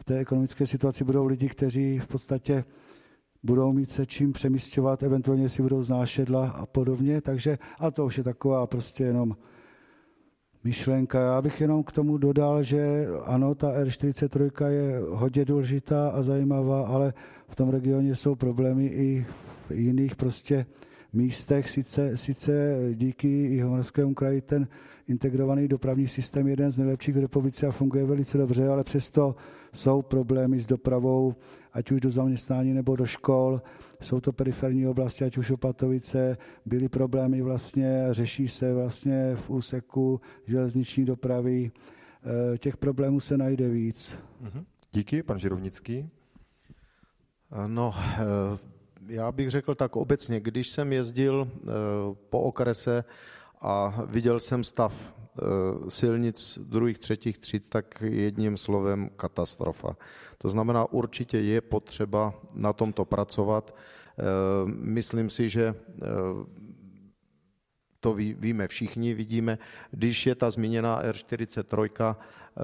v 0.00 0.04
té 0.04 0.18
ekonomické 0.18 0.66
situaci 0.66 1.04
budou 1.04 1.26
lidi, 1.26 1.48
kteří 1.48 1.98
v 1.98 2.06
podstatě 2.06 2.64
budou 3.42 3.72
mít 3.72 3.90
se 3.90 4.06
čím 4.06 4.32
přemístěvat, 4.32 5.02
eventuálně 5.02 5.48
si 5.48 5.62
budou 5.62 5.82
znášedla 5.82 6.48
a 6.48 6.66
podobně, 6.66 7.20
takže, 7.20 7.58
a 7.78 7.90
to 7.90 8.06
už 8.06 8.18
je 8.18 8.24
taková 8.24 8.66
prostě 8.66 9.04
jenom 9.04 9.36
myšlenka. 10.64 11.20
Já 11.20 11.42
bych 11.42 11.60
jenom 11.60 11.82
k 11.82 11.92
tomu 11.92 12.18
dodal, 12.18 12.62
že 12.62 13.06
ano, 13.24 13.54
ta 13.54 13.84
R43 13.84 14.66
je 14.66 15.00
hodně 15.08 15.44
důležitá 15.44 16.08
a 16.08 16.22
zajímavá, 16.22 16.86
ale 16.86 17.14
v 17.48 17.54
tom 17.54 17.68
regioně 17.68 18.16
jsou 18.16 18.34
problémy 18.34 18.86
i 18.86 19.26
v 19.68 19.70
jiných 19.70 20.16
prostě 20.16 20.66
místech. 21.12 21.70
Sice, 21.70 22.16
sice 22.16 22.76
díky 22.94 23.28
Jihomoravskému 23.28 24.14
kraji 24.14 24.40
ten 24.40 24.68
integrovaný 25.08 25.68
dopravní 25.68 26.08
systém 26.08 26.46
je 26.46 26.52
jeden 26.52 26.70
z 26.70 26.78
nejlepších 26.78 27.14
v 27.14 27.20
republice 27.20 27.66
a 27.66 27.70
funguje 27.70 28.04
velice 28.04 28.38
dobře, 28.38 28.68
ale 28.68 28.84
přesto 28.84 29.36
jsou 29.72 30.02
problémy 30.02 30.60
s 30.60 30.66
dopravou, 30.66 31.34
ať 31.72 31.90
už 31.90 32.00
do 32.00 32.10
zaměstnání 32.10 32.72
nebo 32.72 32.96
do 32.96 33.06
škol. 33.06 33.62
Jsou 34.00 34.20
to 34.20 34.32
periferní 34.32 34.86
oblasti, 34.86 35.24
ať 35.24 35.38
už 35.38 35.50
Opatovice, 35.50 36.36
byly 36.66 36.88
problémy 36.88 37.42
vlastně, 37.42 38.06
řeší 38.10 38.48
se 38.48 38.74
vlastně 38.74 39.36
v 39.36 39.50
úseku 39.50 40.20
železniční 40.46 41.04
dopravy. 41.04 41.70
Eh, 42.54 42.58
těch 42.58 42.76
problémů 42.76 43.20
se 43.20 43.36
najde 43.36 43.68
víc. 43.68 44.14
Mhm. 44.40 44.64
Díky, 44.92 45.22
pan 45.22 45.38
Žirovnický. 45.38 46.10
No, 47.66 47.94
eh, 47.96 48.75
já 49.08 49.32
bych 49.32 49.50
řekl 49.50 49.74
tak 49.74 49.96
obecně, 49.96 50.40
když 50.40 50.68
jsem 50.68 50.92
jezdil 50.92 51.48
eh, 51.50 51.68
po 52.30 52.40
okrese 52.40 53.04
a 53.60 54.02
viděl 54.06 54.40
jsem 54.40 54.64
stav 54.64 55.14
silnic 55.88 56.58
druhých, 56.62 56.98
třetích 56.98 57.38
tříd, 57.38 57.68
tak 57.68 58.02
jedním 58.06 58.56
slovem 58.56 59.10
katastrofa. 59.16 59.96
To 60.38 60.48
znamená, 60.48 60.92
určitě 60.92 61.38
je 61.38 61.60
potřeba 61.60 62.34
na 62.54 62.72
tomto 62.72 63.04
pracovat. 63.04 63.74
Myslím 64.66 65.30
si, 65.30 65.48
že 65.48 65.74
to 68.06 68.14
ví, 68.14 68.34
víme 68.38 68.68
všichni, 68.68 69.14
vidíme, 69.14 69.58
když 69.90 70.26
je 70.26 70.34
ta 70.34 70.50
zmíněná 70.50 71.02
R43, 71.02 72.14
eh, 72.14 72.62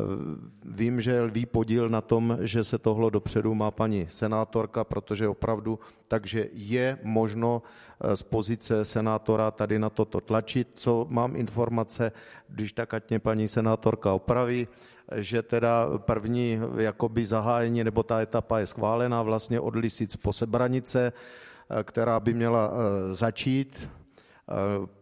vím, 0.64 1.00
že 1.00 1.20
lví 1.20 1.46
podíl 1.46 1.88
na 1.88 2.00
tom, 2.00 2.38
že 2.40 2.64
se 2.64 2.78
tohle 2.78 3.10
dopředu 3.10 3.54
má 3.54 3.70
paní 3.70 4.06
senátorka, 4.06 4.84
protože 4.84 5.28
opravdu, 5.28 5.78
takže 6.08 6.46
je 6.52 6.98
možno 7.02 7.62
eh, 7.62 8.16
z 8.16 8.22
pozice 8.22 8.84
senátora 8.84 9.50
tady 9.50 9.78
na 9.78 9.90
toto 9.90 10.20
tlačit. 10.20 10.78
Co 10.78 11.06
mám 11.10 11.36
informace, 11.36 12.12
když 12.48 12.72
tak 12.72 12.94
ať 12.94 13.10
mě 13.10 13.18
paní 13.18 13.48
senátorka 13.48 14.14
opraví, 14.14 14.68
že 15.16 15.42
teda 15.42 15.98
první 15.98 16.58
jakoby 16.78 17.26
zahájení 17.26 17.84
nebo 17.84 18.02
ta 18.02 18.22
etapa 18.22 18.58
je 18.58 18.66
schválená 18.66 19.22
vlastně 19.22 19.60
od 19.60 19.74
Lisic 19.74 20.16
po 20.16 20.32
Sebranice, 20.32 21.10
eh, 21.10 21.82
která 21.82 22.20
by 22.20 22.30
měla 22.34 22.70
začít 23.10 23.90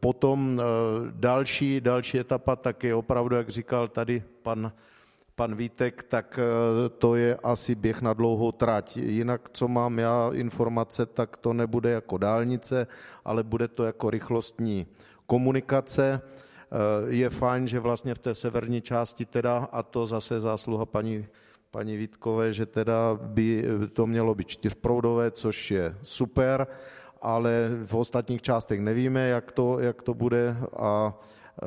Potom 0.01 0.61
e, 0.61 0.64
další, 1.11 1.80
další 1.80 2.18
etapa, 2.18 2.57
tak 2.57 2.84
je 2.84 2.95
opravdu, 2.95 3.36
jak 3.36 3.49
říkal 3.49 3.88
tady 3.88 4.22
pan, 4.43 4.72
pan 5.34 5.55
Vítek, 5.55 6.03
tak 6.03 6.38
e, 6.38 6.88
to 6.88 7.14
je 7.14 7.36
asi 7.43 7.74
běh 7.74 8.03
na 8.03 8.12
dlouhou 8.12 8.53
trať. 8.53 8.97
Jinak, 8.97 9.49
co 9.53 9.68
mám 9.68 9.99
já 9.99 10.30
informace, 10.32 11.07
tak 11.07 11.36
to 11.36 11.53
nebude 11.53 11.91
jako 11.91 12.18
dálnice, 12.18 12.86
ale 13.24 13.43
bude 13.43 13.68
to 13.68 13.84
jako 13.84 14.11
rychlostní 14.11 14.86
komunikace. 15.26 16.20
Je 17.09 17.30
fajn, 17.30 17.68
že 17.68 17.80
vlastně 17.80 18.14
v 18.14 18.18
té 18.18 18.34
severní 18.34 18.80
části 18.80 19.24
teda, 19.24 19.68
a 19.72 19.82
to 19.82 20.07
zase 20.07 20.41
zásluha 20.41 20.86
paní 20.86 21.26
paní 21.70 21.97
Vítkové, 21.97 22.53
že 22.53 22.66
teda 22.66 23.18
by 23.22 23.64
to 23.93 24.07
mělo 24.07 24.34
být 24.34 24.49
čtyřproudové, 24.49 25.30
což 25.30 25.70
je 25.70 25.97
super 26.03 26.66
ale 27.23 27.68
v 27.87 27.95
ostatních 27.95 28.43
částech 28.43 28.81
nevíme, 28.81 29.29
jak 29.29 29.53
to, 29.53 29.79
jak 29.79 30.03
to 30.03 30.14
bude 30.14 30.57
a 30.77 31.18
eh, 31.62 31.66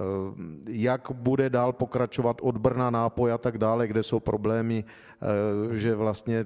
jak 0.68 1.12
bude 1.12 1.49
dál 1.49 1.74
pokračovat 1.74 2.38
od 2.41 2.58
Brna 2.58 2.89
nápoj 2.89 3.32
a 3.32 3.38
tak 3.38 3.58
dále, 3.58 3.88
kde 3.88 4.04
jsou 4.04 4.20
problémy, 4.20 4.84
eh, 4.84 5.76
že 5.76 5.95
vlastně 5.95 6.45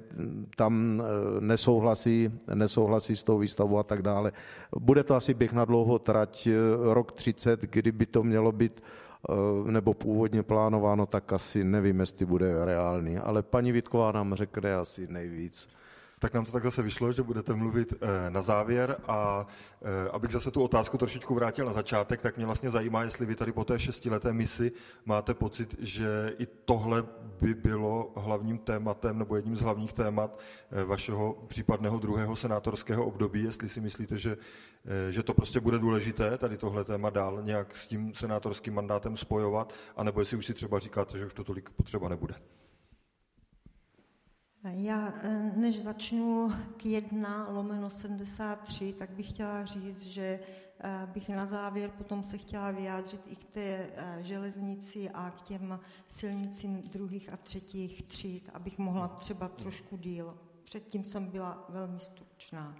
tam 0.56 1.02
eh, 1.02 1.40
nesouhlasí, 1.40 2.30
nesouhlasí 2.54 3.16
s 3.16 3.22
tou 3.22 3.38
výstavou 3.38 3.78
a 3.78 3.82
tak 3.82 4.02
dále. 4.02 4.32
Bude 4.78 5.04
to 5.04 5.14
asi 5.14 5.34
běh 5.34 5.52
na 5.52 5.64
dlouho 5.64 5.98
trať, 5.98 6.48
rok 6.82 7.12
30, 7.12 7.60
kdyby 7.60 8.06
to 8.06 8.22
mělo 8.22 8.52
být 8.52 8.82
nebo 9.64 9.94
původně 9.94 10.42
plánováno, 10.42 11.06
tak 11.06 11.32
asi 11.32 11.64
nevím, 11.64 12.00
jestli 12.00 12.26
bude 12.26 12.64
reálný. 12.64 13.18
Ale 13.18 13.42
paní 13.42 13.72
Vítková 13.72 14.12
nám 14.12 14.34
řekne 14.34 14.74
asi 14.74 15.06
nejvíc. 15.10 15.68
Tak 16.18 16.34
nám 16.34 16.44
to 16.44 16.52
tak 16.52 16.64
zase 16.64 16.82
vyšlo, 16.82 17.12
že 17.12 17.22
budete 17.22 17.54
mluvit 17.54 17.94
eh, 18.00 18.30
na 18.30 18.42
závěr. 18.42 18.96
A 19.08 19.46
eh, 19.82 20.10
abych 20.10 20.32
zase 20.32 20.50
tu 20.50 20.62
otázku 20.62 20.98
trošičku 20.98 21.34
vrátil 21.34 21.66
na 21.66 21.72
začátek, 21.72 22.22
tak 22.22 22.36
mě 22.36 22.46
vlastně 22.46 22.70
zajímá, 22.70 23.02
jestli 23.02 23.26
vy 23.26 23.36
tady 23.36 23.52
po 23.52 23.64
té 23.64 23.78
šestileté 23.78 24.32
misi 24.32 24.72
máte 25.04 25.34
pocit, 25.34 25.76
že 25.78 26.34
i 26.38 26.46
tohle 26.46 27.04
by 27.40 27.54
bylo 27.54 28.12
hlavním 28.16 28.58
tématem 28.58 29.18
nebo 29.18 29.36
jedním 29.36 29.56
z 29.56 29.60
hlavních 29.60 29.92
témat 29.92 30.38
eh, 30.70 30.84
vašeho 30.84 31.44
případného 31.46 31.98
druhého 31.98 32.36
senátorského 32.36 33.04
období, 33.06 33.42
jestli 33.42 33.68
si 33.68 33.80
myslíte, 33.80 34.18
že, 34.18 34.36
že 35.10 35.22
to 35.22 35.34
prostě 35.34 35.60
bude 35.60 35.78
důležité, 35.78 36.38
tady 36.38 36.56
tohle 36.56 36.84
téma 36.84 37.10
dál 37.10 37.42
nějak 37.42 37.76
s 37.76 37.88
tím 37.88 38.14
senátorským 38.14 38.74
mandátem 38.74 39.16
spojovat, 39.16 39.72
anebo 39.96 40.20
jestli 40.20 40.36
už 40.36 40.46
si 40.46 40.54
třeba 40.54 40.78
říkáte, 40.78 41.18
že 41.18 41.26
už 41.26 41.34
to 41.34 41.44
tolik 41.44 41.70
potřeba 41.70 42.08
nebude. 42.08 42.34
Já, 44.64 45.14
eh, 45.22 45.52
než 45.56 45.82
začnu 45.82 46.52
k 46.76 46.86
1 46.86 47.48
lomeno 47.48 47.90
73, 47.90 48.92
tak 48.92 49.10
bych 49.10 49.28
chtěla 49.28 49.64
říct, 49.64 50.02
že 50.02 50.40
eh, 50.80 51.06
bych 51.06 51.28
na 51.28 51.46
závěr 51.46 51.90
potom 51.90 52.24
se 52.24 52.38
chtěla 52.38 52.70
vyjádřit 52.70 53.20
i 53.26 53.36
k 53.36 53.44
té 53.44 53.60
eh, 53.60 54.18
železnici 54.20 55.10
a 55.10 55.30
k 55.30 55.42
těm 55.42 55.80
silnicím 56.08 56.82
druhých 56.82 57.32
a 57.32 57.36
třetích 57.36 58.02
tříd, 58.02 58.50
abych 58.54 58.78
mohla 58.78 59.08
třeba 59.08 59.48
trošku 59.48 59.96
díl. 59.96 60.38
Předtím 60.64 61.04
jsem 61.04 61.26
byla 61.26 61.64
velmi 61.68 62.00
stručná. 62.00 62.76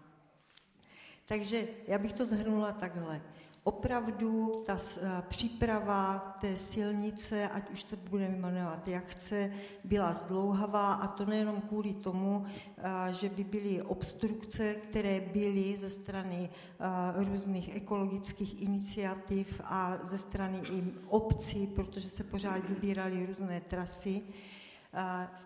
Takže 1.26 1.68
já 1.86 1.98
bych 1.98 2.12
to 2.12 2.26
zhrnula 2.26 2.72
takhle 2.72 3.22
opravdu 3.68 4.52
ta 4.66 4.76
eh, 4.76 5.22
příprava 5.28 6.18
té 6.40 6.56
silnice, 6.56 7.48
ať 7.48 7.70
už 7.70 7.82
se 7.82 7.96
budeme 7.96 8.36
jmenovat 8.36 8.88
jak 8.88 9.06
chce, 9.06 9.52
byla 9.84 10.12
zdlouhavá 10.12 10.92
a 10.92 11.06
to 11.06 11.24
nejenom 11.24 11.60
kvůli 11.60 11.94
tomu, 11.94 12.46
eh, 12.46 13.12
že 13.12 13.28
by 13.28 13.44
byly 13.44 13.82
obstrukce, 13.82 14.74
které 14.74 15.20
byly 15.20 15.76
ze 15.76 15.90
strany 15.90 16.48
eh, 16.48 17.24
různých 17.24 17.76
ekologických 17.76 18.62
iniciativ 18.62 19.60
a 19.64 19.98
ze 20.02 20.18
strany 20.18 20.58
i 20.70 20.84
obcí, 21.08 21.66
protože 21.66 22.08
se 22.08 22.24
pořád 22.24 22.68
vybíraly 22.68 23.26
různé 23.26 23.60
trasy. 23.60 24.22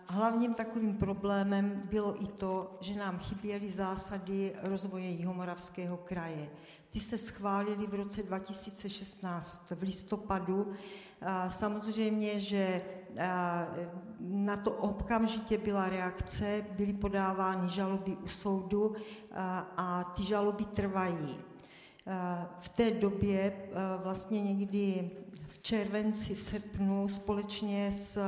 Hlavním 0.06 0.54
takovým 0.54 0.96
problémem 0.96 1.82
bylo 1.90 2.22
i 2.22 2.26
to, 2.26 2.78
že 2.80 2.94
nám 2.94 3.18
chyběly 3.18 3.70
zásady 3.70 4.52
rozvoje 4.62 5.04
Jihomoravského 5.04 5.96
kraje. 5.96 6.48
Ty 6.92 7.00
se 7.00 7.18
schválily 7.18 7.86
v 7.86 7.94
roce 7.94 8.22
2016 8.22 9.72
v 9.74 9.82
listopadu. 9.82 10.72
Samozřejmě, 11.48 12.40
že 12.40 12.82
na 14.20 14.56
to 14.56 14.70
okamžitě 14.70 15.58
byla 15.58 15.88
reakce, 15.88 16.66
byly 16.76 16.92
podávány 16.92 17.68
žaloby 17.68 18.16
u 18.16 18.28
soudu 18.28 18.94
a 19.76 20.12
ty 20.16 20.24
žaloby 20.24 20.64
trvají. 20.64 21.38
V 22.60 22.68
té 22.68 22.90
době 22.90 23.52
vlastně 24.02 24.42
někdy 24.42 25.10
v 25.48 25.58
červenci, 25.62 26.34
v 26.34 26.42
srpnu 26.42 27.08
společně 27.08 27.92
s 27.92 28.20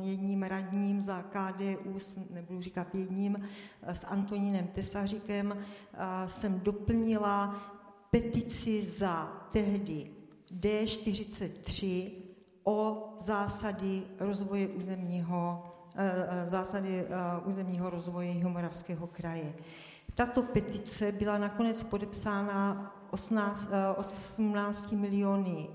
jedním 0.00 0.42
radním 0.42 1.00
za 1.00 1.22
KDU, 1.22 1.98
nebudu 2.30 2.60
říkat 2.60 2.94
jedním, 2.94 3.48
s 3.82 4.06
Antonínem 4.06 4.66
Tesaříkem, 4.66 5.64
jsem 6.26 6.60
doplnila 6.60 7.60
petici 8.10 8.82
za 8.84 9.46
tehdy 9.52 10.10
D43 10.60 12.10
o 12.64 13.08
zásady 13.18 14.02
rozvoje 14.20 14.68
územního, 14.68 15.64
eh, 15.96 16.28
eh, 16.28 16.48
zásady 16.48 17.00
eh, 17.00 17.06
územního 17.44 17.90
rozvoje 17.90 18.28
Jihomoravského 18.28 19.06
kraje. 19.06 19.54
Tato 20.14 20.42
petice 20.42 21.12
byla 21.12 21.38
nakonec 21.38 21.82
podepsána 21.82 22.92
18, 23.10 23.68
18 23.96 24.92
miliony 24.92 25.68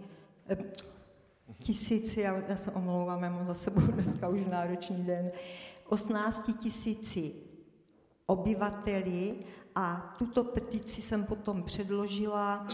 tisíci, 1.59 2.21
já, 2.21 2.43
já 2.47 2.57
se 2.57 2.71
omlouvám, 2.71 3.23
já 3.23 3.29
mám 3.29 3.45
za 3.45 3.53
sebou 3.53 3.81
dneska 3.81 4.27
už 4.27 4.41
náročný 4.45 5.03
den, 5.03 5.31
18 5.87 6.51
tisíci 6.59 7.33
obyvateli 8.25 9.35
a 9.75 10.15
tuto 10.17 10.43
petici 10.43 11.01
jsem 11.01 11.23
potom 11.25 11.63
předložila 11.63 12.67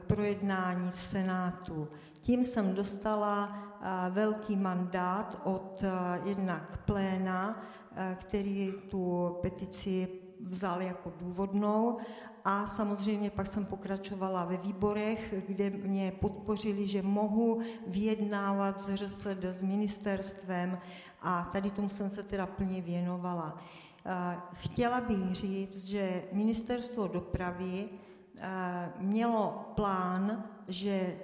k 0.00 0.04
projednání 0.06 0.90
v 0.94 1.00
Senátu. 1.00 1.88
Tím 2.20 2.44
jsem 2.44 2.74
dostala 2.74 3.58
velký 4.10 4.56
mandát 4.56 5.40
od 5.44 5.84
jednak 6.24 6.84
pléna, 6.84 7.62
který 8.14 8.74
tu 8.90 9.36
petici 9.42 10.08
vzal 10.46 10.82
jako 10.82 11.12
důvodnou 11.18 11.98
a 12.44 12.66
samozřejmě 12.66 13.30
pak 13.30 13.46
jsem 13.46 13.64
pokračovala 13.64 14.44
ve 14.44 14.56
výborech, 14.56 15.34
kde 15.46 15.70
mě 15.70 16.12
podpořili, 16.20 16.86
že 16.86 17.02
mohu 17.02 17.60
vyjednávat 17.86 18.80
s 18.80 18.88
RSD, 18.88 19.44
s 19.44 19.62
ministerstvem 19.62 20.78
a 21.22 21.48
tady 21.52 21.70
tomu 21.70 21.88
jsem 21.88 22.08
se 22.08 22.22
teda 22.22 22.46
plně 22.46 22.80
věnovala. 22.82 23.58
Chtěla 24.52 25.00
bych 25.00 25.34
říct, 25.34 25.84
že 25.84 26.24
ministerstvo 26.32 27.08
dopravy 27.08 27.88
mělo 28.98 29.72
plán, 29.74 30.44
že 30.68 31.16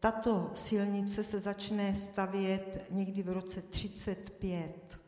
tato 0.00 0.50
silnice 0.54 1.22
se 1.24 1.40
začne 1.40 1.94
stavět 1.94 2.86
někdy 2.90 3.22
v 3.22 3.28
roce 3.28 3.62
35. 3.62 5.00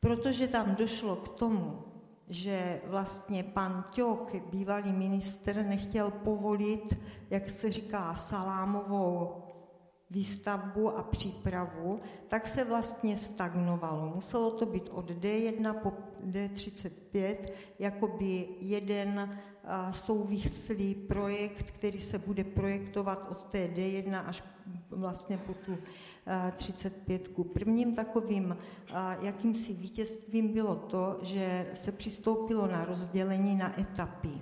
Protože 0.00 0.48
tam 0.48 0.74
došlo 0.74 1.16
k 1.16 1.28
tomu, 1.28 1.84
že 2.28 2.80
vlastně 2.86 3.44
pan 3.44 3.84
Ťok, 3.90 4.34
bývalý 4.50 4.92
minister, 4.92 5.66
nechtěl 5.66 6.10
povolit, 6.10 6.98
jak 7.30 7.50
se 7.50 7.72
říká, 7.72 8.14
salámovou 8.14 9.47
výstavbu 10.10 10.98
a 10.98 11.02
přípravu, 11.02 12.00
tak 12.28 12.46
se 12.46 12.64
vlastně 12.64 13.16
stagnovalo. 13.16 14.12
Muselo 14.14 14.50
to 14.50 14.66
být 14.66 14.88
od 14.92 15.10
D1 15.10 15.74
po 15.74 15.92
D35 16.26 17.36
jakoby 17.78 18.48
jeden 18.60 19.38
souvislý 19.90 20.94
projekt, 20.94 21.70
který 21.70 22.00
se 22.00 22.18
bude 22.18 22.44
projektovat 22.44 23.26
od 23.30 23.42
té 23.42 23.68
D1 23.68 24.22
až 24.26 24.44
vlastně 24.90 25.36
po 25.36 25.54
tu 25.54 25.78
35. 26.56 27.28
Prvním 27.52 27.94
takovým 27.94 28.56
jakýmsi 29.20 29.72
vítězstvím 29.72 30.52
bylo 30.52 30.76
to, 30.76 31.18
že 31.22 31.70
se 31.74 31.92
přistoupilo 31.92 32.66
na 32.66 32.84
rozdělení 32.84 33.54
na 33.54 33.80
etapy. 33.80 34.40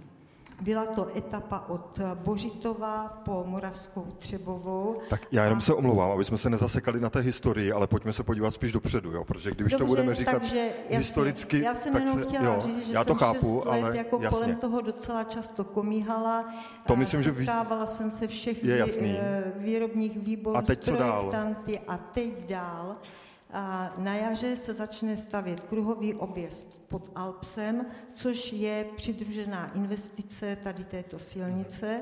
Byla 0.61 0.87
to 0.87 1.17
etapa 1.17 1.65
od 1.69 2.01
Bořitova 2.15 3.23
po 3.25 3.45
Moravskou 3.47 4.07
Třebovou. 4.19 5.01
Tak 5.11 5.21
já 5.33 5.45
jenom 5.45 5.59
a... 5.59 5.61
se 5.61 5.75
omlouvám, 5.75 6.11
aby 6.11 6.25
jsme 6.25 6.39
se 6.39 6.51
nezasekali 6.51 7.01
na 7.01 7.11
té 7.11 7.21
historii, 7.21 7.73
ale 7.73 7.87
pojďme 7.87 8.13
se 8.13 8.23
podívat 8.23 8.55
spíš 8.55 8.73
dopředu, 8.73 9.13
jo? 9.13 9.25
protože 9.25 9.51
když 9.51 9.73
Dobře, 9.73 9.77
to 9.77 9.85
budeme 9.85 10.15
říkat 10.15 10.39
takže 10.39 10.69
historicky, 10.91 11.61
já 11.61 11.75
jsem 11.75 11.93
tak 11.93 12.03
jenom 12.03 12.19
se, 12.19 12.25
chtěla 12.25 12.45
jo, 12.45 12.61
říct, 12.61 12.87
že 12.87 12.93
já 12.93 13.05
to 13.05 13.11
jsem 13.11 13.19
chápu, 13.19 13.57
let 13.57 13.67
ale 13.67 13.97
jako 13.97 14.19
jasně. 14.23 14.39
kolem 14.39 14.57
toho 14.57 14.81
docela 14.81 15.25
často 15.25 15.65
komíhala. 15.65 16.45
To 16.87 16.97
myslím, 16.97 17.23
že 17.23 17.31
ví... 17.31 17.49
jsem 17.85 18.11
se 18.11 18.27
všech 18.27 18.65
je 18.65 18.77
jasný. 18.77 19.17
Eh, 19.19 19.53
výrobních 19.57 20.19
výborů 20.19 20.57
a 20.57 20.63
teď 20.63 20.85
co 20.85 20.97
dál? 20.97 21.33
a 21.89 21.97
teď 21.97 22.47
dál. 22.49 22.97
A 23.53 23.95
na 23.99 24.15
jaře 24.15 24.57
se 24.57 24.75
začne 24.75 25.17
stavět 25.17 25.61
kruhový 25.61 26.15
objezd 26.15 26.83
pod 26.89 27.11
Alpsem, 27.15 27.87
což 28.15 28.53
je 28.53 28.87
přidružená 28.97 29.73
investice 29.75 30.57
tady 30.63 30.85
této 30.85 31.19
silnice. 31.19 32.01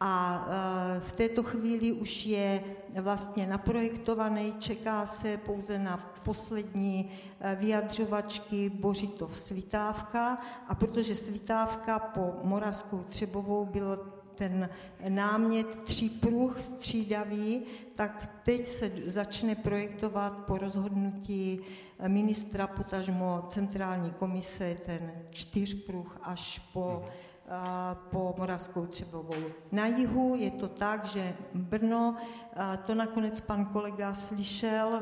A 0.00 0.46
e, 0.96 1.00
v 1.00 1.12
této 1.12 1.42
chvíli 1.42 1.92
už 1.92 2.26
je 2.26 2.64
vlastně 3.00 3.46
naprojektovaný, 3.46 4.54
čeká 4.58 5.06
se 5.06 5.36
pouze 5.36 5.78
na 5.78 5.96
poslední 6.22 7.10
e, 7.40 7.56
vyjadřovačky 7.56 8.70
Bořitov 8.70 9.38
Svitávka 9.38 10.38
a 10.68 10.74
protože 10.74 11.16
Svitávka 11.16 11.98
po 11.98 12.34
Moravskou 12.42 12.98
Třebovou 12.98 13.64
bylo 13.64 14.15
ten 14.36 14.68
námět 15.08 15.82
tří 15.82 16.10
pruh 16.10 16.60
střídavý, 16.60 17.62
tak 17.94 18.40
teď 18.44 18.68
se 18.68 18.92
začne 19.06 19.54
projektovat 19.54 20.32
po 20.46 20.58
rozhodnutí 20.58 21.60
ministra, 22.06 22.66
potažmo 22.66 23.44
centrální 23.48 24.10
komise, 24.10 24.76
ten 24.86 25.12
čtyřpruh 25.30 26.18
až 26.22 26.58
po 26.72 27.02
po 28.10 28.34
Moravskou 28.38 28.86
Třebovou. 28.86 29.44
Na 29.72 29.86
jihu 29.86 30.36
je 30.38 30.50
to 30.50 30.68
tak, 30.68 31.04
že 31.04 31.34
Brno, 31.54 32.16
to 32.86 32.94
nakonec 32.94 33.40
pan 33.40 33.64
kolega 33.64 34.14
slyšel 34.14 35.00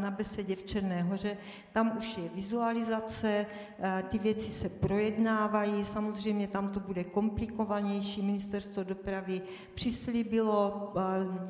na 0.00 0.10
besedě 0.10 0.56
v 0.56 0.64
Černé 0.64 1.02
hoře, 1.02 1.36
tam 1.74 1.96
už 1.98 2.18
je 2.18 2.28
vizualizace, 2.34 3.46
ty 4.08 4.18
věci 4.18 4.50
se 4.50 4.68
projednávají, 4.68 5.84
samozřejmě 5.84 6.48
tam 6.48 6.68
to 6.68 6.80
bude 6.80 7.04
komplikovanější, 7.04 8.22
ministerstvo 8.22 8.84
dopravy 8.84 9.40
přislíbilo 9.74 10.92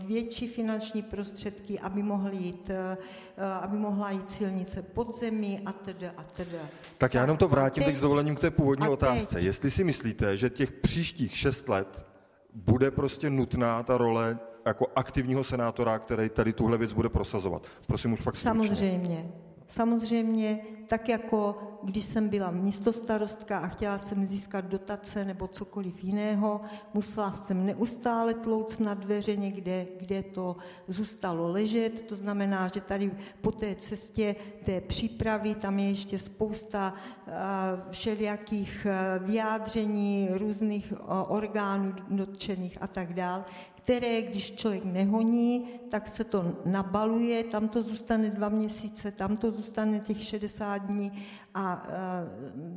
větší 0.07 0.49
finanční 0.49 1.03
prostředky, 1.03 1.81
aby, 1.81 2.03
mohly 2.03 2.37
jít, 2.37 2.70
aby 3.61 3.77
mohla 3.77 4.11
jít 4.11 4.33
silnice 4.33 4.83
pod 4.83 5.14
zemí 5.14 5.61
a 5.66 5.72
tedy 5.72 6.09
a 6.09 6.22
tedy. 6.22 6.59
Tak 6.99 7.14
já 7.14 7.20
jenom 7.20 7.37
to 7.37 7.49
vrátím 7.49 7.83
teď, 7.83 7.93
teď 7.93 7.99
s 7.99 8.01
dovolením 8.01 8.37
k 8.37 8.41
té 8.41 8.51
původní 8.51 8.89
otázce. 8.89 9.35
Teď, 9.35 9.45
Jestli 9.45 9.70
si 9.70 9.85
myslíte, 9.85 10.37
že 10.37 10.51
těch 10.51 10.72
příštích 10.72 11.37
šest 11.37 11.68
let 11.68 12.07
bude 12.55 12.91
prostě 12.91 13.31
nutná 13.31 13.83
ta 13.83 13.99
role 13.99 14.39
jako 14.66 14.87
aktivního 14.97 15.45
senátora, 15.45 15.99
který 15.99 16.29
tady 16.29 16.53
tuhle 16.53 16.79
věc 16.79 16.93
bude 16.93 17.09
prosazovat. 17.09 17.66
Prosím 17.87 18.12
už 18.12 18.20
fakt 18.20 18.37
stručně. 18.37 18.68
Samozřejmě. 18.68 19.33
Samozřejmě, 19.69 20.61
tak 20.87 21.09
jako 21.09 21.59
když 21.83 22.05
jsem 22.05 22.29
byla 22.29 22.51
místostarostka 22.51 23.59
a 23.59 23.67
chtěla 23.67 23.99
jsem 23.99 24.25
získat 24.25 24.65
dotace 24.65 25.25
nebo 25.25 25.47
cokoliv 25.47 26.05
jiného, 26.05 26.61
musela 26.95 27.33
jsem 27.33 27.67
neustále 27.67 28.35
tlouc 28.35 28.79
na 28.79 28.95
dveře 28.95 29.37
někde, 29.37 29.87
kde 29.99 30.23
to 30.23 30.57
zůstalo 30.89 31.49
ležet. 31.49 32.03
To 32.03 32.15
znamená, 32.15 32.69
že 32.75 32.81
tady 32.81 33.12
po 33.41 33.53
té 33.53 33.75
cestě 33.75 34.37
té 34.65 34.81
přípravy 34.81 35.55
tam 35.55 35.79
je 35.79 35.89
ještě 35.89 36.19
spousta 36.19 36.95
všelijakých 37.91 38.87
vyjádření 39.19 40.29
různých 40.33 40.93
orgánů 41.29 41.95
dotčených 42.11 42.79
a 42.81 42.87
tak 42.87 43.15
dále 43.15 43.45
které, 43.85 44.22
když 44.22 44.53
člověk 44.53 44.85
nehoní, 44.85 45.68
tak 45.91 46.09
se 46.09 46.24
to 46.24 46.57
nabaluje, 46.64 47.45
tam 47.45 47.68
to 47.68 47.82
zůstane 47.82 48.30
dva 48.30 48.49
měsíce, 48.49 49.12
tam 49.12 49.37
to 49.37 49.51
zůstane 49.51 50.01
těch 50.01 50.22
60 50.22 50.78
dní 50.78 51.12
a 51.55 51.87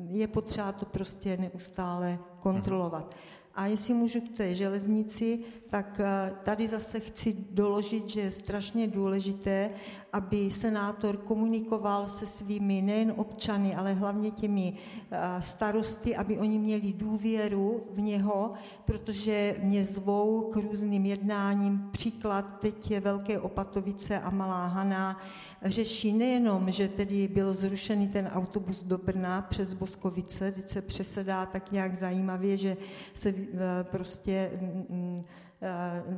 je 0.10 0.28
potřeba 0.28 0.72
to 0.72 0.86
prostě 0.86 1.38
neustále 1.38 2.20
kontrolovat. 2.40 3.16
A 3.56 3.66
jestli 3.66 3.94
můžu 3.94 4.22
k 4.22 4.38
té 4.38 4.54
železnici, 4.54 5.40
tak 5.70 6.00
eh, 6.00 6.34
tady 6.44 6.68
zase 6.68 7.00
chci 7.00 7.38
doložit, 7.52 8.10
že 8.10 8.22
je 8.22 8.32
strašně 8.32 8.88
důležité, 8.88 9.72
aby 10.14 10.52
senátor 10.52 11.18
komunikoval 11.18 12.08
se 12.08 12.26
svými 12.26 12.82
nejen 12.82 13.14
občany, 13.18 13.76
ale 13.76 13.94
hlavně 13.94 14.32
těmi 14.32 14.74
eh, 15.12 15.42
starosty, 15.42 16.16
aby 16.16 16.38
oni 16.38 16.60
měli 16.60 16.94
důvěru 16.94 17.84
v 17.94 18.02
něho, 18.02 18.54
protože 18.86 19.56
mě 19.64 19.86
zvou 19.86 20.42
k 20.42 20.56
různým 20.56 21.06
jednáním. 21.06 21.90
Příklad 21.92 22.60
teď 22.60 22.92
je 22.92 23.00
Velké 23.00 23.40
Opatovice 23.40 24.20
a 24.20 24.30
Malá 24.30 24.68
Hana 24.68 25.22
řeší 25.64 26.14
nejenom, 26.14 26.72
že 26.72 26.88
tedy 26.88 27.28
byl 27.28 27.54
zrušený 27.54 28.08
ten 28.08 28.28
autobus 28.34 28.84
do 28.84 28.98
Brna 28.98 29.42
přes 29.42 29.74
Boskovice, 29.74 30.52
teď 30.52 30.70
se 30.70 30.82
přesedá 30.82 31.46
tak 31.46 31.72
nějak 31.72 31.96
zajímavě, 31.96 32.58
že 32.58 32.78
se 33.14 33.30
eh, 33.30 33.84
prostě 33.84 34.52
mm, 34.62 34.86
mm, 34.90 35.24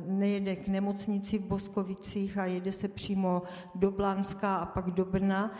nejede 0.06 0.56
k 0.56 0.68
nemocnici 0.68 1.38
v 1.38 1.44
Boskovicích 1.44 2.38
a 2.38 2.44
jede 2.44 2.72
se 2.72 2.88
přímo 2.88 3.42
do 3.74 3.90
Blanska 3.90 4.54
a 4.54 4.66
pak 4.66 4.90
do 4.90 5.04
Brna, 5.04 5.54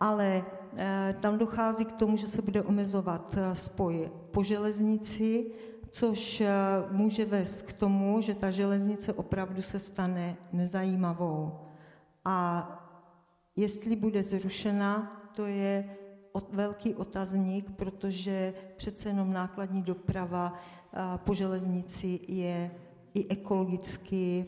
ale 0.00 0.44
eh, 0.76 1.16
tam 1.20 1.38
dochází 1.38 1.84
k 1.84 1.92
tomu, 1.92 2.16
že 2.16 2.26
se 2.26 2.42
bude 2.42 2.62
omezovat 2.62 3.34
eh, 3.38 3.56
spoj 3.56 4.10
po 4.30 4.42
železnici, 4.42 5.46
což 5.90 6.42
může 6.90 7.24
vést 7.24 7.62
k 7.62 7.72
tomu, 7.72 8.20
že 8.20 8.34
ta 8.34 8.50
železnice 8.50 9.12
opravdu 9.12 9.62
se 9.62 9.78
stane 9.78 10.36
nezajímavou. 10.52 11.58
A 12.24 12.68
jestli 13.56 13.96
bude 13.96 14.22
zrušena, 14.22 15.22
to 15.34 15.46
je 15.46 15.96
velký 16.52 16.94
otazník, 16.94 17.70
protože 17.70 18.54
přece 18.76 19.08
jenom 19.08 19.32
nákladní 19.32 19.82
doprava 19.82 20.52
po 21.16 21.34
železnici 21.34 22.20
je 22.28 22.70
i 23.16 23.28
ekologicky 23.28 24.46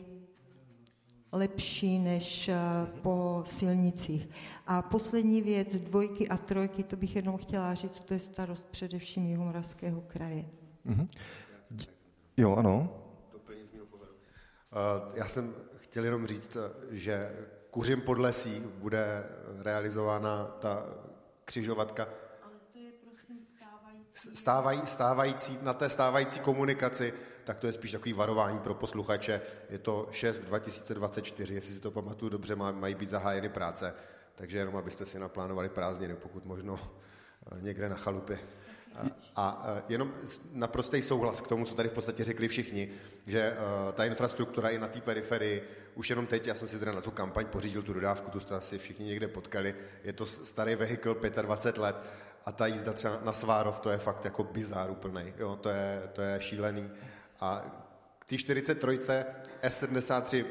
lepší 1.31 1.99
než 1.99 2.47
eh, 2.47 2.55
po 3.01 3.43
silnicích. 3.45 4.29
A 4.67 4.81
poslední 4.81 5.41
věc, 5.41 5.75
dvojky 5.75 6.29
a 6.29 6.37
trojky, 6.37 6.83
to 6.83 6.95
bych 6.95 7.15
jenom 7.15 7.37
chtěla 7.37 7.73
říct, 7.73 7.99
to 7.99 8.13
je 8.13 8.19
starost 8.19 8.69
především 8.69 9.25
Jihomoravského 9.25 10.01
kraje. 10.01 10.45
Mm-hmm. 10.85 11.07
Jo, 12.37 12.55
ano. 12.55 12.89
Eh, 14.71 15.11
já 15.13 15.27
jsem 15.27 15.55
chtěl 15.75 16.05
jenom 16.05 16.27
říct, 16.27 16.57
že 16.91 17.31
kuřím 17.71 18.01
podlesí 18.01 18.63
bude 18.77 19.23
realizována 19.61 20.45
ta 20.45 20.85
křižovatka 21.45 22.07
stávají, 24.13 24.81
stávající, 24.85 25.59
na 25.61 25.73
té 25.73 25.89
stávající 25.89 26.39
komunikaci, 26.39 27.13
tak 27.49 27.59
to 27.59 27.67
je 27.67 27.73
spíš 27.73 27.91
takový 27.91 28.13
varování 28.13 28.59
pro 28.59 28.73
posluchače. 28.73 29.41
Je 29.69 29.79
to 29.79 30.07
6 30.11 30.39
2024, 30.39 31.55
jestli 31.55 31.73
si 31.73 31.79
to 31.79 31.91
pamatuju 31.91 32.29
dobře, 32.29 32.55
mají 32.55 32.95
být 32.95 33.09
zahájeny 33.09 33.49
práce. 33.49 33.93
Takže 34.35 34.57
jenom 34.57 34.77
abyste 34.77 35.05
si 35.05 35.19
naplánovali 35.19 35.69
prázdniny, 35.69 36.15
pokud 36.15 36.45
možno 36.45 36.79
eh, 36.79 37.61
někde 37.61 37.89
na 37.89 37.95
chalupě. 37.95 38.39
A 39.35 39.65
jenom 39.89 40.13
naprostý 40.51 41.01
souhlas 41.01 41.41
k 41.41 41.47
tomu, 41.47 41.65
co 41.65 41.75
tady 41.75 41.89
v 41.89 41.91
podstatě 41.91 42.23
řekli 42.23 42.47
všichni, 42.47 42.89
že 43.27 43.57
ta 43.93 44.05
infrastruktura 44.05 44.69
i 44.69 44.79
na 44.79 44.87
té 44.87 45.01
periferii, 45.01 45.63
už 45.95 46.09
jenom 46.09 46.27
teď, 46.27 46.47
já 46.47 46.55
jsem 46.55 46.67
si 46.67 46.79
teda 46.79 46.91
na 46.91 47.01
tu 47.01 47.11
kampaň 47.11 47.45
pořídil 47.45 47.81
tu 47.81 47.93
dodávku, 47.93 48.31
tu 48.31 48.39
jste 48.39 48.55
asi 48.55 48.77
všichni 48.77 49.05
někde 49.05 49.27
potkali, 49.27 49.75
je 50.03 50.13
to 50.13 50.25
starý 50.25 50.75
vehikl 50.75 51.17
25 51.41 51.81
let 51.81 51.95
a 52.45 52.51
ta 52.51 52.67
jízda 52.67 52.93
třeba 52.93 53.19
na 53.23 53.33
Svárov, 53.33 53.79
to 53.79 53.89
je 53.89 53.97
fakt 53.97 54.25
jako 54.25 54.43
bizár 54.43 54.91
úplnej, 54.91 55.33
jo, 55.37 55.55
to 55.61 55.69
je, 55.69 56.09
to 56.13 56.21
je 56.21 56.41
šílený. 56.41 56.89
A 57.41 57.61
k 58.19 58.25
té 58.25 58.37
43 58.37 58.99
S73 59.63 60.45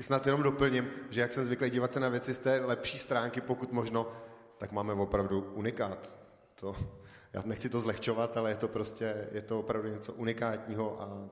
snad 0.00 0.26
jenom 0.26 0.42
doplním, 0.42 0.88
že 1.10 1.20
jak 1.20 1.32
jsem 1.32 1.44
zvyklý 1.44 1.70
dívat 1.70 1.92
se 1.92 2.00
na 2.00 2.08
věci 2.08 2.34
z 2.34 2.38
té 2.38 2.60
lepší 2.64 2.98
stránky, 2.98 3.40
pokud 3.40 3.72
možno, 3.72 4.06
tak 4.58 4.72
máme 4.72 4.92
opravdu 4.92 5.40
unikát. 5.54 6.18
To, 6.54 6.76
já 7.32 7.42
nechci 7.44 7.68
to 7.68 7.80
zlehčovat, 7.80 8.36
ale 8.36 8.50
je 8.50 8.56
to 8.56 8.68
prostě, 8.68 9.28
je 9.32 9.42
to 9.42 9.60
opravdu 9.60 9.88
něco 9.88 10.12
unikátního 10.12 11.02
a 11.02 11.28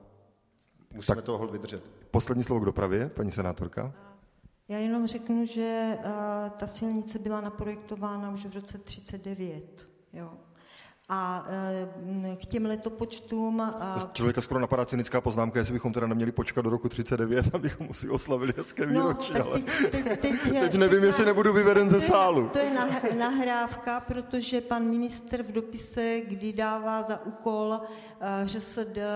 musíme 0.93 1.15
tak, 1.15 1.25
toho 1.25 1.47
vydržet. 1.47 1.83
Poslední 2.11 2.43
slovo 2.43 2.61
k 2.61 2.65
dopravě, 2.65 3.09
paní 3.09 3.31
senátorka. 3.31 3.93
Já 4.67 4.77
jenom 4.77 5.07
řeknu, 5.07 5.45
že 5.45 5.97
uh, 5.97 6.49
ta 6.49 6.67
silnice 6.67 7.19
byla 7.19 7.41
naprojektována 7.41 8.31
už 8.31 8.45
v 8.45 8.53
roce 8.53 8.77
39. 8.77 9.89
Jo. 10.13 10.33
A 11.09 11.47
e, 12.31 12.35
k 12.35 12.45
těm 12.45 12.65
letopočtům... 12.65 13.73
To 14.01 14.09
člověka 14.13 14.41
skoro 14.41 14.59
napadá 14.59 14.85
cynická 14.85 15.21
poznámka, 15.21 15.59
jestli 15.59 15.73
bychom 15.73 15.93
teda 15.93 16.07
neměli 16.07 16.31
počkat 16.31 16.61
do 16.61 16.69
roku 16.69 16.89
39, 16.89 17.45
abychom 17.53 17.93
si 17.93 18.09
oslavili 18.09 18.53
hezké 18.57 18.85
no, 18.85 18.91
výročí, 18.91 19.33
no, 19.33 19.45
ale 19.45 19.59
teď, 19.59 19.91
teď, 19.91 20.19
teď, 20.19 20.41
teď 20.59 20.75
nevím, 20.75 21.03
jestli 21.03 21.25
nebudu 21.25 21.53
vyveden 21.53 21.89
ze 21.89 22.01
sálu. 22.01 22.49
To 22.49 22.59
je 22.59 22.71
nahrávka, 23.17 23.99
protože 23.99 24.61
pan 24.61 24.83
minister 24.83 25.43
v 25.43 25.51
dopise, 25.51 26.21
kdy 26.21 26.53
dává 26.53 27.01
za 27.01 27.25
úkol 27.25 27.79
že 28.45 28.61
se 28.61 28.85
jde 28.85 29.07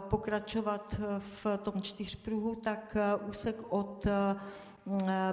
pokračovat 0.00 0.94
v 1.18 1.46
tom 1.62 1.82
čtyřpruhu, 1.82 2.54
tak 2.54 2.96
úsek 3.28 3.56
od 3.68 4.06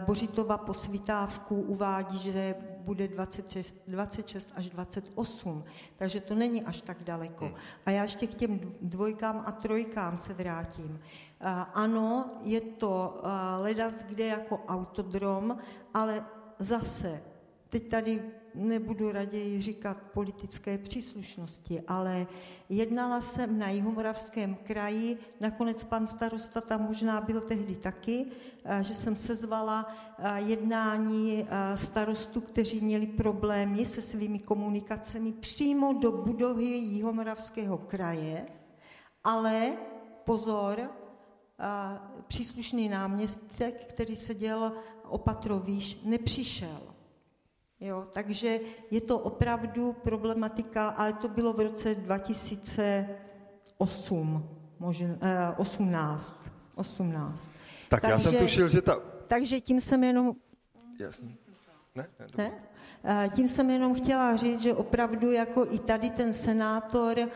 Bořitova 0.05 0.57
po 0.57 0.73
Svitávku 0.73 1.55
uvádí, 1.55 2.19
že 2.19 2.55
bude 2.77 3.07
26, 3.07 3.75
26 3.87 4.51
až 4.55 4.69
28, 4.69 5.63
takže 5.95 6.19
to 6.19 6.35
není 6.35 6.63
až 6.63 6.81
tak 6.81 7.03
daleko. 7.03 7.45
Hmm. 7.45 7.55
A 7.85 7.91
já 7.91 8.03
ještě 8.03 8.27
k 8.27 8.33
těm 8.33 8.59
dvojkám 8.81 9.43
a 9.45 9.51
trojkám 9.51 10.17
se 10.17 10.33
vrátím. 10.33 10.99
Ano, 11.73 12.25
je 12.41 12.61
to 12.61 13.21
ledas 13.57 14.03
kde 14.03 14.25
jako 14.25 14.59
autodrom, 14.67 15.57
ale 15.93 16.25
zase, 16.59 17.21
teď 17.69 17.89
tady 17.89 18.31
nebudu 18.55 19.11
raději 19.11 19.61
říkat 19.61 19.97
politické 20.13 20.77
příslušnosti, 20.77 21.81
ale 21.87 22.27
jednala 22.69 23.21
jsem 23.21 23.59
na 23.59 23.69
Jihomoravském 23.69 24.55
kraji, 24.63 25.17
nakonec 25.39 25.83
pan 25.83 26.07
starosta 26.07 26.61
tam 26.61 26.83
možná 26.83 27.21
byl 27.21 27.41
tehdy 27.41 27.75
taky, 27.75 28.25
eh, 28.65 28.83
že 28.83 28.93
jsem 28.93 29.15
sezvala 29.15 29.95
eh, 30.17 30.41
jednání 30.41 31.47
eh, 31.47 31.77
starostů, 31.77 32.41
kteří 32.41 32.81
měli 32.81 33.07
problémy 33.07 33.85
se 33.85 34.01
svými 34.01 34.39
komunikacemi 34.39 35.31
přímo 35.31 35.93
do 35.93 36.11
budovy 36.11 36.65
Jihomoravského 36.65 37.77
kraje, 37.77 38.45
ale 39.23 39.73
pozor, 40.23 40.89
příslušný 42.27 42.89
náměstek, 42.89 43.85
který 43.85 44.15
seděl 44.15 44.73
opatrovíš, 45.03 46.01
nepřišel. 46.03 46.90
Jo, 47.81 48.07
takže 48.13 48.59
je 48.91 49.01
to 49.01 49.19
opravdu 49.19 49.93
problematika, 49.93 50.89
ale 50.89 51.13
to 51.13 51.27
bylo 51.27 51.53
v 51.53 51.59
roce 51.59 51.95
2008, 51.95 54.49
možná, 54.79 55.07
eh, 55.21 55.53
18, 55.57 56.51
18. 56.75 57.51
Tak 57.89 58.01
takže, 58.01 58.11
já 58.11 58.19
jsem 58.19 58.35
tušil, 58.35 58.69
že 58.69 58.81
ta... 58.81 58.99
Takže 59.27 59.59
tím 59.59 59.81
jsem 59.81 60.03
jenom... 60.03 60.35
Jasně. 60.99 61.35
Ne? 61.95 62.07
ne, 62.19 62.27
ne? 62.37 62.51
Eh, 63.03 63.29
tím 63.35 63.47
jsem 63.47 63.69
jenom 63.69 63.93
chtěla 63.93 64.35
říct, 64.35 64.61
že 64.61 64.73
opravdu 64.73 65.31
jako 65.31 65.67
i 65.69 65.79
tady 65.79 66.09
ten 66.09 66.33
senátor 66.33 67.19
eh, 67.19 67.29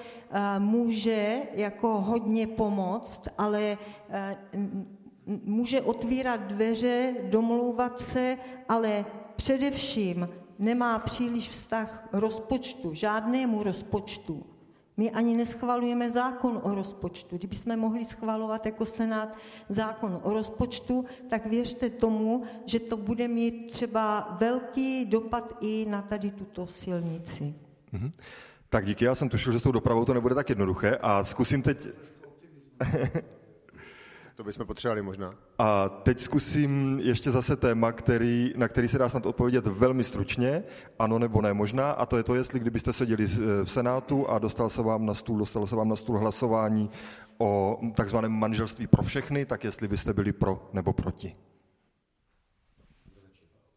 může 0.60 1.38
jako 1.54 2.02
hodně 2.02 2.48
pomoct, 2.48 3.28
ale 3.38 3.78
eh, 4.10 4.38
může 5.26 5.82
otvírat 5.82 6.42
dveře, 6.42 7.16
domlouvat 7.30 8.02
se, 8.02 8.38
ale 8.70 9.06
především 9.36 10.30
nemá 10.60 11.00
příliš 11.00 11.50
vztah 11.50 12.08
rozpočtu, 12.14 12.94
žádnému 12.94 13.64
rozpočtu. 13.64 14.46
My 14.98 15.12
ani 15.12 15.36
neschvalujeme 15.36 16.12
zákon 16.12 16.60
o 16.64 16.76
rozpočtu. 16.76 17.38
Kdybychom 17.38 17.80
mohli 17.80 18.06
schvalovat 18.06 18.66
jako 18.66 18.86
Senát 18.86 19.38
zákon 19.70 20.20
o 20.24 20.34
rozpočtu, 20.34 21.06
tak 21.30 21.46
věřte 21.46 21.90
tomu, 21.90 22.44
že 22.66 22.80
to 22.80 22.98
bude 22.98 23.28
mít 23.28 23.72
třeba 23.72 24.38
velký 24.40 25.06
dopad 25.06 25.58
i 25.62 25.86
na 25.90 26.02
tady 26.02 26.32
tuto 26.32 26.68
silnici. 26.68 27.54
Mm-hmm. 27.94 28.12
Tak 28.70 28.86
díky, 28.86 29.06
já 29.06 29.16
jsem 29.16 29.30
tušil, 29.30 29.54
že 29.54 29.60
s 29.60 29.62
tou 29.62 29.72
dopravou 29.72 30.06
to 30.06 30.14
nebude 30.14 30.36
tak 30.36 30.50
jednoduché 30.50 30.98
a 31.02 31.24
zkusím 31.24 31.62
teď... 31.62 31.88
To 34.36 34.44
bychom 34.44 34.66
potřebovali 34.66 35.02
možná. 35.02 35.36
A 35.58 35.90
teď 35.90 36.20
zkusím 36.20 37.00
ještě 37.04 37.32
zase 37.32 37.56
téma, 37.56 37.92
který, 37.92 38.54
na 38.56 38.68
který 38.68 38.88
se 38.88 38.98
dá 38.98 39.10
snad 39.10 39.26
odpovědět 39.26 39.68
velmi 39.68 40.04
stručně, 40.04 40.64
ano 41.00 41.20
nebo 41.20 41.42
ne 41.42 41.54
možná, 41.54 41.92
a 41.92 42.06
to 42.06 42.18
je 42.18 42.24
to, 42.24 42.36
jestli 42.36 42.60
kdybyste 42.60 42.94
seděli 42.94 43.28
v 43.64 43.66
Senátu 43.66 44.30
a 44.30 44.40
dostal 44.40 44.70
se 44.70 44.82
vám 44.82 45.06
na 45.06 45.14
stůl, 45.14 45.38
dostalo 45.38 45.68
se 45.68 45.76
vám 45.76 45.90
na 45.90 45.96
stůl 45.96 46.20
hlasování 46.20 46.90
o 47.38 47.80
takzvaném 47.96 48.32
manželství 48.32 48.88
pro 48.88 49.04
všechny, 49.04 49.46
tak 49.46 49.64
jestli 49.64 49.88
byste 49.88 50.14
byli 50.14 50.34
pro 50.34 50.70
nebo 50.74 50.94
proti. 50.94 51.36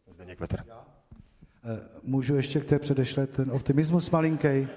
Zdeněk 0.07 0.39
Vetr. 0.39 0.63
Eh, 1.63 1.79
můžu 2.03 2.35
ještě 2.35 2.59
k 2.59 2.65
té 2.65 2.79
předešle 2.79 3.27
ten 3.27 3.51
optimismus 3.51 4.09
malinký? 4.09 4.67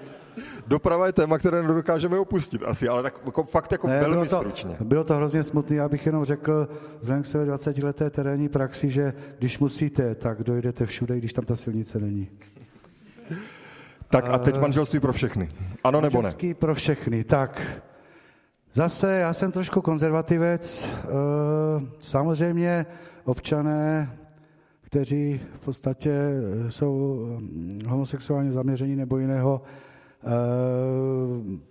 Doprava 0.67 1.05
je 1.07 1.13
téma, 1.13 1.37
které 1.37 1.63
nedokážeme 1.63 2.19
opustit 2.19 2.63
asi, 2.63 2.87
ale 2.87 3.03
tak 3.03 3.21
jako, 3.25 3.43
fakt 3.43 3.71
jako 3.71 3.87
ne, 3.87 3.99
velmi 3.99 4.15
bylo 4.15 4.25
to, 4.25 4.37
stručně. 4.37 4.77
Bylo 4.79 5.03
to 5.03 5.13
hrozně 5.13 5.43
smutné, 5.43 5.75
já 5.75 5.89
bych 5.89 6.05
jenom 6.05 6.25
řekl 6.25 6.67
vzhledem 6.99 7.23
k 7.23 7.25
své 7.25 7.45
20 7.45 7.77
leté 7.77 8.09
terénní 8.09 8.49
praxi, 8.49 8.89
že 8.89 9.13
když 9.39 9.59
musíte, 9.59 10.15
tak 10.15 10.43
dojdete 10.43 10.85
všude, 10.85 11.17
když 11.17 11.33
tam 11.33 11.45
ta 11.45 11.55
silnice 11.55 11.99
není. 11.99 12.29
Tak 14.09 14.25
a 14.29 14.37
teď 14.37 14.59
manželství 14.59 14.99
pro 14.99 15.13
všechny. 15.13 15.49
Ano 15.83 16.01
nebo 16.01 16.17
ne? 16.17 16.23
Manželství 16.23 16.53
pro 16.53 16.75
všechny, 16.75 17.23
tak. 17.23 17.61
Zase 18.73 19.13
já 19.17 19.33
jsem 19.33 19.51
trošku 19.51 19.81
konzervativec. 19.81 20.85
Eh, 20.85 21.07
samozřejmě 21.99 22.85
občané, 23.23 24.17
kteří 24.81 25.41
v 25.55 25.59
podstatě 25.65 26.11
jsou 26.69 27.27
homosexuálně 27.87 28.51
zaměření 28.51 28.95
nebo 28.95 29.17
jiného, 29.17 29.61
Eh, 29.61 29.67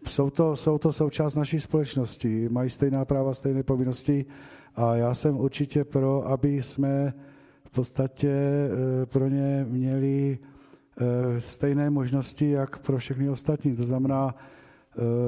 jsou 0.09 0.31
to, 0.31 0.57
jsou 0.57 0.79
to 0.79 0.93
součást 0.93 1.35
naší 1.35 1.61
společnosti, 1.61 2.49
mají 2.49 2.71
stejná 2.71 3.05
práva, 3.05 3.35
stejné 3.35 3.63
povinnosti 3.63 4.25
a 4.77 4.95
já 4.95 5.15
jsem 5.15 5.41
určitě 5.41 5.85
pro, 5.85 6.29
aby 6.29 6.63
jsme 6.63 7.15
v 7.65 7.71
podstatě 7.71 8.31
eh, 8.31 9.07
pro 9.07 9.29
ně 9.29 9.67
měli 9.69 10.39
eh, 11.01 11.41
stejné 11.41 11.91
možnosti, 11.91 12.51
jak 12.51 12.79
pro 12.79 12.99
všechny 12.99 13.29
ostatní. 13.29 13.77
To 13.77 13.85
znamená, 13.85 14.35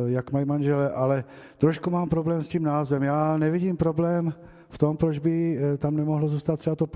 jak 0.07 0.33
mají 0.33 0.47
manžele, 0.47 0.91
ale 0.91 1.25
trošku 1.59 1.91
mám 1.91 2.09
problém 2.09 2.43
s 2.43 2.49
tím 2.49 2.63
názvem. 2.63 3.03
Já 3.03 3.37
nevidím 3.37 3.77
problém 3.77 4.35
v 4.75 4.79
tom, 4.79 4.97
proč 4.97 5.19
by 5.19 5.59
eh, 5.59 5.77
tam 5.77 5.97
nemohlo 5.97 6.29
zůstat 6.29 6.59
třeba 6.59 6.77
to 6.77 6.87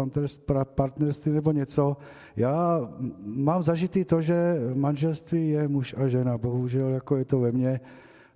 partnerství 0.65 1.33
nebo 1.33 1.53
něco. 1.53 1.97
Já 2.37 2.91
mám 3.25 3.63
zažitý 3.63 4.05
to, 4.05 4.23
že 4.23 4.61
manželství 4.75 5.51
je 5.51 5.69
muž 5.69 5.95
a 5.99 6.09
žena, 6.09 6.39
bohužel 6.39 6.89
jako 6.89 7.17
je 7.17 7.25
to 7.25 7.41
ve 7.41 7.53
mně 7.53 7.81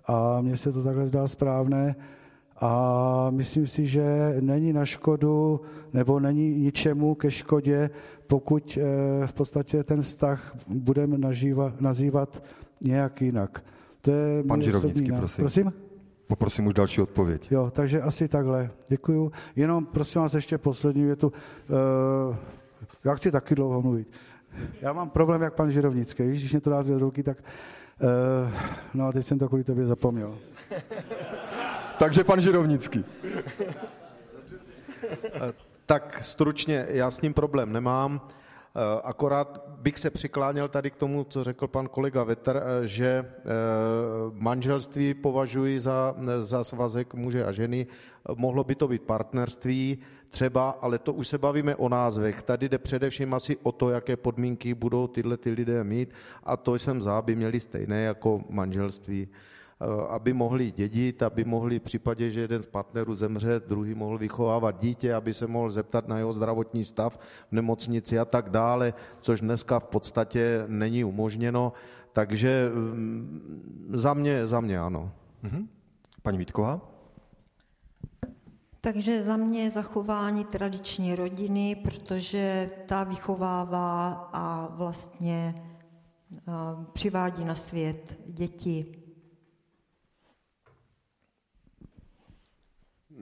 a 0.07 0.40
mně 0.40 0.57
se 0.57 0.72
to 0.72 0.82
takhle 0.82 1.09
zdá 1.09 1.28
správné 1.28 1.97
a 2.61 3.30
myslím 3.30 3.66
si, 3.66 3.86
že 3.86 4.36
není 4.40 4.72
na 4.72 4.84
škodu 4.84 5.61
nebo 5.93 6.20
není 6.20 6.62
ničemu 6.62 7.14
ke 7.14 7.30
škodě, 7.30 7.90
pokud 8.26 8.78
eh, 8.78 9.26
v 9.26 9.32
podstatě 9.32 9.84
ten 9.84 10.03
vztah 10.03 10.57
budeme 10.66 11.18
nazývat 11.80 12.43
nějak 12.80 13.22
jinak. 13.22 13.64
To 14.01 14.11
je 14.11 14.43
Pan 14.43 14.62
Žirovnický, 14.62 15.12
prosím. 15.12 15.43
prosím? 15.43 15.72
Poprosím 16.27 16.66
už 16.66 16.75
další 16.75 17.01
odpověď. 17.01 17.49
Jo, 17.51 17.70
takže 17.75 18.03
asi 18.03 18.29
takhle. 18.29 18.70
Děkuju. 18.89 19.33
Jenom 19.57 19.85
prosím 19.85 20.20
vás 20.20 20.35
ještě 20.35 20.59
poslední 20.59 21.05
větu. 21.05 21.33
Uh, 22.29 22.37
já 23.05 23.14
chci 23.14 23.31
taky 23.31 23.55
dlouho 23.55 23.83
mluvit. 23.83 24.09
Já 24.81 24.93
mám 24.93 25.11
problém, 25.11 25.43
jak 25.43 25.55
pan 25.55 25.70
Žirovnický. 25.73 26.23
Když 26.23 26.53
mě 26.53 26.61
to 26.61 26.70
dá 26.70 26.83
do 26.83 26.99
ruky, 26.99 27.23
tak... 27.23 27.39
Uh, 28.03 28.51
no 28.95 29.07
a 29.07 29.12
teď 29.12 29.27
jsem 29.27 29.39
to 29.39 29.49
kvůli 29.49 29.64
tobě 29.64 29.87
zapomněl. 29.87 30.39
takže 31.99 32.25
pan 32.25 32.41
Žirovnický. 32.41 33.05
tak 35.87 36.18
stručně, 36.25 36.87
já 36.89 37.11
s 37.11 37.20
ním 37.20 37.35
problém 37.35 37.73
nemám. 37.73 38.20
Akorát 39.05 39.72
bych 39.83 39.99
se 39.99 40.11
přikláněl 40.11 40.68
tady 40.68 40.91
k 40.91 40.97
tomu, 40.97 41.24
co 41.24 41.45
řekl 41.45 41.66
pan 41.66 41.89
kolega 41.89 42.24
Vetter, 42.24 42.62
že 42.85 43.33
manželství 44.33 45.14
považuji 45.14 45.80
za, 45.80 46.14
za 46.41 46.64
svazek 46.64 47.14
muže 47.14 47.45
a 47.45 47.53
ženy. 47.53 47.87
Mohlo 48.35 48.64
by 48.64 48.74
to 48.74 48.89
být 48.89 49.03
partnerství 49.03 49.99
třeba, 50.30 50.70
ale 50.70 50.99
to 50.99 51.12
už 51.12 51.28
se 51.28 51.39
bavíme 51.39 51.76
o 51.76 51.89
názvech. 51.89 52.43
Tady 52.43 52.68
jde 52.68 52.78
především 52.78 53.35
asi 53.35 53.57
o 53.62 53.72
to, 53.72 53.91
jaké 53.91 54.16
podmínky 54.16 54.74
budou 54.74 55.07
tyhle 55.07 55.37
ty 55.37 55.51
lidé 55.51 55.85
mít 55.85 56.14
a 56.45 56.57
to 56.57 56.74
jsem 56.74 57.03
za, 57.03 57.18
aby 57.18 57.37
měli 57.37 57.61
stejné 57.61 58.03
jako 58.03 58.41
manželství. 58.49 59.28
Eh, 59.83 60.07
aby 60.09 60.33
mohli 60.33 60.70
dědit, 60.70 61.22
aby 61.22 61.45
mohli 61.45 61.78
v 61.78 61.83
případě, 61.83 62.30
že 62.30 62.41
jeden 62.41 62.62
z 62.62 62.66
partnerů 62.66 63.14
zemře, 63.14 63.61
druhý 63.66 63.95
mohl 63.95 64.18
vychovávat 64.18 64.78
dítě, 64.80 65.14
aby 65.14 65.35
se 65.35 65.47
mohl 65.47 65.70
zeptat 65.70 66.09
na 66.09 66.18
jeho 66.18 66.33
zdravotní 66.33 66.85
stav 66.85 67.18
v 67.49 67.53
nemocnici 67.53 68.18
a 68.18 68.24
tak 68.24 68.51
dále, 68.51 68.95
což 69.20 69.41
dneska 69.41 69.80
v 69.80 69.85
podstatě 69.85 70.64
není 70.66 71.05
umožněno. 71.05 71.72
Takže 72.12 72.70
mm, 72.74 73.91
za 73.93 74.14
mě, 74.14 74.47
za 74.47 74.61
mě 74.61 74.78
ano. 74.78 75.12
Mhm. 75.43 75.68
Paní 76.22 76.39
Vítková? 76.39 76.80
Takže 78.80 79.22
za 79.22 79.37
mě 79.37 79.62
je 79.62 79.70
zachování 79.70 80.45
tradiční 80.45 81.14
rodiny, 81.14 81.74
protože 81.74 82.70
ta 82.87 83.05
vychovává 83.05 84.12
a 84.33 84.68
vlastně 84.70 85.55
eh, 86.33 86.53
přivádí 86.93 87.45
na 87.45 87.55
svět 87.55 88.18
děti. 88.26 89.01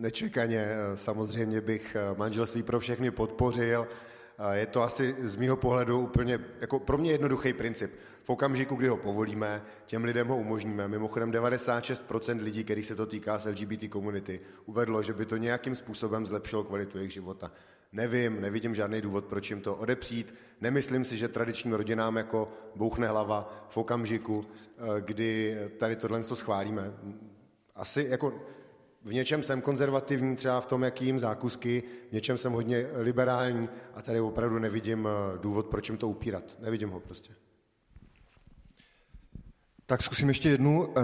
Nečekaně 0.00 0.58
eh, 0.58 0.96
samozřejmě 0.96 1.60
bych 1.60 1.96
eh, 1.96 2.14
manželství 2.18 2.62
pro 2.62 2.80
všechny 2.80 3.10
podpořil. 3.10 3.88
Je 4.52 4.66
to 4.66 4.82
asi 4.82 5.16
z 5.18 5.36
mýho 5.36 5.56
pohledu 5.56 6.00
úplně, 6.00 6.38
jako 6.60 6.78
pro 6.78 6.98
mě 6.98 7.12
jednoduchý 7.12 7.52
princip. 7.52 7.92
V 8.22 8.30
okamžiku, 8.30 8.74
kdy 8.74 8.88
ho 8.88 8.96
povolíme, 8.96 9.62
těm 9.86 10.04
lidem 10.04 10.28
ho 10.28 10.36
umožníme. 10.36 10.88
Mimochodem 10.88 11.32
96% 11.32 12.42
lidí, 12.42 12.64
kterých 12.64 12.86
se 12.86 12.94
to 12.94 13.06
týká 13.06 13.38
z 13.38 13.46
LGBT 13.46 13.88
komunity, 13.88 14.40
uvedlo, 14.66 15.02
že 15.02 15.12
by 15.12 15.26
to 15.26 15.36
nějakým 15.36 15.76
způsobem 15.76 16.26
zlepšilo 16.26 16.64
kvalitu 16.64 16.98
jejich 16.98 17.12
života. 17.12 17.52
Nevím, 17.92 18.40
nevidím 18.40 18.74
žádný 18.74 19.00
důvod, 19.00 19.24
proč 19.24 19.50
jim 19.50 19.60
to 19.60 19.74
odepřít. 19.74 20.34
Nemyslím 20.60 21.04
si, 21.04 21.16
že 21.16 21.28
tradičním 21.28 21.72
rodinám 21.72 22.16
jako 22.16 22.48
bouchne 22.76 23.08
hlava 23.08 23.66
v 23.68 23.76
okamžiku, 23.76 24.46
eh, 24.46 25.00
kdy 25.00 25.56
tady 25.78 25.96
tohle 25.96 26.22
schválíme. 26.22 26.92
Asi 27.74 28.06
jako 28.08 28.34
v 29.04 29.12
něčem 29.12 29.42
jsem 29.42 29.60
konzervativní, 29.60 30.36
třeba 30.36 30.60
v 30.60 30.66
tom, 30.66 30.82
jaký 30.82 31.06
jim 31.06 31.18
zákusky, 31.18 31.82
v 32.10 32.12
něčem 32.12 32.38
jsem 32.38 32.52
hodně 32.52 32.86
liberální 32.94 33.68
a 33.94 34.02
tady 34.02 34.20
opravdu 34.20 34.58
nevidím 34.58 35.08
eh, 35.08 35.38
důvod, 35.38 35.66
proč 35.66 35.88
jim 35.88 35.98
to 35.98 36.08
upírat. 36.08 36.56
Nevidím 36.60 36.90
ho 36.90 37.00
prostě. 37.00 37.32
Tak 39.86 40.02
zkusím 40.02 40.28
ještě 40.28 40.48
jednu 40.48 40.88
eh, 40.98 41.02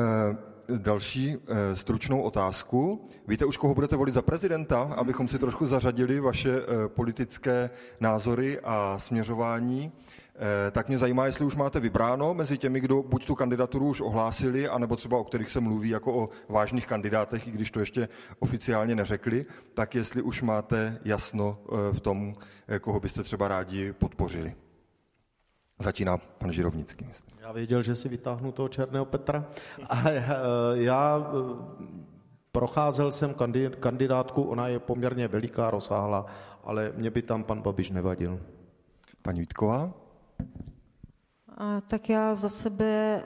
další 0.76 1.36
eh, 1.36 1.76
stručnou 1.76 2.22
otázku. 2.22 3.04
Víte 3.28 3.44
už, 3.44 3.56
koho 3.56 3.74
budete 3.74 3.96
volit 3.96 4.14
za 4.14 4.22
prezidenta, 4.22 4.82
abychom 4.82 5.28
si 5.28 5.38
trošku 5.38 5.66
zařadili 5.66 6.20
vaše 6.20 6.50
eh, 6.58 6.88
politické 6.88 7.70
názory 8.00 8.60
a 8.64 8.98
směřování? 8.98 9.92
Eh, 9.92 10.25
tak 10.70 10.88
mě 10.88 10.98
zajímá, 10.98 11.26
jestli 11.26 11.44
už 11.44 11.56
máte 11.56 11.80
vybráno 11.80 12.34
mezi 12.34 12.58
těmi, 12.58 12.80
kdo 12.80 13.02
buď 13.02 13.26
tu 13.26 13.34
kandidaturu 13.34 13.88
už 13.88 14.00
ohlásili, 14.00 14.68
anebo 14.68 14.96
třeba 14.96 15.18
o 15.18 15.24
kterých 15.24 15.50
se 15.50 15.60
mluví 15.60 15.88
jako 15.88 16.14
o 16.22 16.28
vážných 16.48 16.86
kandidátech, 16.86 17.48
i 17.48 17.50
když 17.50 17.70
to 17.70 17.80
ještě 17.80 18.08
oficiálně 18.38 18.94
neřekli, 18.94 19.46
tak 19.74 19.94
jestli 19.94 20.22
už 20.22 20.42
máte 20.42 20.98
jasno 21.04 21.58
eh, 21.58 21.92
v 21.92 22.00
tom, 22.00 22.34
eh, 22.68 22.78
koho 22.78 23.00
byste 23.00 23.22
třeba 23.22 23.48
rádi 23.48 23.92
podpořili. 23.92 24.54
Začíná 25.78 26.18
pan 26.18 26.52
Žirovnický. 26.52 27.04
Myslím. 27.04 27.38
Já 27.40 27.52
věděl, 27.52 27.82
že 27.82 27.94
si 27.94 28.08
vytáhnu 28.08 28.52
toho 28.52 28.68
černého 28.68 29.04
Petra, 29.04 29.44
ale 29.88 30.24
já 30.74 31.32
procházel 32.52 33.12
jsem 33.12 33.34
kandidátku, 33.80 34.42
ona 34.42 34.68
je 34.68 34.78
poměrně 34.78 35.28
veliká, 35.28 35.70
rozsáhla, 35.70 36.26
ale 36.64 36.92
mě 36.96 37.10
by 37.10 37.22
tam 37.22 37.44
pan 37.44 37.62
Babiš 37.62 37.90
nevadil. 37.90 38.40
Paní 39.22 39.40
Vítková? 39.40 40.05
Tak 41.86 42.08
já 42.08 42.34
za 42.34 42.48
sebe, 42.48 43.22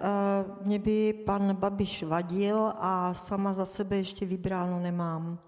mě 0.62 0.78
by 0.78 1.12
pan 1.12 1.57
Babiš 1.57 2.03
vadil 2.03 2.72
a 2.76 3.14
sama 3.14 3.55
za 3.55 3.66
sebe 3.66 3.97
ještě 3.97 4.26
vybráno 4.26 4.81
nemám. 4.81 5.39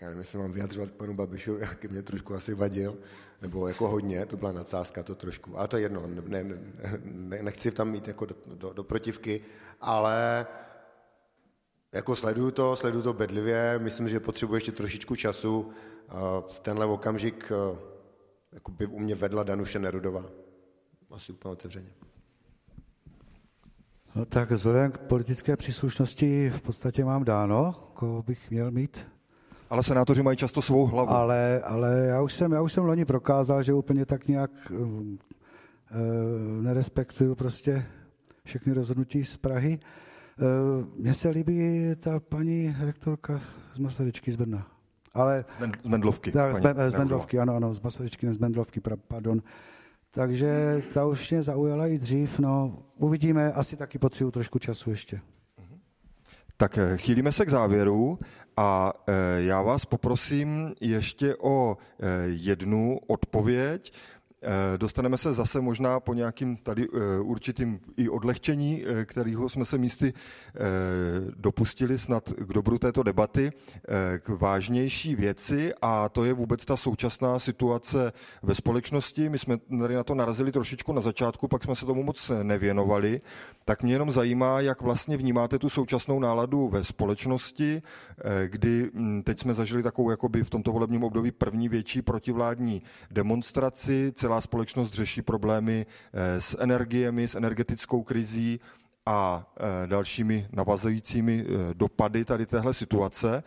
Já 0.00 0.10
nevím, 0.10 0.24
mám 0.36 0.52
vyjadřovat 0.52 0.92
panu 0.92 1.14
Babišu, 1.14 1.56
jak 1.58 1.84
mě 1.84 2.02
trošku 2.02 2.34
asi 2.34 2.54
vadil, 2.54 2.98
nebo 3.42 3.68
jako 3.68 3.88
hodně, 3.88 4.26
to 4.26 4.36
byla 4.36 4.52
nadsázka 4.52 5.02
to 5.02 5.14
trošku, 5.14 5.58
ale 5.58 5.68
to 5.68 5.76
je 5.76 5.82
jedno, 5.82 6.06
ne, 6.06 6.44
ne, 7.04 7.42
nechci 7.42 7.70
tam 7.70 7.90
mít 7.90 8.08
jako 8.08 8.26
do, 8.26 8.34
do, 8.54 8.72
do 8.72 8.84
protivky, 8.84 9.40
ale 9.80 10.46
jako 11.92 12.16
sleduju 12.16 12.50
to, 12.50 12.76
sleduju 12.76 13.02
to 13.02 13.12
bedlivě, 13.12 13.78
myslím, 13.78 14.08
že 14.08 14.20
potřebuji 14.20 14.54
ještě 14.54 14.72
trošičku 14.72 15.16
času, 15.16 15.70
v 16.52 16.60
tenhle 16.60 16.86
okamžik 16.86 17.52
jako 18.56 18.72
by 18.72 18.86
u 18.86 18.98
mě 18.98 19.14
vedla 19.14 19.42
Danuše 19.42 19.78
Nerudová. 19.78 20.24
Asi 21.10 21.32
úplně 21.32 21.52
otevřeně. 21.52 21.88
No 24.14 24.24
tak 24.24 24.50
vzhledem 24.50 24.92
k 24.92 24.98
politické 24.98 25.56
příslušnosti 25.56 26.50
v 26.50 26.60
podstatě 26.60 27.04
mám 27.04 27.24
dáno, 27.24 27.72
koho 27.94 28.22
bych 28.22 28.50
měl 28.50 28.70
mít. 28.70 29.06
Ale 29.70 29.82
senátoři 29.82 30.22
mají 30.22 30.36
často 30.36 30.62
svou 30.62 30.86
hlavu. 30.86 31.10
Ale, 31.10 31.60
ale 31.60 32.06
já, 32.06 32.22
už 32.22 32.32
jsem, 32.32 32.52
já 32.52 32.62
už 32.62 32.72
jsem 32.72 32.84
loni 32.84 33.04
prokázal, 33.04 33.62
že 33.62 33.74
úplně 33.74 34.06
tak 34.06 34.28
nějak 34.28 34.50
uh, 34.70 35.16
nerespektuju 36.62 37.34
prostě 37.34 37.86
všechny 38.44 38.72
rozhodnutí 38.72 39.24
z 39.24 39.36
Prahy. 39.36 39.78
Uh, 39.78 40.86
mně 40.96 41.14
se 41.14 41.28
líbí 41.28 41.90
ta 42.00 42.20
paní 42.20 42.76
rektorka 42.80 43.40
z 43.74 43.78
Masaryčky 43.78 44.32
z 44.32 44.36
Brna. 44.36 44.75
Ale, 45.16 45.44
z 45.84 45.88
Mendlovky. 45.88 46.32
Tak, 46.32 46.54
z, 46.54 46.92
z 46.92 46.94
Mendlovky, 46.96 47.38
ano, 47.38 47.56
ano, 47.56 47.74
z 47.74 47.80
Masaryčky, 47.80 48.26
z 48.28 48.38
Mendlovky, 48.38 48.80
pardon. 49.08 49.42
Takže 50.10 50.82
ta 50.94 51.06
už 51.06 51.30
mě 51.30 51.42
zaujala 51.42 51.86
i 51.86 51.98
dřív, 51.98 52.38
no 52.38 52.78
uvidíme, 52.96 53.52
asi 53.52 53.76
taky 53.76 53.98
potřebuji 53.98 54.30
trošku 54.30 54.58
času 54.58 54.90
ještě. 54.90 55.20
Tak 56.56 56.78
eh, 56.78 56.96
chýlíme 56.96 57.32
se 57.32 57.46
k 57.46 57.50
závěru 57.50 58.18
a 58.56 58.92
eh, 59.06 59.12
já 59.42 59.62
vás 59.62 59.84
poprosím 59.84 60.74
ještě 60.80 61.36
o 61.36 61.76
eh, 61.76 62.06
jednu 62.26 62.98
odpověď. 63.06 63.92
Eh, 64.46 64.78
dostaneme 64.78 65.18
se 65.18 65.34
zase 65.34 65.60
možná 65.60 66.00
po 66.00 66.14
nějakým 66.14 66.56
tady 66.56 66.86
eh, 66.86 67.20
určitým 67.20 67.80
i 67.96 68.08
odlehčení, 68.08 68.84
eh, 68.86 69.04
kterého 69.04 69.48
jsme 69.48 69.64
se 69.64 69.78
místy 69.78 70.12
dopustili 71.36 71.98
snad 71.98 72.32
k 72.32 72.52
dobru 72.52 72.78
této 72.78 73.02
debaty, 73.02 73.52
k 74.18 74.28
vážnější 74.28 75.14
věci 75.14 75.72
a 75.82 76.08
to 76.08 76.24
je 76.24 76.32
vůbec 76.32 76.64
ta 76.64 76.76
současná 76.76 77.38
situace 77.38 78.12
ve 78.42 78.54
společnosti. 78.54 79.28
My 79.28 79.38
jsme 79.38 79.56
tady 79.80 79.94
na 79.94 80.04
to 80.04 80.14
narazili 80.14 80.52
trošičku 80.52 80.92
na 80.92 81.00
začátku, 81.00 81.48
pak 81.48 81.64
jsme 81.64 81.76
se 81.76 81.86
tomu 81.86 82.02
moc 82.02 82.30
nevěnovali. 82.42 83.20
Tak 83.64 83.82
mě 83.82 83.92
jenom 83.92 84.12
zajímá, 84.12 84.60
jak 84.60 84.80
vlastně 84.80 85.16
vnímáte 85.16 85.58
tu 85.58 85.68
současnou 85.68 86.20
náladu 86.20 86.68
ve 86.68 86.84
společnosti, 86.84 87.82
kdy 88.46 88.90
hm, 88.94 89.22
teď 89.22 89.40
jsme 89.40 89.54
zažili 89.54 89.82
takovou 89.82 90.10
jakoby 90.10 90.44
v 90.44 90.50
tomto 90.50 90.72
volebním 90.72 91.04
období 91.04 91.30
první 91.30 91.68
větší 91.68 92.02
protivládní 92.02 92.82
demonstraci, 93.10 94.12
celá 94.14 94.35
společnost 94.40 94.92
řeší 94.92 95.22
problémy 95.22 95.86
eh, 96.12 96.40
s 96.40 96.56
energiemi, 96.60 97.28
s 97.28 97.34
energetickou 97.34 98.02
krizí 98.02 98.60
a 99.06 99.52
eh, 99.56 99.86
dalšími 99.86 100.48
navazujícími 100.52 101.44
eh, 101.48 101.74
dopady 101.74 102.24
tady 102.24 102.46
téhle 102.46 102.74
situace. 102.74 103.42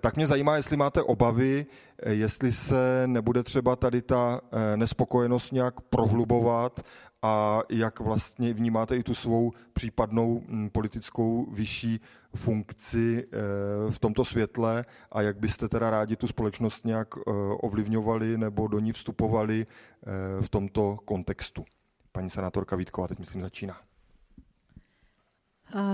Tak 0.00 0.16
mě 0.16 0.26
zajímá, 0.26 0.56
jestli 0.56 0.76
máte 0.76 1.02
obavy, 1.02 1.66
jestli 2.06 2.52
se 2.52 3.02
nebude 3.06 3.42
třeba 3.42 3.76
tady 3.76 4.02
ta 4.02 4.40
nespokojenost 4.76 5.52
nějak 5.52 5.80
prohlubovat 5.80 6.80
a 7.24 7.62
jak 7.68 8.00
vlastně 8.00 8.52
vnímáte 8.54 8.96
i 8.96 9.02
tu 9.02 9.14
svou 9.14 9.52
případnou 9.72 10.42
hm, 10.48 10.68
politickou 10.72 11.46
vyšší 11.52 12.00
funkci 12.36 13.24
eh, 13.26 13.90
v 13.90 13.98
tomto 13.98 14.24
světle 14.24 14.84
a 15.12 15.22
jak 15.22 15.38
byste 15.38 15.68
teda 15.68 15.90
rádi 15.90 16.16
tu 16.16 16.26
společnost 16.26 16.84
nějak 16.84 17.08
eh, 17.16 17.30
ovlivňovali 17.60 18.38
nebo 18.38 18.68
do 18.68 18.78
ní 18.78 18.92
vstupovali 18.92 19.66
eh, 19.66 20.42
v 20.42 20.48
tomto 20.48 20.98
kontextu. 21.04 21.64
Paní 22.12 22.30
senátorka 22.30 22.76
Vítková 22.76 23.08
teď 23.08 23.18
myslím 23.18 23.42
začíná. 23.42 23.76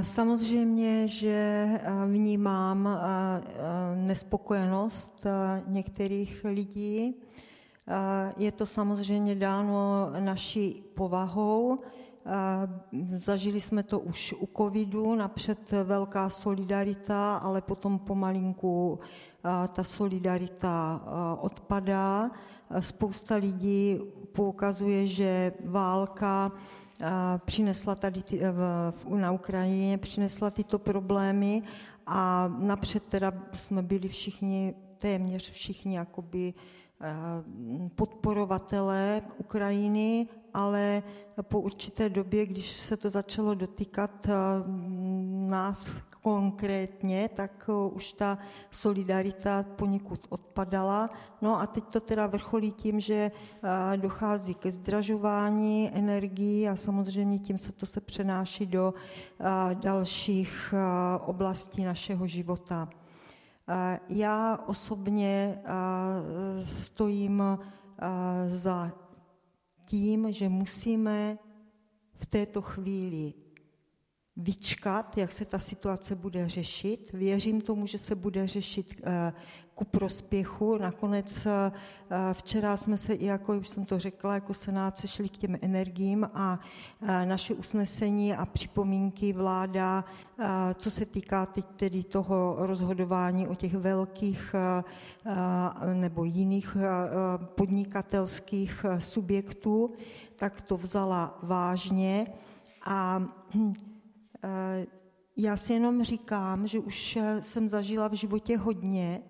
Samozřejmě, 0.03 1.09
že 1.09 1.67
vnímám 2.07 2.99
nespokojenost 3.95 5.27
některých 5.67 6.45
lidí. 6.45 7.15
Je 8.37 8.53
to 8.53 8.67
samozřejmě 8.67 9.35
dáno 9.35 10.11
naší 10.21 10.85
povahou, 10.95 11.79
Zažili 13.11 13.61
jsme 13.61 13.83
to 13.83 14.01
už 14.01 14.35
u 14.39 14.49
covidu, 14.57 15.15
napřed 15.15 15.73
velká 15.85 16.29
solidarita, 16.29 17.37
ale 17.37 17.61
potom 17.63 17.99
pomalinku 17.99 18.99
ta 19.73 19.85
solidarita 19.85 21.01
odpadá. 21.41 22.31
Spousta 22.81 23.37
lidí 23.37 23.99
poukazuje, 24.33 25.07
že 25.07 25.53
válka 25.65 26.53
přinesla 27.45 27.95
tady 27.95 28.23
ty, 28.23 28.41
na 29.09 29.33
Ukrajině, 29.33 29.99
přinesla 29.99 30.51
tyto 30.51 30.79
problémy 30.79 31.63
a 32.07 32.53
napřed 32.59 33.03
teda 33.03 33.33
jsme 33.53 33.83
byli 33.83 34.09
všichni, 34.09 34.75
téměř 34.99 35.51
všichni 35.51 35.97
jakoby 35.97 36.55
podporovatelé 37.95 39.23
Ukrajiny, 39.39 40.29
ale 40.55 41.03
po 41.43 41.61
určité 41.61 42.09
době, 42.09 42.47
když 42.47 42.73
se 42.77 42.97
to 42.97 43.11
začalo 43.11 43.55
dotýkat 43.55 44.27
nás 45.49 45.93
konkrétně, 46.23 47.31
tak 47.35 47.71
už 47.93 48.13
ta 48.13 48.39
solidarita 48.71 49.65
poněkud 49.77 50.27
odpadala. 50.29 51.11
No 51.43 51.61
a 51.61 51.67
teď 51.67 51.85
to 51.85 52.01
teda 52.01 52.27
vrcholí 52.27 52.73
tím, 52.73 53.01
že 53.01 53.31
dochází 53.97 54.55
ke 54.55 54.71
zdražování 54.71 55.91
energií 55.95 56.69
a 56.69 56.77
samozřejmě 56.77 57.39
tím 57.39 57.59
se 57.59 57.73
to 57.73 57.87
se 57.87 58.01
přenáší 58.01 58.67
do 58.67 58.95
dalších 59.75 60.75
oblastí 61.27 61.85
našeho 61.85 62.27
života. 62.27 62.89
Já 64.09 64.57
osobně 64.67 65.63
stojím 66.65 67.43
za 68.47 68.93
tím, 69.85 70.33
že 70.33 70.49
musíme 70.49 71.39
v 72.15 72.27
této 72.27 72.63
chvíli 72.63 73.35
vyčkat, 74.37 75.19
jak 75.19 75.33
se 75.33 75.45
ta 75.45 75.59
situace 75.59 76.15
bude 76.17 76.49
řešit. 76.49 77.13
Věřím 77.13 77.61
tomu, 77.61 77.87
že 77.87 77.99
se 77.99 78.15
bude 78.15 78.47
řešit 78.47 79.01
eh, 79.05 79.33
ku 79.81 79.85
prospěchu. 79.85 80.79
Nakonec 80.79 81.47
eh, 81.47 81.73
včera 82.33 82.77
jsme 82.77 82.97
se, 82.97 83.13
i 83.13 83.25
jako 83.25 83.59
už 83.59 83.69
jsem 83.69 83.85
to 83.85 83.99
řekla, 83.99 84.35
jako 84.35 84.55
senát 84.55 85.07
šli 85.07 85.29
k 85.29 85.37
těm 85.37 85.57
energiím 85.63 86.29
a 86.35 86.61
eh, 87.03 87.27
naše 87.27 87.55
usnesení 87.55 88.35
a 88.35 88.47
připomínky 88.47 89.33
vláda, 89.33 90.05
co 90.75 90.91
se 90.91 91.07
týká 91.07 91.47
teď 91.47 91.67
tedy 91.77 92.03
toho 92.03 92.57
rozhodování 92.59 93.49
o 93.49 93.55
těch 93.55 93.75
velkých 93.75 94.55
nebo 95.95 96.25
jiných 96.25 96.77
podnikatelských 97.55 98.87
subjektů, 98.99 99.93
tak 100.37 100.63
to 100.63 100.77
vzala 100.77 101.39
vážně 101.43 102.27
a 102.85 103.23
Eh, 104.45 104.87
já 105.37 105.57
si 105.57 105.73
jenom 105.73 106.05
říkám, 106.05 106.67
že 106.67 106.79
už 106.79 107.17
eh, 107.17 107.43
jsem 107.43 107.69
zažila 107.69 108.09
v 108.09 108.13
životě 108.13 108.57
hodně. 108.57 109.23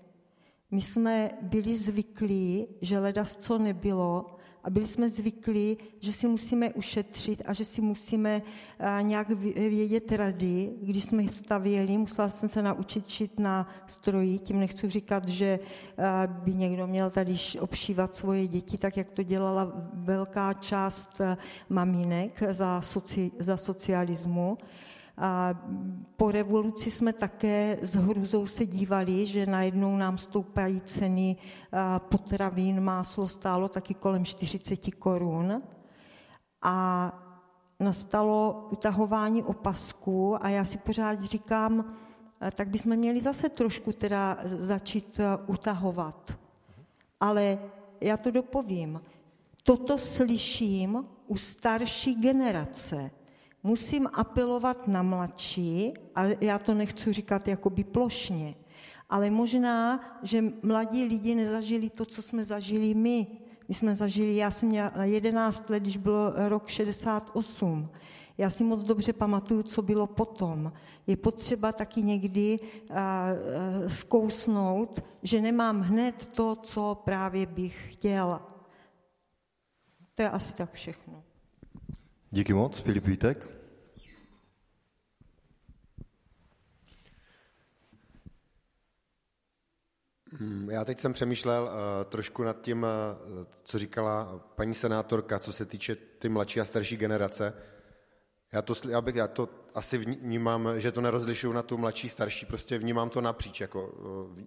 My 0.70 0.82
jsme 0.82 1.30
byli 1.42 1.76
zvyklí, 1.76 2.66
že 2.80 2.98
ledas 2.98 3.36
co 3.36 3.58
nebylo, 3.58 4.36
a 4.64 4.70
byli 4.70 4.86
jsme 4.86 5.10
zvyklí, 5.10 5.76
že 6.00 6.12
si 6.12 6.28
musíme 6.28 6.72
ušetřit 6.72 7.42
a 7.46 7.52
že 7.52 7.64
si 7.64 7.80
musíme 7.80 8.42
eh, 8.78 9.02
nějak 9.02 9.30
vědět 9.56 10.12
rady. 10.12 10.72
Když 10.82 11.04
jsme 11.04 11.28
stavěli, 11.28 11.98
musela 11.98 12.28
jsem 12.28 12.48
se 12.48 12.62
naučit 12.62 13.06
čít 13.06 13.40
na 13.40 13.68
stroji, 13.86 14.38
tím 14.38 14.60
nechci 14.60 14.90
říkat, 14.90 15.28
že 15.28 15.58
by 16.26 16.54
někdo 16.54 16.86
měl 16.86 17.10
tady 17.10 17.36
obšívat 17.60 18.14
svoje 18.14 18.46
děti, 18.46 18.78
tak 18.78 18.96
jak 18.96 19.10
to 19.10 19.22
dělala 19.22 19.72
velká 19.92 20.52
část 20.52 21.20
maminek 21.68 22.42
za, 22.50 22.80
soci, 22.80 23.30
za 23.38 23.56
socialismu. 23.56 24.58
A 25.22 25.54
po 26.16 26.30
revoluci 26.30 26.90
jsme 26.90 27.12
také 27.12 27.78
s 27.82 27.94
hruzou 27.94 28.46
se 28.46 28.66
dívali, 28.66 29.26
že 29.26 29.46
najednou 29.46 29.96
nám 29.96 30.18
stoupají 30.18 30.80
ceny 30.80 31.36
potravin, 31.98 32.80
máslo 32.80 33.28
stálo 33.28 33.68
taky 33.68 33.94
kolem 33.94 34.24
40 34.24 34.94
korun. 34.94 35.62
A 36.62 37.12
nastalo 37.80 38.68
utahování 38.70 39.42
opasků 39.42 40.44
a 40.44 40.48
já 40.48 40.64
si 40.64 40.78
pořád 40.78 41.22
říkám, 41.22 41.96
tak 42.54 42.68
bychom 42.68 42.96
měli 42.96 43.20
zase 43.20 43.48
trošku 43.48 43.92
teda 43.92 44.38
začít 44.44 45.20
utahovat. 45.46 46.38
Ale 47.20 47.58
já 48.00 48.16
to 48.16 48.30
dopovím. 48.30 49.00
Toto 49.62 49.98
slyším 49.98 51.04
u 51.26 51.36
starší 51.36 52.14
generace 52.14 53.10
musím 53.62 54.08
apelovat 54.12 54.88
na 54.88 55.02
mladší, 55.02 55.94
a 56.14 56.24
já 56.40 56.58
to 56.58 56.74
nechci 56.74 57.12
říkat 57.12 57.48
jakoby 57.48 57.84
plošně, 57.84 58.54
ale 59.10 59.30
možná, 59.30 60.00
že 60.22 60.44
mladí 60.62 61.04
lidi 61.04 61.34
nezažili 61.34 61.90
to, 61.90 62.06
co 62.06 62.22
jsme 62.22 62.44
zažili 62.44 62.94
my. 62.94 63.26
My 63.68 63.74
jsme 63.74 63.94
zažili, 63.94 64.36
já 64.36 64.50
jsem 64.50 64.68
měla 64.68 64.92
11 65.04 65.70
let, 65.70 65.80
když 65.80 65.96
byl 65.96 66.34
rok 66.36 66.68
68. 66.68 67.88
Já 68.38 68.50
si 68.50 68.64
moc 68.64 68.82
dobře 68.82 69.12
pamatuju, 69.12 69.62
co 69.62 69.82
bylo 69.82 70.06
potom. 70.06 70.72
Je 71.06 71.16
potřeba 71.16 71.72
taky 71.72 72.02
někdy 72.02 72.58
zkousnout, 73.86 75.04
že 75.22 75.40
nemám 75.40 75.80
hned 75.80 76.26
to, 76.26 76.56
co 76.56 77.02
právě 77.04 77.46
bych 77.46 77.92
chtěla. 77.92 78.64
To 80.14 80.22
je 80.22 80.30
asi 80.30 80.54
tak 80.54 80.72
všechno. 80.72 81.22
Díky 82.32 82.52
moc, 82.52 82.80
Filip 82.80 83.06
Vítek. 83.06 83.48
Hmm, 90.32 90.70
já 90.70 90.84
teď 90.84 90.98
jsem 90.98 91.12
přemýšlel 91.12 91.62
uh, 91.64 91.70
trošku 92.10 92.42
nad 92.42 92.60
tím, 92.60 92.82
uh, 92.82 93.44
co 93.64 93.78
říkala 93.78 94.38
paní 94.54 94.74
senátorka, 94.74 95.38
co 95.38 95.52
se 95.52 95.66
týče 95.66 95.96
ty 95.96 96.28
mladší 96.28 96.60
a 96.60 96.64
starší 96.64 96.96
generace. 96.96 97.54
Já 98.52 98.62
to, 98.62 98.74
já 98.88 99.00
bych, 99.00 99.14
já 99.14 99.28
to 99.28 99.48
asi 99.74 99.98
vnímám, 99.98 100.80
že 100.80 100.92
to 100.92 101.00
nerozlišuju 101.00 101.52
na 101.52 101.62
tu 101.62 101.78
mladší, 101.78 102.08
starší, 102.08 102.46
prostě 102.46 102.78
vnímám 102.78 103.10
to 103.10 103.20
napříč. 103.20 103.60
Jako, 103.60 103.86
uh, 103.88 104.38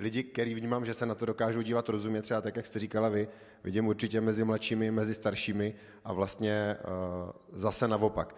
lidi, 0.00 0.22
který 0.22 0.54
vnímám, 0.54 0.84
že 0.84 0.94
se 0.94 1.06
na 1.06 1.14
to 1.14 1.26
dokážou 1.26 1.62
dívat 1.62 1.88
rozumět, 1.88 2.22
třeba 2.22 2.40
tak, 2.40 2.56
jak 2.56 2.66
jste 2.66 2.78
říkala 2.78 3.08
vy, 3.08 3.28
vidím 3.64 3.86
určitě 3.86 4.20
mezi 4.20 4.44
mladšími, 4.44 4.90
mezi 4.90 5.14
staršími 5.14 5.74
a 6.04 6.12
vlastně 6.12 6.76
uh, 6.80 7.30
zase 7.52 7.88
naopak. 7.88 8.36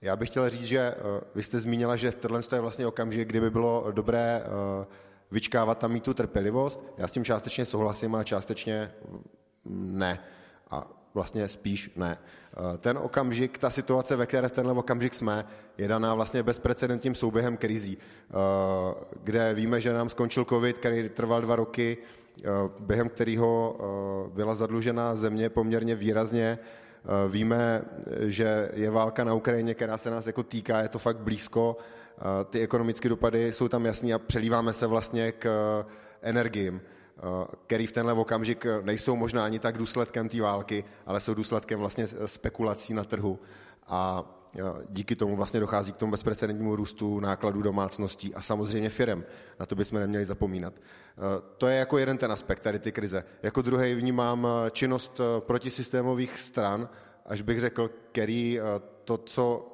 Já 0.00 0.16
bych 0.16 0.28
chtěl 0.28 0.50
říct, 0.50 0.64
že 0.64 0.94
uh, 0.94 1.20
vy 1.34 1.42
jste 1.42 1.60
zmínila, 1.60 1.96
že 1.96 2.12
tohle 2.12 2.40
je 2.52 2.60
vlastně 2.60 2.86
okamžik, 2.86 3.28
kdyby 3.28 3.50
bylo 3.50 3.86
dobré 3.90 4.42
uh, 4.44 4.84
vyčkávat 5.30 5.78
tam 5.78 5.92
mít 5.92 6.04
tu 6.04 6.14
trpělivost. 6.14 6.84
Já 6.98 7.08
s 7.08 7.12
tím 7.12 7.24
částečně 7.24 7.64
souhlasím 7.64 8.14
a 8.14 8.24
částečně 8.24 8.92
ne. 9.64 10.18
A 10.70 10.90
vlastně 11.14 11.48
spíš 11.48 11.90
ne. 11.96 12.18
Ten 12.78 12.98
okamžik, 12.98 13.58
ta 13.58 13.70
situace, 13.70 14.16
ve 14.16 14.26
které 14.26 14.48
tenhle 14.48 14.74
okamžik 14.74 15.14
jsme, 15.14 15.44
je 15.78 15.88
daná 15.88 16.14
vlastně 16.14 16.42
bezprecedentním 16.42 17.14
souběhem 17.14 17.56
krizí, 17.56 17.98
kde 19.22 19.54
víme, 19.54 19.80
že 19.80 19.92
nám 19.92 20.08
skončil 20.08 20.44
covid, 20.44 20.78
který 20.78 21.08
trval 21.08 21.40
dva 21.42 21.56
roky, 21.56 21.96
během 22.80 23.08
kterého 23.08 23.76
byla 24.34 24.54
zadlužená 24.54 25.14
země 25.14 25.48
poměrně 25.48 25.94
výrazně. 25.94 26.58
Víme, 27.28 27.82
že 28.20 28.70
je 28.74 28.90
válka 28.90 29.24
na 29.24 29.34
Ukrajině, 29.34 29.74
která 29.74 29.98
se 29.98 30.10
nás 30.10 30.26
jako 30.26 30.42
týká, 30.42 30.80
je 30.80 30.88
to 30.88 30.98
fakt 30.98 31.18
blízko 31.18 31.76
ty 32.50 32.60
ekonomické 32.60 33.08
dopady 33.08 33.52
jsou 33.52 33.68
tam 33.68 33.86
jasný 33.86 34.14
a 34.14 34.18
přelíváme 34.18 34.72
se 34.72 34.86
vlastně 34.86 35.32
k 35.32 35.46
eh, 35.46 35.84
energiím, 36.22 36.80
eh, 36.84 37.01
který 37.66 37.86
v 37.86 37.92
tenhle 37.92 38.12
okamžik 38.12 38.66
nejsou 38.82 39.16
možná 39.16 39.44
ani 39.44 39.58
tak 39.58 39.78
důsledkem 39.78 40.28
té 40.28 40.40
války, 40.40 40.84
ale 41.06 41.20
jsou 41.20 41.34
důsledkem 41.34 41.80
vlastně 41.80 42.06
spekulací 42.06 42.94
na 42.94 43.04
trhu. 43.04 43.38
A 43.86 44.24
eh, 44.56 44.60
díky 44.88 45.16
tomu 45.16 45.36
vlastně 45.36 45.60
dochází 45.60 45.92
k 45.92 45.96
tomu 45.96 46.12
bezprecedentnímu 46.12 46.76
růstu 46.76 47.20
nákladů 47.20 47.62
domácností 47.62 48.34
a 48.34 48.40
samozřejmě 48.40 48.90
firem. 48.90 49.24
Na 49.60 49.66
to 49.66 49.74
bychom 49.74 50.00
neměli 50.00 50.24
zapomínat. 50.24 50.74
To 51.58 51.66
je 51.66 51.76
jako 51.76 51.98
jeden 51.98 52.18
ten 52.18 52.32
aspekt 52.32 52.60
tady 52.60 52.78
ty 52.78 52.92
krize. 52.92 53.24
Jako 53.42 53.62
druhý 53.62 53.94
vnímám 53.94 54.48
činnost 54.70 55.20
protisystémových 55.38 56.38
stran, 56.38 56.88
až 57.26 57.42
bych 57.42 57.60
řekl, 57.60 57.90
který 58.12 58.60
to, 59.04 59.18
co 59.18 59.72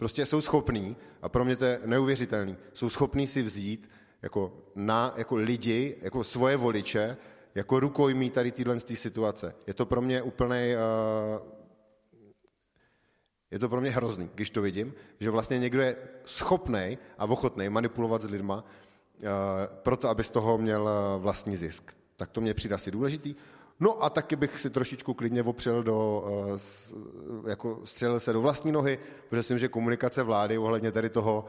Prostě 0.00 0.26
jsou 0.26 0.40
schopní, 0.40 0.96
a 1.22 1.28
pro 1.28 1.44
mě 1.44 1.56
to 1.56 1.64
je 1.64 1.80
neuvěřitelný, 1.84 2.56
jsou 2.72 2.88
schopní 2.88 3.26
si 3.26 3.42
vzít 3.42 3.90
jako, 4.22 4.52
na, 4.74 5.14
jako 5.16 5.36
lidi, 5.36 5.96
jako 6.02 6.24
svoje 6.24 6.56
voliče, 6.56 7.16
jako 7.54 7.80
rukojmí 7.80 8.30
tady 8.30 8.52
téhle 8.52 8.80
situace. 8.80 9.54
Je 9.66 9.74
to 9.74 9.86
pro 9.86 10.02
mě 10.02 10.22
úplný, 10.22 10.74
uh, 10.74 11.46
je 13.50 13.58
to 13.58 13.68
pro 13.68 13.80
mě 13.80 13.90
hrozný, 13.90 14.30
když 14.34 14.50
to 14.50 14.62
vidím, 14.62 14.94
že 15.20 15.30
vlastně 15.30 15.58
někdo 15.58 15.82
je 15.82 15.96
schopný 16.24 16.98
a 17.18 17.24
ochotný 17.24 17.68
manipulovat 17.68 18.22
s 18.22 18.30
lidma, 18.30 18.64
uh, 19.22 19.28
proto 19.66 20.08
aby 20.08 20.24
z 20.24 20.30
toho 20.30 20.58
měl 20.58 20.82
uh, 20.82 21.22
vlastní 21.22 21.56
zisk. 21.56 21.92
Tak 22.16 22.30
to 22.30 22.40
mě 22.40 22.54
přijde 22.54 22.74
asi 22.74 22.90
důležitý. 22.90 23.34
No 23.82 24.04
a 24.04 24.10
taky 24.10 24.36
bych 24.36 24.60
si 24.60 24.70
trošičku 24.70 25.14
klidně 25.14 25.42
opřel 25.42 25.82
do, 25.82 26.24
jako 27.48 27.80
střelil 27.84 28.20
se 28.20 28.32
do 28.32 28.40
vlastní 28.40 28.72
nohy, 28.72 28.98
protože 29.28 29.38
myslím, 29.38 29.58
že 29.58 29.68
komunikace 29.68 30.22
vlády 30.22 30.58
ohledně 30.58 30.92
tady 30.92 31.08
toho, 31.08 31.44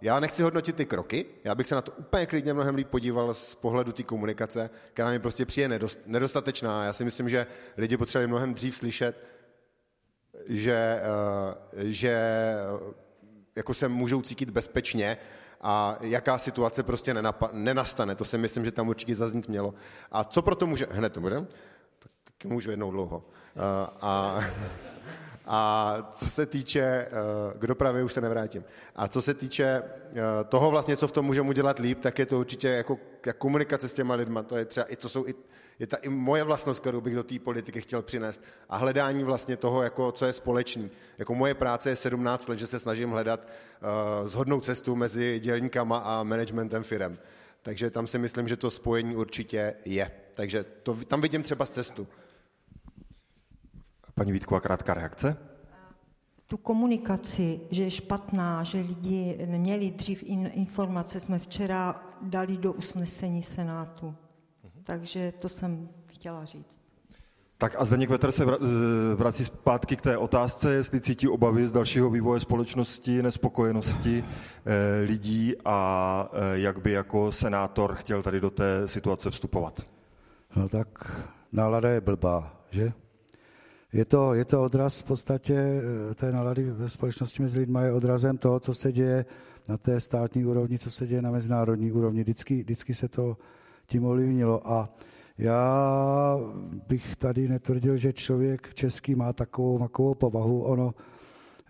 já 0.00 0.20
nechci 0.20 0.42
hodnotit 0.42 0.76
ty 0.76 0.86
kroky, 0.86 1.26
já 1.44 1.54
bych 1.54 1.66
se 1.66 1.74
na 1.74 1.82
to 1.82 1.92
úplně 1.92 2.26
klidně 2.26 2.54
mnohem 2.54 2.74
líp 2.74 2.88
podíval 2.88 3.34
z 3.34 3.54
pohledu 3.54 3.92
té 3.92 4.02
komunikace, 4.02 4.70
která 4.92 5.10
mi 5.10 5.18
prostě 5.18 5.46
přijde 5.46 5.78
nedostatečná. 6.06 6.84
Já 6.84 6.92
si 6.92 7.04
myslím, 7.04 7.28
že 7.28 7.46
lidi 7.76 7.96
potřebovali 7.96 8.26
mnohem 8.26 8.54
dřív 8.54 8.76
slyšet, 8.76 9.24
že, 10.46 11.02
že 11.76 12.20
jako 13.56 13.74
se 13.74 13.88
můžou 13.88 14.22
cítit 14.22 14.50
bezpečně 14.50 15.18
a 15.60 15.98
jaká 16.00 16.38
situace 16.38 16.82
prostě 16.82 17.14
nenapa- 17.14 17.50
nenastane. 17.52 18.14
To 18.14 18.24
si 18.24 18.38
myslím, 18.38 18.64
že 18.64 18.72
tam 18.72 18.88
určitě 18.88 19.14
zaznít 19.14 19.48
mělo. 19.48 19.74
A 20.12 20.24
co 20.24 20.42
proto 20.42 20.66
může... 20.66 20.86
Hned 20.90 21.12
to 21.12 21.20
můžem? 21.20 21.48
Tak, 22.24 22.50
můžu 22.50 22.70
jednou 22.70 22.90
dlouho. 22.90 23.24
A, 23.56 23.96
a 24.00 24.44
co 26.12 26.26
se 26.26 26.46
týče, 26.46 26.80
eh, 26.80 27.10
k 27.58 27.66
dopravě 27.66 28.02
už 28.02 28.12
se 28.12 28.20
nevrátím. 28.20 28.64
A 28.96 29.08
co 29.08 29.22
se 29.22 29.34
týče 29.34 29.64
eh, 29.64 30.22
toho 30.48 30.70
vlastně, 30.70 30.96
co 30.96 31.08
v 31.08 31.12
tom 31.12 31.26
můžeme 31.26 31.48
udělat 31.48 31.78
líp, 31.78 32.00
tak 32.00 32.18
je 32.18 32.26
to 32.26 32.38
určitě 32.38 32.68
jako, 32.68 32.98
jak 33.26 33.36
komunikace 33.36 33.88
s 33.88 33.92
těma 33.92 34.14
lidma, 34.14 34.42
to 34.42 34.56
je 34.56 34.64
třeba, 34.64 34.86
i 34.86 34.96
to 34.96 35.08
jsou 35.08 35.26
i, 35.26 35.34
je 35.78 35.86
ta 35.86 35.96
i 35.96 36.08
moje 36.08 36.44
vlastnost, 36.44 36.80
kterou 36.80 37.00
bych 37.00 37.14
do 37.14 37.22
té 37.22 37.38
politiky 37.38 37.80
chtěl 37.80 38.02
přinést. 38.02 38.42
A 38.68 38.76
hledání 38.76 39.24
vlastně 39.24 39.56
toho, 39.56 39.82
jako, 39.82 40.12
co 40.12 40.26
je 40.26 40.32
společný. 40.32 40.90
Jako 41.18 41.34
moje 41.34 41.54
práce 41.54 41.90
je 41.90 41.96
17 41.96 42.48
let, 42.48 42.58
že 42.58 42.66
se 42.66 42.78
snažím 42.78 43.10
hledat 43.10 43.48
uh, 44.22 44.28
zhodnou 44.28 44.60
cestu 44.60 44.96
mezi 44.96 45.40
dělníkama 45.40 45.98
a 45.98 46.22
managementem 46.22 46.82
firem. 46.82 47.18
Takže 47.62 47.90
tam 47.90 48.06
si 48.06 48.18
myslím, 48.18 48.48
že 48.48 48.56
to 48.56 48.70
spojení 48.70 49.16
určitě 49.16 49.74
je. 49.84 50.10
Takže 50.34 50.64
to, 50.82 50.94
tam 50.94 51.20
vidím 51.20 51.42
třeba 51.42 51.66
z 51.66 51.70
cestu. 51.70 52.08
Paní 54.14 54.32
Vítková, 54.32 54.60
krátká 54.60 54.94
reakce. 54.94 55.36
Tu 56.46 56.56
komunikaci, 56.56 57.60
že 57.70 57.82
je 57.82 57.90
špatná, 57.90 58.64
že 58.64 58.80
lidi 58.80 59.46
neměli 59.46 59.90
dřív 59.90 60.22
informace, 60.52 61.20
jsme 61.20 61.38
včera 61.38 62.02
dali 62.22 62.56
do 62.56 62.72
usnesení 62.72 63.42
Senátu. 63.42 64.14
Takže 64.82 65.32
to 65.38 65.48
jsem 65.48 65.88
chtěla 66.06 66.44
říct. 66.44 66.84
Tak 67.58 67.76
a 67.78 67.84
Zdeněk 67.84 68.10
Vetr 68.10 68.32
se 68.32 68.44
vrací 69.14 69.44
zpátky 69.44 69.96
k 69.96 70.02
té 70.02 70.18
otázce, 70.18 70.74
jestli 70.74 71.00
cítí 71.00 71.28
obavy 71.28 71.68
z 71.68 71.72
dalšího 71.72 72.10
vývoje 72.10 72.40
společnosti, 72.40 73.22
nespokojenosti 73.22 74.24
eh, 74.24 75.00
lidí 75.04 75.54
a 75.64 76.28
eh, 76.32 76.58
jak 76.58 76.78
by 76.78 76.92
jako 76.92 77.32
senátor 77.32 77.94
chtěl 77.94 78.22
tady 78.22 78.40
do 78.40 78.50
té 78.50 78.88
situace 78.88 79.30
vstupovat. 79.30 79.88
No 80.56 80.68
tak 80.68 81.20
nálada 81.52 81.88
je 81.88 82.00
blbá, 82.00 82.64
že? 82.70 82.92
Je 83.94 84.04
to, 84.04 84.34
je 84.34 84.44
to 84.44 84.62
odraz 84.62 85.00
v 85.00 85.04
podstatě 85.04 85.54
eh, 85.54 86.14
té 86.14 86.32
nálady 86.32 86.62
ve 86.62 86.88
společnosti 86.88 87.42
mezi 87.42 87.58
lidmi, 87.58 87.78
je 87.82 87.92
odrazem 87.92 88.38
toho, 88.38 88.60
co 88.60 88.74
se 88.74 88.92
děje 88.92 89.24
na 89.68 89.76
té 89.76 90.00
státní 90.00 90.44
úrovni, 90.44 90.78
co 90.78 90.90
se 90.90 91.06
děje 91.06 91.22
na 91.22 91.30
mezinárodní 91.30 91.92
úrovni. 91.92 92.22
Vždycky, 92.22 92.62
vždycky 92.62 92.94
se 92.94 93.08
to 93.08 93.36
tím 93.86 94.04
ovlivnilo. 94.04 94.68
A 94.70 94.94
já 95.38 96.38
bych 96.88 97.16
tady 97.16 97.48
netvrdil, 97.48 97.96
že 97.96 98.12
člověk 98.12 98.74
český 98.74 99.14
má 99.14 99.32
takovou, 99.32 99.78
takovou 99.78 100.14
povahu. 100.14 100.62
Ono, 100.62 100.94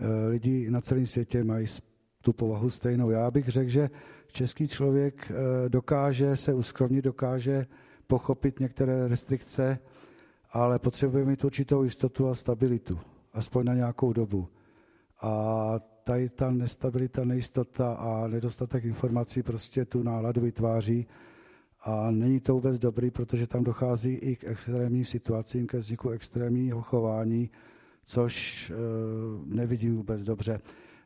eh, 0.01 0.29
lidi 0.29 0.71
na 0.71 0.81
celém 0.81 1.07
světě 1.07 1.45
mají 1.45 1.67
tu 2.23 2.33
povahu 2.33 2.71
stejnou. 2.71 3.11
Já 3.11 3.31
bych 3.31 3.49
řekl, 3.49 3.71
že 3.71 3.91
český 4.33 4.69
člověk 4.69 5.31
eh, 5.31 5.69
dokáže 5.69 6.37
se 6.37 6.55
uskromnit, 6.55 7.05
dokáže 7.05 7.67
pochopit 8.07 8.61
některé 8.61 9.09
restrikce, 9.09 9.79
ale 10.55 10.79
potřebuje 10.79 11.25
mít 11.25 11.45
určitou 11.45 11.83
jistotu 11.83 12.29
a 12.29 12.35
stabilitu, 12.35 12.99
aspoň 13.33 13.65
na 13.67 13.75
nějakou 13.75 14.13
dobu. 14.13 14.49
A 15.21 15.75
tady 16.05 16.29
ta 16.29 16.51
nestabilita, 16.51 17.25
nejistota 17.25 17.93
a 17.95 18.29
nedostatek 18.29 18.85
informací 18.85 19.43
prostě 19.43 19.85
tu 19.85 20.03
náladu 20.03 20.41
vytváří 20.41 21.07
a 21.81 22.11
není 22.11 22.41
to 22.41 22.55
vůbec 22.55 22.79
dobrý, 22.79 23.11
protože 23.11 23.47
tam 23.47 23.65
dochází 23.65 24.15
i 24.15 24.37
k 24.37 24.45
extrémním 24.45 25.05
situacím, 25.05 25.67
ke 25.67 25.79
vzniku 25.79 26.11
extrémního 26.11 26.83
chování, 26.83 27.51
což 28.05 28.71
e, 28.71 28.75
nevidím 29.45 29.97
vůbec 29.97 30.23
dobře. 30.25 30.61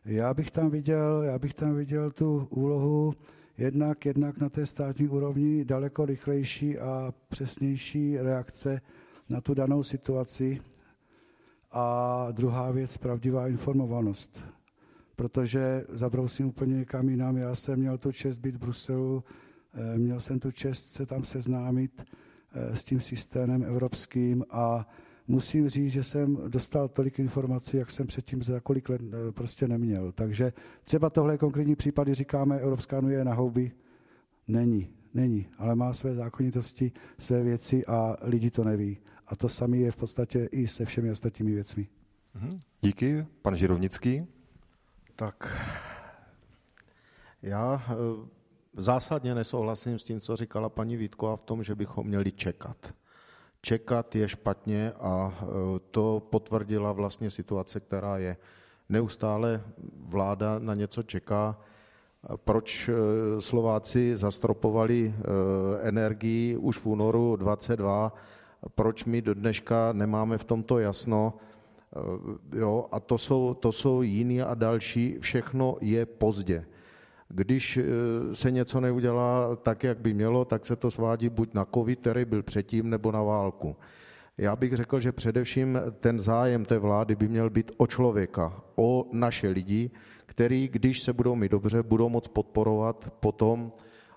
Já 0.05 0.35
bych 0.35 0.51
tam 0.51 0.71
viděl, 0.71 1.23
já 1.23 1.39
bych 1.39 1.55
tam 1.55 1.75
viděl 1.75 2.11
tu 2.11 2.49
úlohu 2.51 3.13
jednak, 3.59 4.07
jednak 4.07 4.39
na 4.39 4.49
té 4.49 4.67
státní 4.67 5.09
úrovni 5.09 5.65
daleko 5.65 6.07
rychlejší 6.07 6.79
a 6.79 7.15
přesnější 7.29 8.19
reakce 8.19 8.81
na 9.29 9.41
tu 9.41 9.55
danou 9.55 9.83
situaci. 9.83 10.61
A 11.73 12.27
druhá 12.33 12.71
věc, 12.71 12.97
pravdivá 12.97 13.49
informovanost. 13.49 14.45
Protože 15.17 15.85
zabrousím 15.89 16.47
úplně 16.47 16.75
někam 16.75 17.09
jinam. 17.09 17.37
Já 17.37 17.55
jsem 17.55 17.79
měl 17.79 17.99
tu 17.99 18.13
čest 18.13 18.39
být 18.39 18.55
v 18.55 18.59
Bruselu 18.59 19.25
Eh, 19.75 19.99
měl 19.99 20.21
jsem 20.21 20.39
tu 20.39 20.51
čest 20.51 20.93
se 20.93 21.07
tam 21.07 21.25
seznámit 21.25 22.05
eh, 22.53 22.77
s 22.77 22.85
tím 22.85 23.01
systémem 23.01 23.63
evropským 23.63 24.45
a 24.51 24.89
musím 25.29 25.69
říct, 25.69 25.93
že 25.93 26.05
jsem 26.05 26.39
dostal 26.49 26.89
tolik 26.89 27.19
informací, 27.19 27.77
jak 27.77 27.91
jsem 27.91 28.07
předtím 28.07 28.43
za 28.43 28.61
kolik 28.61 28.89
let 28.89 29.01
eh, 29.03 29.33
prostě 29.33 29.69
neměl. 29.69 30.13
Takže 30.13 30.53
třeba 30.85 31.11
tohle 31.11 31.39
konkrétní 31.39 31.77
případy 31.77 32.15
říkáme, 32.15 32.59
Evropská 32.59 32.99
unie 32.99 33.19
je 33.19 33.25
na 33.25 33.35
houby. 33.35 33.73
Není, 34.49 34.89
není, 35.15 35.47
ale 35.59 35.75
má 35.75 35.93
své 35.93 36.15
zákonitosti, 36.15 36.93
své 37.19 37.43
věci 37.43 37.87
a 37.87 38.17
lidi 38.23 38.51
to 38.51 38.65
neví. 38.65 38.99
A 39.29 39.37
to 39.37 39.49
samé 39.49 39.77
je 39.77 39.91
v 39.91 39.97
podstatě 39.97 40.49
i 40.53 40.67
se 40.67 40.85
všemi 40.85 41.11
ostatními 41.11 41.53
věcmi. 41.53 41.89
Mhm. 42.35 42.61
Díky. 42.81 43.27
Pan 43.43 43.57
Žirovnický? 43.57 44.27
Tak 45.17 45.57
já 47.43 47.83
zásadně 48.77 49.35
nesouhlasím 49.35 49.99
s 49.99 50.05
tím, 50.05 50.21
co 50.21 50.37
říkala 50.37 50.69
paní 50.69 50.97
Vítková 50.97 51.37
v 51.37 51.43
tom, 51.43 51.63
že 51.63 51.75
bychom 51.75 52.07
měli 52.07 52.33
čekat. 52.33 52.95
Čekat 53.63 54.15
je 54.15 54.29
špatně 54.29 54.93
a 55.01 55.39
e, 55.43 55.47
to 55.91 56.23
potvrdila 56.31 56.93
vlastně 56.93 57.31
situace, 57.31 57.81
která 57.81 58.19
je. 58.19 58.37
Neustále 58.89 59.63
vláda 59.95 60.59
na 60.59 60.75
něco 60.75 61.03
čeká. 61.03 61.59
Proč 62.37 62.89
e, 62.89 62.93
Slováci 63.41 64.17
zastropovali 64.17 65.15
energii 65.83 66.57
už 66.57 66.79
v 66.79 66.87
únoru 66.87 67.37
22, 67.37 68.13
proč 68.75 69.05
my 69.05 69.23
do 69.23 69.35
dneška 69.35 69.93
nemáme 69.93 70.39
v 70.39 70.45
tomto 70.45 70.79
jasno, 70.79 71.35
jo, 72.53 72.87
a 72.93 73.01
to 73.01 73.19
jsou, 73.19 73.55
to 73.55 73.73
jsou 73.73 74.03
jiný 74.03 74.43
a 74.43 74.55
další, 74.55 75.17
všechno 75.21 75.77
je 75.81 76.07
pozdě. 76.07 76.65
Když 77.29 77.77
eh, 77.77 77.85
se 78.35 78.51
něco 78.51 78.81
neudělá 78.81 79.57
tak, 79.57 79.85
jak 79.85 79.99
by 79.99 80.15
mělo, 80.15 80.45
tak 80.45 80.67
se 80.67 80.77
to 80.77 80.91
svádí 80.91 81.29
buď 81.29 81.55
na 81.55 81.67
covid, 81.75 82.01
který 82.01 82.25
byl 82.25 82.43
předtím, 82.43 82.91
nebo 82.91 83.13
na 83.13 83.23
válku. 83.23 83.77
Já 84.39 84.57
bych 84.57 84.77
řekl, 84.77 85.01
že 85.01 85.13
především 85.13 85.79
ten 86.01 86.21
zájem 86.21 86.65
té 86.65 86.79
vlády 86.79 87.17
by 87.17 87.29
měl 87.29 87.51
být 87.51 87.73
o 87.77 87.87
člověka, 87.87 88.63
o 88.77 89.07
naše 89.13 89.49
lidi, 89.49 89.91
který, 90.27 90.69
když 90.69 91.01
se 91.03 91.13
budou 91.13 91.35
mít 91.35 91.51
dobře, 91.51 91.83
budou 91.83 92.09
moc 92.09 92.29
podporovat 92.29 93.13
potom 93.21 93.73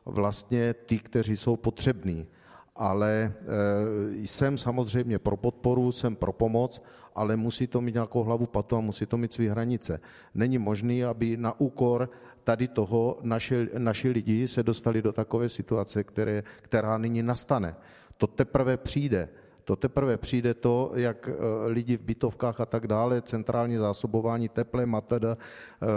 vlastně 0.06 0.74
ty, 0.74 1.00
kteří 1.00 1.38
jsou 1.38 1.56
potřební. 1.56 2.28
Ale 2.76 3.12
e, 3.12 4.28
jsem 4.28 4.58
samozřejmě 4.58 5.20
pro 5.20 5.38
podporu, 5.38 5.92
jsem 5.92 6.16
pro 6.16 6.34
pomoc, 6.34 6.82
ale 7.16 7.36
musí 7.36 7.68
to 7.68 7.82
mít 7.82 7.94
nějakou 7.94 8.24
hlavu 8.24 8.46
patu 8.46 8.76
a 8.76 8.80
musí 8.80 9.06
to 9.06 9.18
mít 9.18 9.34
své 9.34 9.50
hranice. 9.50 10.00
Není 10.36 10.58
možné, 10.58 11.06
aby 11.06 11.38
na 11.38 11.60
úkor 11.60 12.10
tady 12.44 12.68
toho 12.68 13.20
naši, 13.22 13.70
naši 13.78 14.10
lidi 14.10 14.48
se 14.48 14.64
dostali 14.64 15.02
do 15.02 15.14
takové 15.14 15.50
situace, 15.50 16.04
které, 16.04 16.44
která 16.62 16.98
nyní 16.98 17.24
nastane. 17.24 17.76
To 18.18 18.28
teprve 18.28 18.78
přijde. 18.78 19.30
To 19.64 19.76
teprve 19.76 20.18
přijde 20.18 20.54
to, 20.54 20.92
jak 20.96 21.30
eh, 21.30 21.68
lidi 21.68 21.98
v 21.98 22.02
bytovkách 22.02 22.62
a 22.62 22.66
tak 22.66 22.88
dále, 22.88 23.22
centrální 23.22 23.78
zásobování 23.78 24.50
teplem 24.50 24.96
a 24.96 25.02
teda, 25.02 25.38
eh, 25.38 25.88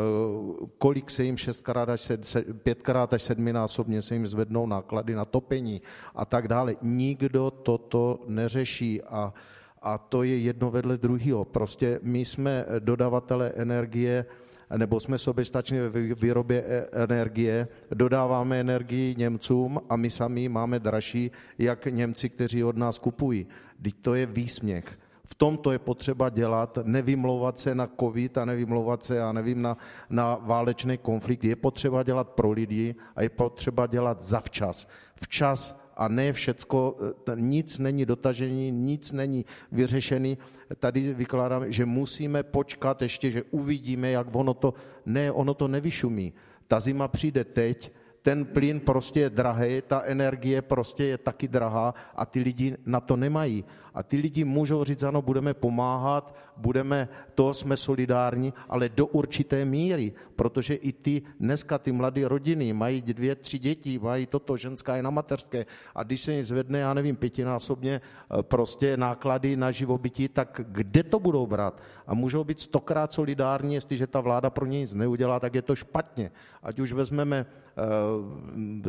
kolik 0.79 1.11
se 1.11 1.25
jim 1.25 1.37
šestkrát 1.37 1.89
až 1.89 2.01
sed, 2.01 2.37
pětkrát 2.63 3.15
až 3.15 3.23
sedminásobně 3.23 4.03
se 4.03 4.15
jim 4.15 4.27
zvednou 4.27 4.67
náklady 4.67 5.15
na 5.15 5.25
topení 5.25 5.83
a 6.15 6.25
tak 6.25 6.49
dále. 6.49 6.77
Nikdo 6.83 7.51
toto 7.51 8.21
neřeší 8.27 9.03
a, 9.03 9.35
a 9.83 9.99
to 9.99 10.23
je 10.23 10.39
jedno 10.39 10.71
vedle 10.71 10.97
druhého. 10.97 11.45
Prostě 11.45 12.01
my 12.03 12.25
jsme 12.25 12.67
dodavatele 12.79 13.53
energie, 13.57 14.27
nebo 14.77 15.01
jsme 15.01 15.19
soběstační 15.19 15.79
ve 15.79 16.03
výrobě 16.15 16.65
e, 16.67 17.03
energie, 17.03 17.69
dodáváme 17.91 18.61
energii 18.61 19.15
Němcům 19.19 19.81
a 19.89 19.97
my 19.97 20.11
sami 20.11 20.49
máme 20.49 20.79
dražší, 20.79 21.31
jak 21.59 21.87
Němci, 21.87 22.29
kteří 22.29 22.65
od 22.65 22.77
nás 22.77 22.99
kupují. 22.99 23.47
Teď 23.83 23.95
to 24.03 24.15
je 24.15 24.27
výsměch. 24.27 24.99
V 25.27 25.35
tom 25.35 25.57
to 25.57 25.73
je 25.73 25.79
potřeba 25.79 26.29
dělat, 26.29 26.79
nevymlouvat 26.83 27.59
se 27.59 27.75
na 27.75 27.89
covid 28.01 28.39
a 28.39 28.45
nevymlouvat 28.45 29.05
se, 29.05 29.17
já 29.17 29.33
nevím, 29.33 29.63
na, 29.63 29.77
na 30.11 30.35
válečný 30.35 30.99
konflikt. 30.99 31.45
Je 31.45 31.57
potřeba 31.57 32.03
dělat 32.03 32.29
pro 32.29 32.51
lidi 32.51 32.95
a 33.17 33.23
je 33.23 33.29
potřeba 33.29 33.87
dělat 33.87 34.23
zavčas. 34.23 34.89
Včas 35.23 35.84
a 35.97 36.09
ne 36.09 36.33
všecko, 36.33 36.97
eh, 37.29 37.37
nic 37.37 37.79
není 37.79 38.07
dotažení, 38.07 38.71
nic 38.71 39.13
není 39.13 39.45
vyřešený. 39.73 40.39
Tady 40.79 41.15
vykládám, 41.15 41.73
že 41.73 41.85
musíme 41.85 42.43
počkat 42.43 43.03
ještě, 43.03 43.31
že 43.31 43.43
uvidíme, 43.51 44.11
jak 44.11 44.27
ono 44.33 44.55
to, 44.55 44.75
ne, 45.07 45.33
ono 45.33 45.55
to 45.55 45.69
nevyšumí. 45.69 46.33
Ta 46.67 46.81
zima 46.81 47.09
přijde 47.09 47.45
teď, 47.45 47.93
ten 48.25 48.45
plyn 48.45 48.81
prostě 48.81 49.21
je 49.21 49.31
drahý, 49.31 49.83
ta 49.87 50.03
energie 50.05 50.63
prostě 50.63 51.05
je 51.05 51.19
taky 51.19 51.49
drahá 51.49 51.95
a 52.17 52.27
ty 52.27 52.41
lidi 52.41 52.77
na 52.87 53.01
to 53.01 53.17
nemají. 53.17 53.65
A 53.95 54.03
ty 54.03 54.17
lidi 54.17 54.45
můžou 54.45 54.85
říct, 54.85 55.03
ano, 55.03 55.23
budeme 55.23 55.55
pomáhat, 55.55 56.35
budeme, 56.57 57.09
to 57.35 57.55
jsme 57.55 57.77
solidární, 57.77 58.53
ale 58.69 58.89
do 58.89 59.07
určité 59.07 59.65
míry, 59.65 60.13
protože 60.37 60.75
i 60.75 60.93
ty 60.93 61.23
dneska 61.41 61.79
ty 61.79 61.93
mladé 61.93 62.29
rodiny 62.29 62.73
mají 62.73 63.03
dvě, 63.03 63.35
tři 63.37 63.59
děti, 63.59 63.99
mají 63.99 64.27
toto, 64.27 64.57
ženská 64.57 64.97
je 64.97 65.03
na 65.03 65.11
mateřské 65.11 65.67
a 65.95 66.03
když 66.03 66.21
se 66.21 66.33
jim 66.33 66.43
zvedne, 66.43 66.79
já 66.79 66.95
nevím, 66.95 67.17
pětinásobně 67.17 68.01
eh, 68.01 68.43
prostě 68.43 68.97
náklady 68.97 69.57
na 69.57 69.71
živobytí, 69.71 70.29
tak 70.29 70.61
kde 70.65 71.03
to 71.03 71.21
budou 71.21 71.47
brát? 71.47 71.83
A 72.07 72.15
můžou 72.15 72.45
být 72.45 72.61
stokrát 72.61 73.13
solidární, 73.13 73.75
jestliže 73.75 74.07
ta 74.07 74.21
vláda 74.21 74.51
pro 74.51 74.67
ně 74.67 74.81
nic 74.81 74.95
neudělá, 74.95 75.41
tak 75.41 75.55
je 75.55 75.63
to 75.63 75.77
špatně. 75.77 76.31
Ať 76.63 76.79
už 76.81 76.93
vezmeme 76.93 77.47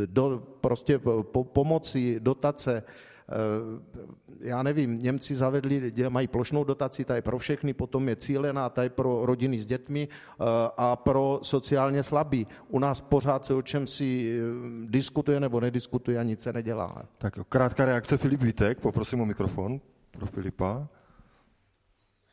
do, 0.05 0.43
prostě 0.61 0.99
po, 0.99 1.43
pomoci, 1.43 2.19
dotace, 2.19 2.83
Eh, 3.29 4.35
já 4.39 4.63
nevím, 4.63 5.03
Němci 5.03 5.35
zavedli, 5.35 5.93
mají 6.09 6.27
plošnou 6.27 6.63
dotaci, 6.63 7.05
ta 7.05 7.15
je 7.15 7.21
pro 7.21 7.37
všechny, 7.37 7.73
potom 7.73 8.09
je 8.09 8.15
cílená, 8.15 8.69
ta 8.69 8.83
je 8.83 8.89
pro 8.89 9.25
rodiny 9.25 9.59
s 9.59 9.65
dětmi 9.65 10.07
eh, 10.07 10.43
a 10.77 10.95
pro 10.95 11.39
sociálně 11.41 12.03
slabí. 12.03 12.47
U 12.67 12.79
nás 12.79 13.01
pořád 13.01 13.45
se 13.45 13.53
o 13.53 13.61
čem 13.61 13.87
si 13.87 14.39
eh, 14.39 14.41
diskutuje 14.85 15.39
nebo 15.39 15.59
nediskutuje 15.59 16.19
a 16.19 16.23
nic 16.23 16.41
se 16.41 16.53
nedělá. 16.53 17.05
Tak 17.17 17.33
krátká 17.49 17.85
reakce 17.85 18.17
Filip 18.17 18.41
Vítek, 18.41 18.79
poprosím 18.79 19.21
o 19.21 19.25
mikrofon 19.25 19.81
pro 20.11 20.25
Filipa. 20.25 20.87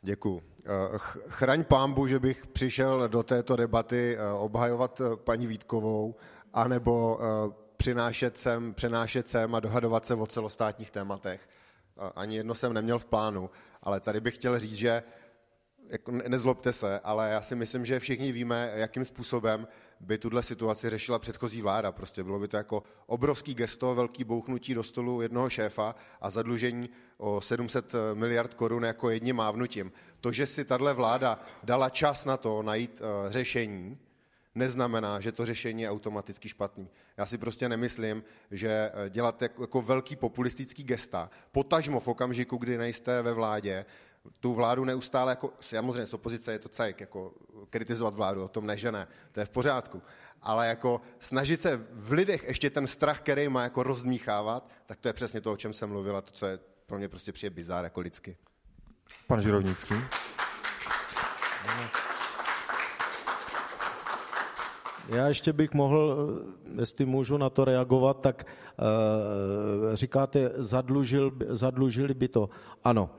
Děkuji. 0.03 0.41
Chraň 1.29 1.65
pámbu, 1.65 2.07
že 2.07 2.19
bych 2.19 2.47
přišel 2.47 3.09
do 3.09 3.23
této 3.23 3.57
debaty 3.57 4.19
obhajovat 4.39 5.01
paní 5.15 5.47
Vítkovou, 5.47 6.15
anebo 6.53 7.19
přinášet 7.77 8.39
sem, 8.39 8.75
přenášet 8.75 9.29
sem 9.29 9.55
a 9.55 9.61
dohadovat 9.61 10.07
se 10.07 10.15
o 10.15 10.27
celostátních 10.27 10.91
tématech. 10.91 11.49
Ani 12.17 12.37
jedno 12.37 12.55
jsem 12.55 12.73
neměl 12.73 12.99
v 12.99 13.05
plánu, 13.05 13.51
ale 13.83 14.01
tady 14.01 14.21
bych 14.21 14.35
chtěl 14.35 14.59
říct, 14.59 14.75
že 14.75 15.03
jako 15.89 16.13
nezlobte 16.13 16.73
se, 16.73 17.01
ale 17.01 17.31
já 17.31 17.43
si 17.43 17.55
myslím, 17.55 17.87
že 17.87 18.01
všichni 18.01 18.33
víme, 18.33 18.73
jakým 18.75 19.05
způsobem 19.05 19.69
by 20.01 20.19
tuhle 20.19 20.43
situaci 20.43 20.91
řešila 20.91 21.19
předchozí 21.19 21.63
vláda. 21.63 21.93
Prostě 21.93 22.25
bylo 22.25 22.39
by 22.39 22.49
to 22.49 22.57
jako 22.57 22.83
obrovský 23.07 23.55
gesto, 23.55 23.95
velký 23.95 24.25
bouchnutí 24.25 24.75
do 24.75 24.83
stolu 24.83 25.21
jednoho 25.21 25.51
šéfa 25.51 25.95
a 26.21 26.31
zadlužení 26.31 26.91
o 27.19 27.41
700 27.41 27.93
miliard 28.15 28.55
korun 28.55 28.85
jako 28.85 29.11
jedním 29.11 29.37
mávnutím. 29.37 29.93
To, 30.21 30.33
že 30.33 30.47
si 30.47 30.65
tahle 30.65 30.95
vláda 30.95 31.41
dala 31.63 31.91
čas 31.91 32.25
na 32.25 32.37
to 32.37 32.63
najít 32.63 33.01
uh, 33.01 33.31
řešení, 33.31 33.99
neznamená, 34.55 35.21
že 35.21 35.33
to 35.33 35.47
řešení 35.47 35.83
je 35.83 35.91
automaticky 35.91 36.49
špatný. 36.49 36.89
Já 37.17 37.27
si 37.27 37.39
prostě 37.39 37.69
nemyslím, 37.69 38.25
že 38.51 38.91
eh, 38.95 39.11
dělat 39.11 39.43
jako, 39.43 39.83
velký 39.83 40.17
populistický 40.17 40.85
gesta, 40.85 41.31
potažmo 41.53 42.01
v 42.01 42.09
okamžiku, 42.09 42.57
kdy 42.57 42.79
nejste 42.79 43.23
ve 43.23 43.33
vládě, 43.33 43.85
tu 44.41 44.55
vládu 44.55 44.85
neustále, 44.85 45.33
jako, 45.33 45.53
samozřejmě 45.61 46.07
z 46.07 46.15
opozice 46.15 46.53
je 46.53 46.59
to 46.59 46.69
cajk, 46.69 47.01
jako 47.01 47.35
kritizovat 47.71 48.15
vládu, 48.15 48.45
o 48.45 48.49
tom 48.49 48.67
ne, 48.67 48.77
že 48.77 48.93
ne, 48.93 49.09
to 49.33 49.41
je 49.41 49.47
v 49.47 49.51
pořádku, 49.51 50.03
ale 50.43 50.69
jako 50.69 51.01
snažit 51.21 51.61
se 51.61 51.87
v 51.93 52.13
lidech 52.13 52.45
ještě 52.49 52.71
ten 52.71 52.87
strach, 52.87 53.21
který 53.21 53.49
má 53.49 53.63
jako 53.63 53.83
rozdmíchávat, 53.83 54.71
tak 54.87 55.01
to 55.01 55.09
je 55.09 55.13
přesně 55.13 55.41
to, 55.41 55.53
o 55.53 55.57
čem 55.57 55.73
jsem 55.73 55.89
mluvil 55.89 56.17
a 56.17 56.21
to, 56.21 56.33
co 56.33 56.47
je 56.47 56.59
pro 56.87 56.99
mě 56.99 57.09
prostě 57.09 57.33
přijde 57.33 57.51
bizár 57.51 57.85
jako 57.85 58.01
lidsky. 58.01 58.37
Pan 59.27 59.43
Žirovnický. 59.43 59.95
Já 65.09 65.29
ještě 65.29 65.53
bych 65.53 65.75
mohl, 65.75 66.29
jestli 66.81 67.07
můžu 67.07 67.37
na 67.37 67.51
to 67.51 67.65
reagovat, 67.65 68.21
tak 68.21 68.47
uh, 68.47 69.95
říkáte, 69.95 70.51
zadlužil, 70.55 71.33
zadlužili 71.49 72.15
by 72.15 72.29
to. 72.29 72.49
Ano, 72.85 73.11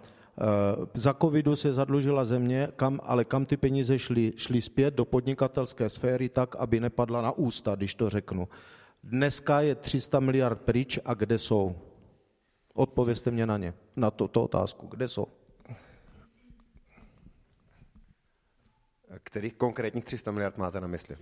uh, 0.81 0.85
za 0.93 1.13
covidu 1.13 1.55
se 1.55 1.73
zadlužila 1.73 2.25
země, 2.25 2.67
kam, 2.75 2.99
ale 3.03 3.25
kam 3.25 3.45
ty 3.45 3.57
peníze 3.57 3.99
šly? 3.99 4.33
Šly 4.35 4.61
zpět 4.61 4.93
do 4.93 5.05
podnikatelské 5.05 5.89
sféry 5.89 6.29
tak, 6.29 6.55
aby 6.55 6.79
nepadla 6.79 7.21
na 7.21 7.31
ústa, 7.31 7.75
když 7.75 7.95
to 7.95 8.09
řeknu. 8.09 8.47
Dneska 9.03 9.61
je 9.61 9.75
300 9.75 10.19
miliard 10.19 10.61
pryč 10.61 10.99
a 11.05 11.13
kde 11.13 11.37
jsou? 11.37 11.75
Odpovězte 12.73 13.31
mě 13.31 13.45
na 13.45 13.57
ně, 13.57 13.73
na 13.95 14.11
to, 14.11 14.27
to 14.27 14.43
otázku. 14.43 14.87
Kde 14.87 15.07
jsou? 15.07 15.27
Kterých 19.23 19.53
konkrétních 19.53 20.05
300 20.05 20.31
miliard 20.31 20.57
máte 20.57 20.81
na 20.81 20.87
mysli? 20.87 21.17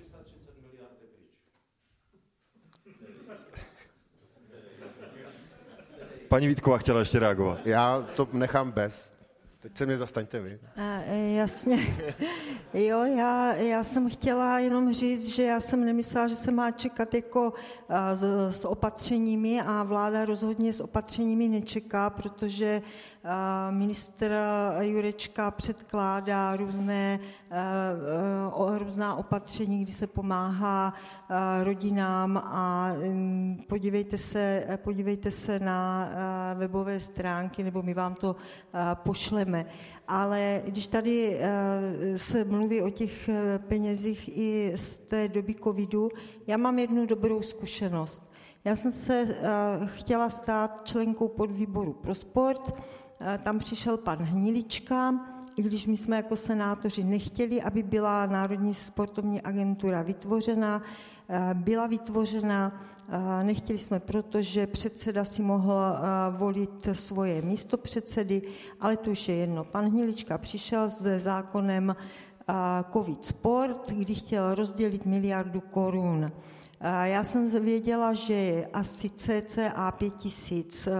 Paní 6.31 6.47
Vítková 6.47 6.77
chtěla 6.77 6.99
ještě 6.99 7.19
reagovat. 7.19 7.67
Já 7.67 8.05
to 8.15 8.27
nechám 8.33 8.71
bez. 8.71 9.11
Teď 9.59 9.77
se 9.77 9.85
mě 9.85 9.97
zastaňte 9.97 10.39
vy. 10.39 10.59
A, 10.77 11.01
e, 11.07 11.33
jasně. 11.33 11.77
Jo, 12.73 13.03
já, 13.03 13.53
já 13.53 13.83
jsem 13.83 14.09
chtěla 14.09 14.59
jenom 14.59 14.93
říct, 14.93 15.27
že 15.27 15.43
já 15.43 15.59
jsem 15.59 15.85
nemyslela, 15.85 16.27
že 16.27 16.35
se 16.35 16.51
má 16.51 16.71
čekat 16.71 17.13
jako 17.13 17.53
a, 17.89 18.15
s, 18.15 18.23
s 18.49 18.65
opatřeními 18.65 19.61
a 19.61 19.83
vláda 19.83 20.25
rozhodně 20.25 20.73
s 20.73 20.79
opatřeními 20.79 21.47
nečeká, 21.47 22.09
protože 22.09 22.81
a, 23.23 23.71
ministr 23.71 24.31
Jurečka 24.81 25.51
předkládá 25.51 26.55
různé, 26.55 27.19
o, 28.53 28.77
různá 28.77 29.15
opatření, 29.15 29.83
kdy 29.83 29.91
se 29.91 30.07
pomáhá 30.07 30.93
rodinám 31.63 32.37
a 32.37 32.89
m, 33.03 33.57
podívejte 33.67 34.17
se, 34.17 34.65
podívejte 34.83 35.31
se 35.31 35.59
na 35.59 36.09
webové 36.55 36.99
stránky, 36.99 37.63
nebo 37.63 37.81
my 37.81 37.93
vám 37.93 38.15
to 38.15 38.35
pošleme 38.93 39.65
ale 40.11 40.61
když 40.65 40.87
tady 40.87 41.37
eh, 41.39 42.17
se 42.17 42.45
mluví 42.45 42.81
o 42.81 42.89
těch 42.89 43.29
eh, 43.29 43.59
penězích 43.59 44.37
i 44.37 44.73
z 44.75 44.97
té 44.97 45.27
doby 45.27 45.55
covidu, 45.55 46.09
já 46.47 46.57
mám 46.57 46.79
jednu 46.79 47.05
dobrou 47.05 47.41
zkušenost. 47.41 48.31
Já 48.65 48.75
jsem 48.75 48.91
se 48.91 49.25
eh, 49.29 49.35
chtěla 49.85 50.29
stát 50.29 50.81
členkou 50.83 51.27
podvýboru 51.27 51.93
pro 51.93 52.15
sport, 52.15 52.73
tam 53.43 53.59
přišel 53.59 53.97
pan 53.97 54.17
Hnilička, 54.17 55.25
i 55.55 55.61
když 55.61 55.87
my 55.87 55.97
jsme 55.97 56.15
jako 56.15 56.35
senátoři 56.35 57.03
nechtěli, 57.03 57.61
aby 57.61 57.83
byla 57.83 58.25
Národní 58.25 58.73
sportovní 58.73 59.41
agentura 59.41 60.01
vytvořena, 60.01 60.81
byla 61.53 61.87
vytvořena 61.87 62.81
Nechtěli 63.43 63.79
jsme 63.79 63.99
proto, 63.99 64.41
že 64.41 64.67
předseda 64.67 65.25
si 65.25 65.41
mohl 65.41 65.73
volit 66.37 66.87
svoje 66.93 67.41
místo 67.41 67.77
předsedy, 67.77 68.41
ale 68.79 68.97
to 68.97 69.11
už 69.11 69.29
je 69.29 69.35
jedno. 69.35 69.63
Pan 69.63 69.89
Hnilička 69.89 70.37
přišel 70.37 70.89
se 70.89 71.19
zákonem 71.19 71.95
COVID 72.93 73.25
Sport, 73.25 73.91
kdy 73.91 74.15
chtěl 74.15 74.55
rozdělit 74.55 75.05
miliardu 75.05 75.61
korun. 75.61 76.31
Já 77.03 77.23
jsem 77.23 77.63
věděla, 77.63 78.13
že 78.13 78.33
je 78.33 78.67
asi 78.73 79.09
cca 79.09 79.91
5 79.91 80.15
tisíc 80.15 80.87
e, 80.87 80.91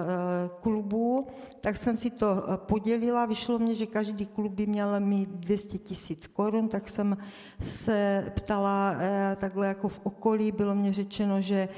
klubů, 0.62 1.28
tak 1.62 1.78
jsem 1.78 1.98
si 1.98 2.10
to 2.10 2.28
e, 2.30 2.58
podělila. 2.58 3.26
Vyšlo 3.26 3.60
mě, 3.60 3.76
že 3.76 3.86
každý 3.86 4.26
klub 4.26 4.52
by 4.52 4.66
měl 4.68 5.00
mít 5.00 5.30
200 5.30 5.78
tisíc 5.78 6.28
korun, 6.28 6.68
tak 6.68 6.90
jsem 6.90 7.18
se 7.60 8.26
ptala 8.36 8.96
takhle 9.36 9.68
jako 9.68 9.88
v 9.88 10.00
okolí. 10.04 10.52
Bylo 10.52 10.76
mě 10.76 10.94
řečeno, 10.94 11.42
že 11.42 11.70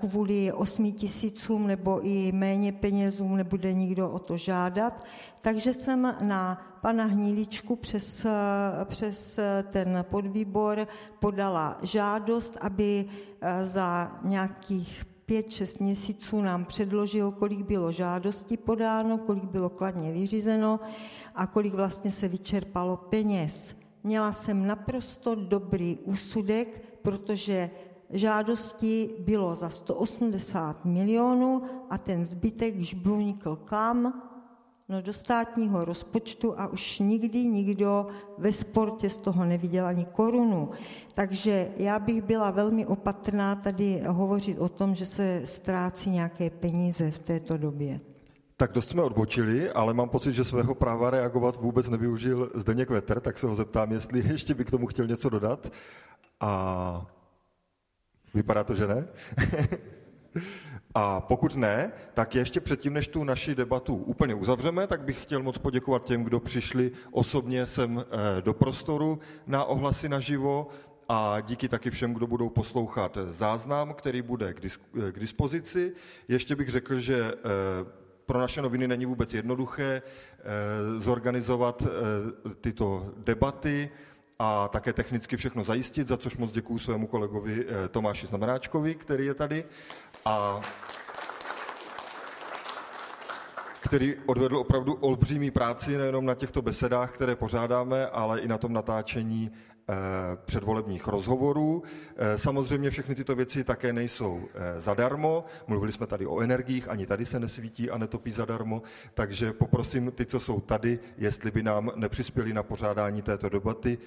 kvůli 0.00 0.52
8 0.52 0.92
tisícům 0.92 1.66
nebo 1.66 2.00
i 2.06 2.32
méně 2.32 2.72
penězům 2.72 3.36
nebude 3.36 3.72
nikdo 3.72 4.10
o 4.10 4.18
to 4.18 4.36
žádat. 4.36 5.04
Takže 5.44 5.72
jsem 5.74 6.16
na 6.20 6.58
pana 6.80 7.04
Hníličku 7.04 7.76
přes, 7.76 8.26
přes 8.84 9.40
ten 9.70 10.04
podvýbor 10.10 10.88
podala 11.18 11.78
žádost, 11.82 12.56
aby 12.60 13.04
eh, 13.40 13.64
za 13.64 14.18
nějakých 14.22 15.04
pět, 15.26 15.50
šest 15.50 15.80
měsíců 15.80 16.40
nám 16.40 16.64
předložil, 16.64 17.30
kolik 17.30 17.60
bylo 17.60 17.92
žádostí 17.92 18.56
podáno, 18.56 19.18
kolik 19.18 19.44
bylo 19.44 19.68
kladně 19.68 20.12
vyřízeno 20.12 20.80
a 21.34 21.46
kolik 21.46 21.74
vlastně 21.74 22.12
se 22.12 22.28
vyčerpalo 22.28 22.96
peněz. 22.96 23.76
Měla 24.04 24.32
jsem 24.32 24.66
naprosto 24.66 25.34
dobrý 25.34 25.98
úsudek, 26.04 26.84
protože 27.02 27.70
žádostí 28.10 29.10
bylo 29.18 29.54
za 29.54 29.70
180 29.70 30.84
milionů 30.84 31.62
a 31.90 31.98
ten 31.98 32.24
zbytek 32.24 32.80
žblunikl 32.80 33.56
kam? 33.56 34.12
No 34.88 35.02
do 35.02 35.12
státního 35.12 35.84
rozpočtu 35.84 36.60
a 36.60 36.66
už 36.66 36.98
nikdy 36.98 37.46
nikdo 37.46 38.06
ve 38.38 38.52
sportě 38.52 39.10
z 39.10 39.16
toho 39.16 39.44
neviděl 39.44 39.86
ani 39.86 40.04
korunu. 40.04 40.70
Takže 41.14 41.68
já 41.76 41.98
bych 41.98 42.22
byla 42.22 42.50
velmi 42.50 42.86
opatrná 42.86 43.54
tady 43.54 44.02
hovořit 44.06 44.58
o 44.58 44.68
tom, 44.68 44.94
že 44.94 45.06
se 45.06 45.40
ztrácí 45.44 46.10
nějaké 46.10 46.50
peníze 46.50 47.10
v 47.10 47.18
této 47.18 47.56
době. 47.56 48.00
Tak 48.56 48.72
dost 48.72 48.88
jsme 48.88 49.02
odbočili, 49.02 49.70
ale 49.70 49.94
mám 49.94 50.08
pocit, 50.08 50.32
že 50.32 50.44
svého 50.44 50.74
práva 50.74 51.10
reagovat 51.10 51.56
vůbec 51.56 51.88
nevyužil 51.88 52.50
Zdeněk 52.54 52.90
Veter, 52.90 53.20
tak 53.20 53.38
se 53.38 53.46
ho 53.46 53.54
zeptám, 53.54 53.92
jestli 53.92 54.28
ještě 54.28 54.54
by 54.54 54.64
k 54.64 54.70
tomu 54.70 54.86
chtěl 54.86 55.06
něco 55.06 55.28
dodat. 55.28 55.72
A 56.40 57.06
vypadá 58.34 58.64
to, 58.64 58.74
že 58.74 58.86
ne? 58.86 59.08
A 60.96 61.20
pokud 61.20 61.54
ne, 61.56 61.92
tak 62.14 62.34
ještě 62.34 62.60
předtím, 62.60 62.92
než 62.92 63.08
tu 63.08 63.24
naši 63.24 63.54
debatu 63.54 63.94
úplně 63.94 64.34
uzavřeme, 64.34 64.86
tak 64.86 65.02
bych 65.02 65.22
chtěl 65.22 65.42
moc 65.42 65.58
poděkovat 65.58 66.04
těm, 66.04 66.24
kdo 66.24 66.40
přišli 66.40 66.92
osobně 67.10 67.66
sem 67.66 68.04
eh, 68.38 68.42
do 68.42 68.54
prostoru 68.54 69.18
na 69.46 69.64
ohlasy 69.64 70.08
naživo 70.08 70.68
a 71.08 71.40
díky 71.40 71.68
taky 71.68 71.90
všem, 71.90 72.14
kdo 72.14 72.26
budou 72.26 72.48
poslouchat 72.48 73.18
záznam, 73.26 73.94
který 73.94 74.22
bude 74.22 74.54
k 75.12 75.20
dispozici. 75.20 75.92
Ještě 76.28 76.56
bych 76.56 76.68
řekl, 76.68 76.98
že 76.98 77.32
eh, 77.34 77.34
pro 78.26 78.38
naše 78.38 78.62
noviny 78.62 78.88
není 78.88 79.06
vůbec 79.06 79.34
jednoduché 79.34 80.02
eh, 80.02 80.42
zorganizovat 81.00 81.82
tyto 82.60 83.12
debaty 83.16 83.90
a 84.38 84.68
také 84.68 84.92
technicky 84.92 85.36
všechno 85.36 85.64
zajistit, 85.64 86.08
za 86.08 86.16
což 86.16 86.36
moc 86.36 86.50
děkuji 86.50 86.78
svému 86.78 87.06
kolegovi 87.06 87.66
Tomáši 87.90 88.26
Znamenáčkovi, 88.26 88.94
který 88.94 89.26
je 89.26 89.34
tady. 89.34 89.64
A 90.24 90.60
který 93.80 94.14
odvedl 94.26 94.56
opravdu 94.56 94.94
olbřímý 94.94 95.50
práci 95.50 95.98
nejenom 95.98 96.26
na 96.26 96.34
těchto 96.34 96.62
besedách, 96.62 97.12
které 97.12 97.36
pořádáme, 97.36 98.06
ale 98.06 98.40
i 98.40 98.48
na 98.48 98.58
tom 98.58 98.72
natáčení 98.72 99.50
eh, 99.52 99.73
předvolebních 100.44 101.06
rozhovorů. 101.06 101.82
Eh, 102.16 102.38
samozřejmě 102.38 102.90
všechny 102.90 103.14
tyto 103.14 103.34
věci 103.36 103.64
také 103.64 103.92
nejsou 103.92 104.48
eh, 104.54 104.80
zadarmo. 104.80 105.44
Mluvili 105.66 105.92
jsme 105.92 106.06
tady 106.06 106.26
o 106.26 106.40
energiích, 106.40 106.88
ani 106.88 107.06
tady 107.06 107.26
se 107.26 107.40
nesvítí 107.40 107.90
a 107.90 107.98
netopí 107.98 108.30
zadarmo, 108.30 108.82
takže 109.14 109.52
poprosím 109.52 110.10
ty, 110.10 110.26
co 110.26 110.40
jsou 110.40 110.60
tady, 110.60 110.98
jestli 111.18 111.50
by 111.50 111.62
nám 111.62 111.90
nepřispěli 111.96 112.52
na 112.52 112.62
pořádání 112.62 113.22
této 113.22 113.48
debaty 113.48 113.98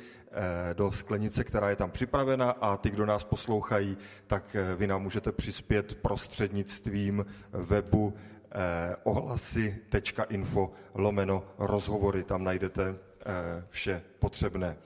do 0.73 0.91
sklenice, 0.91 1.43
která 1.43 1.69
je 1.69 1.75
tam 1.75 1.91
připravena 1.91 2.51
a 2.51 2.77
ty, 2.77 2.89
kdo 2.89 3.05
nás 3.05 3.23
poslouchají, 3.23 3.97
tak 4.27 4.55
vy 4.77 4.87
nám 4.87 5.03
můžete 5.03 5.31
přispět 5.31 5.95
prostřednictvím 5.95 7.25
webu 7.51 8.13
eh, 8.51 8.95
ohlasy.info 9.03 10.71
lomeno 10.93 11.43
rozhovory, 11.57 12.23
tam 12.23 12.43
najdete 12.43 12.83
eh, 12.89 13.63
vše 13.69 14.01
potřebné. 14.19 14.77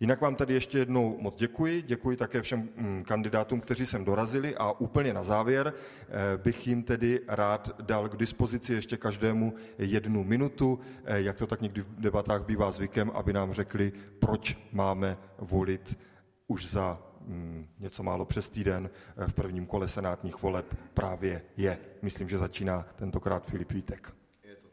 Jinak 0.00 0.20
vám 0.20 0.34
tady 0.36 0.54
ještě 0.54 0.78
jednou 0.78 1.18
moc 1.20 1.34
děkuji. 1.34 1.82
Děkuji 1.82 2.16
také 2.16 2.42
všem 2.42 2.68
mm, 2.76 3.04
kandidátům, 3.04 3.60
kteří 3.60 3.86
sem 3.86 4.04
dorazili 4.04 4.56
a 4.56 4.72
úplně 4.72 5.14
na 5.14 5.22
závěr 5.22 5.72
eh, 5.74 6.38
bych 6.38 6.66
jim 6.66 6.82
tedy 6.82 7.20
rád 7.28 7.80
dal 7.82 8.08
k 8.08 8.16
dispozici 8.16 8.72
ještě 8.72 8.96
každému 8.96 9.54
jednu 9.78 10.24
minutu, 10.24 10.80
eh, 11.04 11.20
jak 11.20 11.36
to 11.36 11.46
tak 11.46 11.60
někdy 11.60 11.80
v 11.80 12.00
debatách 12.00 12.44
bývá 12.44 12.70
zvykem, 12.70 13.10
aby 13.14 13.32
nám 13.32 13.52
řekli, 13.52 13.92
proč 14.18 14.58
máme 14.72 15.18
volit 15.38 15.98
už 16.46 16.70
za 16.70 16.98
Mm, 17.28 17.68
něco 17.78 18.02
málo 18.02 18.24
přes 18.24 18.48
týden 18.48 18.90
eh, 19.16 19.28
v 19.28 19.34
prvním 19.34 19.66
kole 19.66 19.88
senátních 19.88 20.42
voleb 20.42 20.76
právě 20.94 21.42
je. 21.56 21.78
Myslím, 22.02 22.28
že 22.28 22.38
začíná 22.38 22.86
tentokrát 22.96 23.46
Filip 23.46 23.72
Vítek. 23.72 24.14
Je 24.44 24.56
to 24.56 24.68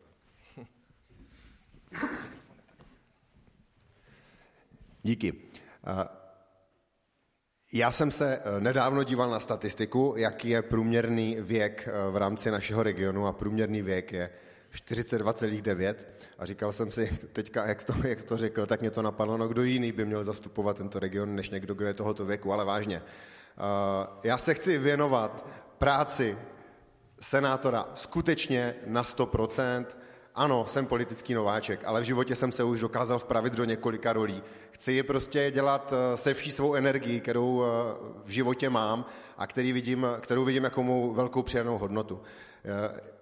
tak. 1.90 2.22
Díky. 5.06 5.34
Já 7.74 7.92
jsem 7.92 8.12
se 8.12 8.38
eh, 8.38 8.62
nedávno 8.62 9.04
díval 9.04 9.30
na 9.30 9.40
statistiku, 9.40 10.14
jaký 10.18 10.50
je 10.50 10.62
průměrný 10.62 11.38
věk 11.40 11.88
eh, 11.88 12.12
v 12.12 12.18
rámci 12.18 12.52
našeho 12.52 12.84
regionu 12.84 13.28
a 13.28 13.32
průměrný 13.32 13.82
věk 13.82 14.12
je 14.12 14.30
42,9 14.74 15.96
a 16.40 16.46
říkal 16.46 16.72
jsem 16.72 16.92
si 16.92 17.18
teďka, 17.34 17.68
jak 17.68 17.84
to, 17.84 17.94
jak 18.08 18.24
to 18.24 18.38
řekl, 18.38 18.66
tak 18.66 18.82
mě 18.82 18.92
to 18.92 19.02
napadlo, 19.02 19.38
no 19.38 19.48
kdo 19.48 19.64
jiný 19.64 19.92
by 19.92 20.06
měl 20.06 20.24
zastupovat 20.24 20.78
tento 20.78 21.00
region, 21.00 21.36
než 21.36 21.50
někdo, 21.50 21.74
kdo 21.74 21.88
je 21.88 21.94
tohoto 21.94 22.26
věku, 22.26 22.54
ale 22.54 22.66
vážně. 22.66 23.02
Já 24.24 24.38
se 24.38 24.54
chci 24.54 24.78
věnovat 24.78 25.48
práci 25.78 26.38
senátora 27.20 27.90
skutečně 27.96 28.76
na 28.86 29.04
100%. 29.04 29.86
Ano, 30.36 30.66
jsem 30.68 30.86
politický 30.86 31.34
nováček, 31.34 31.80
ale 31.86 32.02
v 32.02 32.04
životě 32.04 32.36
jsem 32.36 32.52
se 32.52 32.64
už 32.64 32.80
dokázal 32.80 33.20
vpravit 33.20 33.54
do 33.54 33.64
několika 33.64 34.14
rolí. 34.14 34.44
Chci 34.72 34.94
je 34.94 35.04
prostě 35.04 35.52
dělat 35.52 35.94
eh, 35.94 36.18
se 36.18 36.34
vší 36.34 36.52
svou 36.52 36.74
energií, 36.74 37.22
kterou 37.22 37.64
eh, 37.64 37.68
v 38.24 38.30
životě 38.30 38.70
mám 38.70 39.06
a 39.38 39.48
který 39.48 39.72
vidím, 39.72 40.08
kterou 40.20 40.46
vidím 40.46 40.64
jako 40.64 40.84
mou 40.84 41.14
velkou 41.14 41.44
přidanou 41.44 41.78
hodnotu. 41.78 42.22
Eh, 42.66 43.16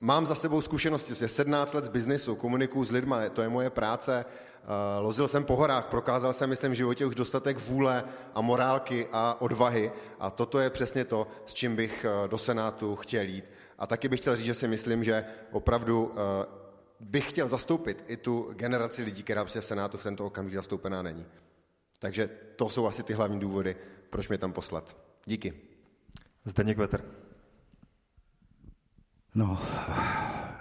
Mám 0.00 0.26
za 0.26 0.34
sebou 0.34 0.60
zkušenosti, 0.60 1.12
je 1.20 1.28
17 1.28 1.74
let 1.74 1.84
z 1.84 1.88
biznisu, 1.88 2.34
komunikuju 2.34 2.84
s 2.84 2.90
lidmi, 2.90 3.16
to 3.32 3.42
je 3.42 3.48
moje 3.48 3.70
práce. 3.70 4.24
Lozil 4.98 5.28
jsem 5.28 5.44
po 5.44 5.56
horách, 5.56 5.86
prokázal 5.86 6.32
jsem, 6.32 6.50
myslím, 6.50 6.72
v 6.72 6.74
životě 6.74 7.06
už 7.06 7.14
dostatek 7.14 7.58
vůle 7.58 8.04
a 8.34 8.40
morálky 8.40 9.08
a 9.12 9.36
odvahy 9.40 9.92
a 10.20 10.30
toto 10.30 10.58
je 10.58 10.70
přesně 10.70 11.04
to, 11.04 11.26
s 11.46 11.54
čím 11.54 11.76
bych 11.76 12.06
do 12.26 12.38
Senátu 12.38 12.96
chtěl 12.96 13.24
jít. 13.24 13.52
A 13.78 13.86
taky 13.86 14.08
bych 14.08 14.20
chtěl 14.20 14.36
říct, 14.36 14.46
že 14.46 14.54
si 14.54 14.68
myslím, 14.68 15.04
že 15.04 15.24
opravdu 15.50 16.12
eh, 16.12 16.46
bych 17.00 17.30
chtěl 17.30 17.48
zastoupit 17.48 18.04
i 18.06 18.16
tu 18.16 18.52
generaci 18.56 19.02
lidí, 19.02 19.22
která 19.22 19.46
se 19.46 19.60
v 19.60 19.64
Senátu 19.64 19.98
v 19.98 20.02
tento 20.02 20.26
okamžik 20.26 20.54
zastoupená 20.54 21.02
není. 21.02 21.26
Takže 21.98 22.30
to 22.56 22.68
jsou 22.68 22.86
asi 22.86 23.02
ty 23.02 23.12
hlavní 23.12 23.40
důvody, 23.40 23.76
proč 24.10 24.28
mě 24.28 24.38
tam 24.38 24.52
poslat. 24.52 24.96
Díky. 25.26 25.52
Zdeněk 26.44 26.78
Vetr. 26.78 27.04
No, 29.34 29.62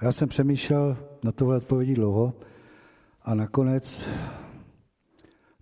já 0.02 0.12
jsem 0.12 0.30
přemýšlel 0.30 0.98
na 1.24 1.32
tohle 1.32 1.58
odpovědí 1.58 1.94
dlouho 1.94 2.34
a 3.22 3.36
nakonec 3.36 4.06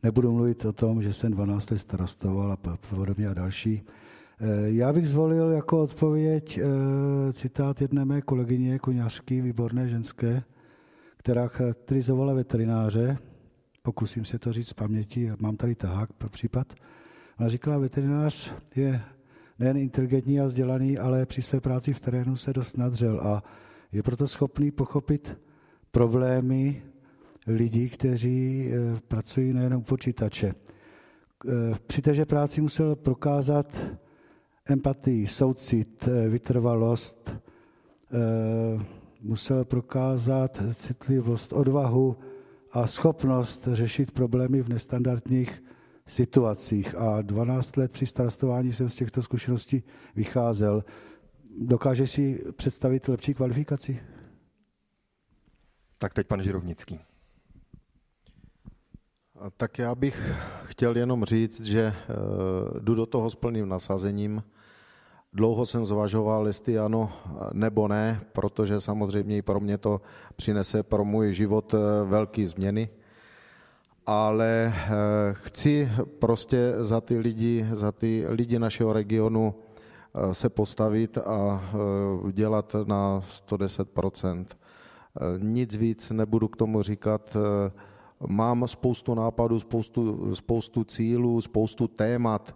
nebudu 0.03 0.31
mluvit 0.31 0.65
o 0.65 0.73
tom, 0.73 1.01
že 1.01 1.13
jsem 1.13 1.31
12 1.31 1.71
let 1.71 1.79
starostoval 1.79 2.51
a 2.51 2.77
podobně 2.89 3.27
a 3.27 3.33
další. 3.33 3.83
Eh, 4.39 4.71
já 4.71 4.93
bych 4.93 5.07
zvolil 5.07 5.51
jako 5.51 5.83
odpověď 5.83 6.57
eh, 6.57 7.33
citát 7.33 7.81
jedné 7.81 8.05
mé 8.05 8.21
kolegyně, 8.21 8.79
koněřky, 8.79 9.41
výborné 9.41 9.89
ženské, 9.89 10.43
která 11.17 11.47
charakterizovala 11.47 12.33
veterináře, 12.33 13.17
pokusím 13.81 14.25
se 14.25 14.39
to 14.39 14.53
říct 14.53 14.67
z 14.67 14.73
paměti, 14.73 15.31
mám 15.39 15.57
tady 15.57 15.75
tahák 15.75 16.13
pro 16.13 16.29
případ. 16.29 16.73
Ona 17.39 17.49
říkala, 17.49 17.77
veterinář 17.77 18.53
je 18.75 19.01
nejen 19.59 19.77
inteligentní 19.77 20.39
a 20.39 20.45
vzdělaný, 20.45 20.97
ale 20.97 21.25
při 21.25 21.41
své 21.41 21.61
práci 21.61 21.93
v 21.93 21.99
terénu 21.99 22.35
se 22.35 22.53
dost 22.53 22.77
nadřel 22.77 23.19
a 23.21 23.43
je 23.91 24.03
proto 24.03 24.27
schopný 24.27 24.71
pochopit 24.71 25.37
problémy 25.91 26.83
lidí, 27.47 27.89
kteří 27.89 28.69
eh, 28.71 28.99
pracují 29.07 29.53
nejen 29.53 29.73
u 29.73 29.81
počítače. 29.81 30.53
Při 31.87 32.01
téže 32.01 32.25
práci 32.25 32.61
musel 32.61 32.95
prokázat 32.95 33.77
empatii, 34.65 35.27
soucit, 35.27 36.07
eh, 36.07 36.29
vytrvalost, 36.29 37.35
musel 39.21 39.65
prokázat 39.65 40.61
citlivost, 40.73 41.53
odvahu 41.53 42.17
a 42.71 42.87
schopnost 42.87 43.67
řešit 43.71 44.11
problémy 44.11 44.61
v 44.61 44.69
nestandardních 44.69 45.63
situacích 46.07 46.95
a 46.95 47.21
12 47.21 47.77
let 47.77 47.91
při 47.91 48.05
starostování 48.05 48.73
jsem 48.73 48.89
z 48.89 48.95
těchto 48.95 49.21
zkušeností 49.21 49.83
vycházel. 50.15 50.83
Dokáže 51.61 52.07
si 52.07 52.43
představit 52.55 53.07
lepší 53.07 53.33
kvalifikaci? 53.33 53.99
Tak 55.97 56.13
teď 56.13 56.27
pan 56.27 56.43
Žirovnický. 56.43 56.99
Tak 59.57 59.79
já 59.79 59.95
bych 59.95 60.31
chtěl 60.63 60.97
jenom 60.97 61.25
říct, 61.25 61.61
že 61.61 61.81
eh, 61.81 62.13
jdu 62.79 62.95
do 62.95 63.05
toho 63.05 63.29
s 63.29 63.35
plným 63.35 63.69
nasazením. 63.69 64.43
Dlouho 65.33 65.65
jsem 65.65 65.85
zvažoval, 65.85 66.47
jestli 66.47 66.79
ano 66.79 67.11
nebo 67.53 67.87
ne, 67.87 68.21
protože 68.33 68.81
samozřejmě 68.81 69.37
i 69.37 69.41
pro 69.41 69.59
mě 69.59 69.77
to 69.77 70.01
přinese 70.35 70.83
pro 70.83 71.05
můj 71.05 71.33
život 71.33 71.73
eh, 71.73 71.77
velké 72.05 72.47
změny 72.47 72.89
ale 74.07 74.73
eh, 74.75 74.89
chci 75.31 75.91
prostě 76.19 76.73
za 76.77 77.01
ty 77.01 77.17
lidi, 77.17 77.65
za 77.71 77.91
ty 77.91 78.25
lidi 78.27 78.59
našeho 78.59 78.93
regionu 78.93 79.55
se 80.31 80.49
postavit 80.49 81.17
a 81.17 81.63
dělat 82.31 82.75
na 82.85 83.19
110%. 83.19 84.45
Nic 85.37 85.75
víc 85.75 86.11
nebudu 86.11 86.47
k 86.47 86.57
tomu 86.57 86.81
říkat. 86.81 87.37
Mám 88.27 88.67
spoustu 88.67 89.15
nápadů, 89.15 89.59
spoustu, 89.59 90.35
spoustu 90.35 90.83
cílů, 90.83 91.41
spoustu 91.41 91.87
témat, 91.87 92.55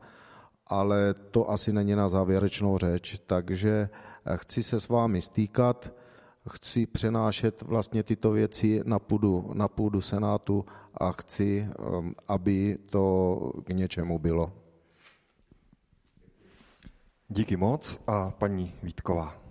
ale 0.67 1.13
to 1.13 1.49
asi 1.49 1.73
není 1.73 1.95
na 1.95 2.09
závěrečnou 2.09 2.77
řeč. 2.77 3.21
Takže 3.25 3.89
chci 4.35 4.63
se 4.63 4.79
s 4.79 4.89
vámi 4.89 5.21
stýkat, 5.21 5.93
chci 6.49 6.85
přenášet 6.85 7.61
vlastně 7.61 8.03
tyto 8.03 8.31
věci 8.31 8.81
na 8.85 8.99
půdu, 8.99 9.51
na 9.53 9.67
půdu 9.67 10.01
Senátu 10.01 10.65
a 10.93 11.11
chci, 11.11 11.67
um, 11.79 12.15
aby 12.27 12.77
to 12.89 13.39
k 13.63 13.69
něčemu 13.69 14.19
bylo. 14.19 14.53
Díky 17.29 17.57
moc 17.57 17.99
a 18.07 18.31
paní 18.31 18.73
Vítková. 18.83 19.48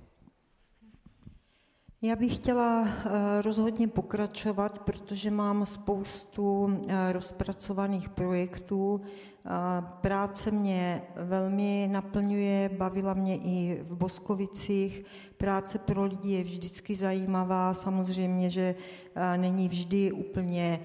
Já 2.02 2.16
bych 2.16 2.36
chtěla 2.36 2.84
eh, 2.86 3.42
rozhodně 3.42 3.88
pokračovat, 3.88 4.78
protože 4.78 5.30
mám 5.30 5.66
spoustu 5.66 6.78
eh, 6.88 7.12
rozpracovaných 7.12 8.08
projektů. 8.08 9.00
Práce 10.00 10.50
mě 10.50 11.02
velmi 11.16 11.88
naplňuje, 11.92 12.70
bavila 12.78 13.14
mě 13.14 13.36
i 13.36 13.84
v 13.88 13.96
Boskovicích. 13.96 15.04
Práce 15.36 15.78
pro 15.78 16.04
lidi 16.04 16.32
je 16.32 16.44
vždycky 16.44 16.96
zajímavá, 16.96 17.74
samozřejmě, 17.74 18.50
že 18.50 18.74
eh, 19.14 19.38
není 19.38 19.68
vždy 19.68 20.12
úplně 20.12 20.80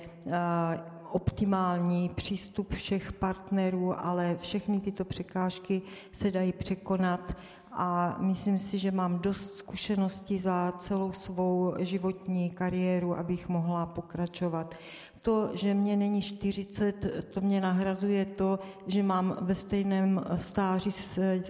optimální 1.11 2.09
přístup 2.09 2.73
všech 2.73 3.13
partnerů, 3.13 4.05
ale 4.05 4.37
všechny 4.39 4.79
tyto 4.79 5.05
překážky 5.05 5.81
se 6.11 6.31
dají 6.31 6.53
překonat 6.53 7.33
a 7.75 8.15
myslím 8.19 8.57
si, 8.57 8.77
že 8.77 8.91
mám 8.91 9.19
dost 9.19 9.57
zkušeností 9.57 10.39
za 10.39 10.73
celou 10.77 11.11
svou 11.11 11.73
životní 11.79 12.49
kariéru, 12.49 13.17
abych 13.17 13.49
mohla 13.49 13.85
pokračovat. 13.85 14.75
To, 15.21 15.49
že 15.53 15.73
mě 15.73 15.97
není 15.97 16.21
40, 16.21 17.25
to 17.31 17.41
mě 17.41 17.61
nahrazuje 17.61 18.25
to, 18.25 18.59
že 18.87 19.03
mám 19.03 19.37
ve 19.41 19.55
stejném 19.55 20.23
stáří 20.35 20.91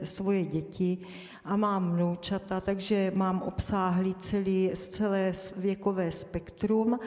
svoje 0.04 0.46
děti 0.46 0.98
a 1.46 1.56
mám 1.56 1.92
vnoučata, 1.92 2.62
takže 2.62 3.12
mám 3.16 3.42
obsáhlý 3.42 4.16
celý, 4.20 4.72
celé 4.76 5.34
věkové 5.58 6.12
spektrum. 6.12 7.00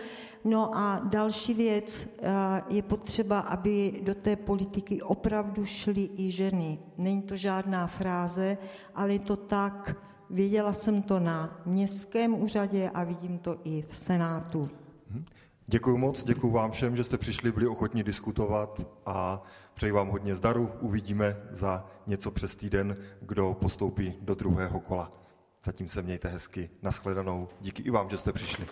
No 0.46 0.76
a 0.76 1.00
další 1.04 1.54
věc, 1.54 2.06
eh, 2.22 2.30
je 2.68 2.82
potřeba, 2.82 3.38
aby 3.38 4.00
do 4.02 4.14
té 4.14 4.36
politiky 4.36 5.02
opravdu 5.02 5.64
šly 5.64 6.10
i 6.16 6.30
ženy. 6.30 6.78
Není 6.98 7.22
to 7.22 7.36
žádná 7.36 7.86
fráze, 7.86 8.58
ale 8.94 9.12
je 9.12 9.18
to 9.18 9.36
tak, 9.36 9.96
věděla 10.30 10.72
jsem 10.72 11.02
to 11.02 11.20
na 11.20 11.60
městském 11.66 12.42
úřadě 12.42 12.90
a 12.94 13.04
vidím 13.04 13.38
to 13.38 13.56
i 13.64 13.84
v 13.88 13.98
Senátu. 13.98 14.70
Mhm. 15.10 15.24
Děkuji 15.66 15.96
moc, 15.96 16.24
děkuji 16.24 16.50
vám 16.50 16.70
všem, 16.70 16.96
že 16.96 17.04
jste 17.04 17.18
přišli, 17.18 17.52
byli 17.52 17.66
ochotni 17.66 18.04
diskutovat 18.04 18.80
a 19.06 19.42
přeji 19.74 19.92
vám 19.92 20.08
hodně 20.08 20.34
zdaru. 20.34 20.70
Uvidíme 20.80 21.36
za 21.50 21.86
něco 22.06 22.30
přes 22.30 22.56
týden, 22.56 22.96
kdo 23.20 23.54
postoupí 23.60 24.14
do 24.20 24.34
druhého 24.34 24.80
kola. 24.80 25.12
Zatím 25.64 25.88
se 25.88 26.02
mějte 26.02 26.28
hezky. 26.28 26.70
Naschledanou. 26.82 27.48
Díky 27.60 27.82
i 27.82 27.90
vám, 27.90 28.10
že 28.10 28.18
jste 28.18 28.32
přišli. 28.32 28.66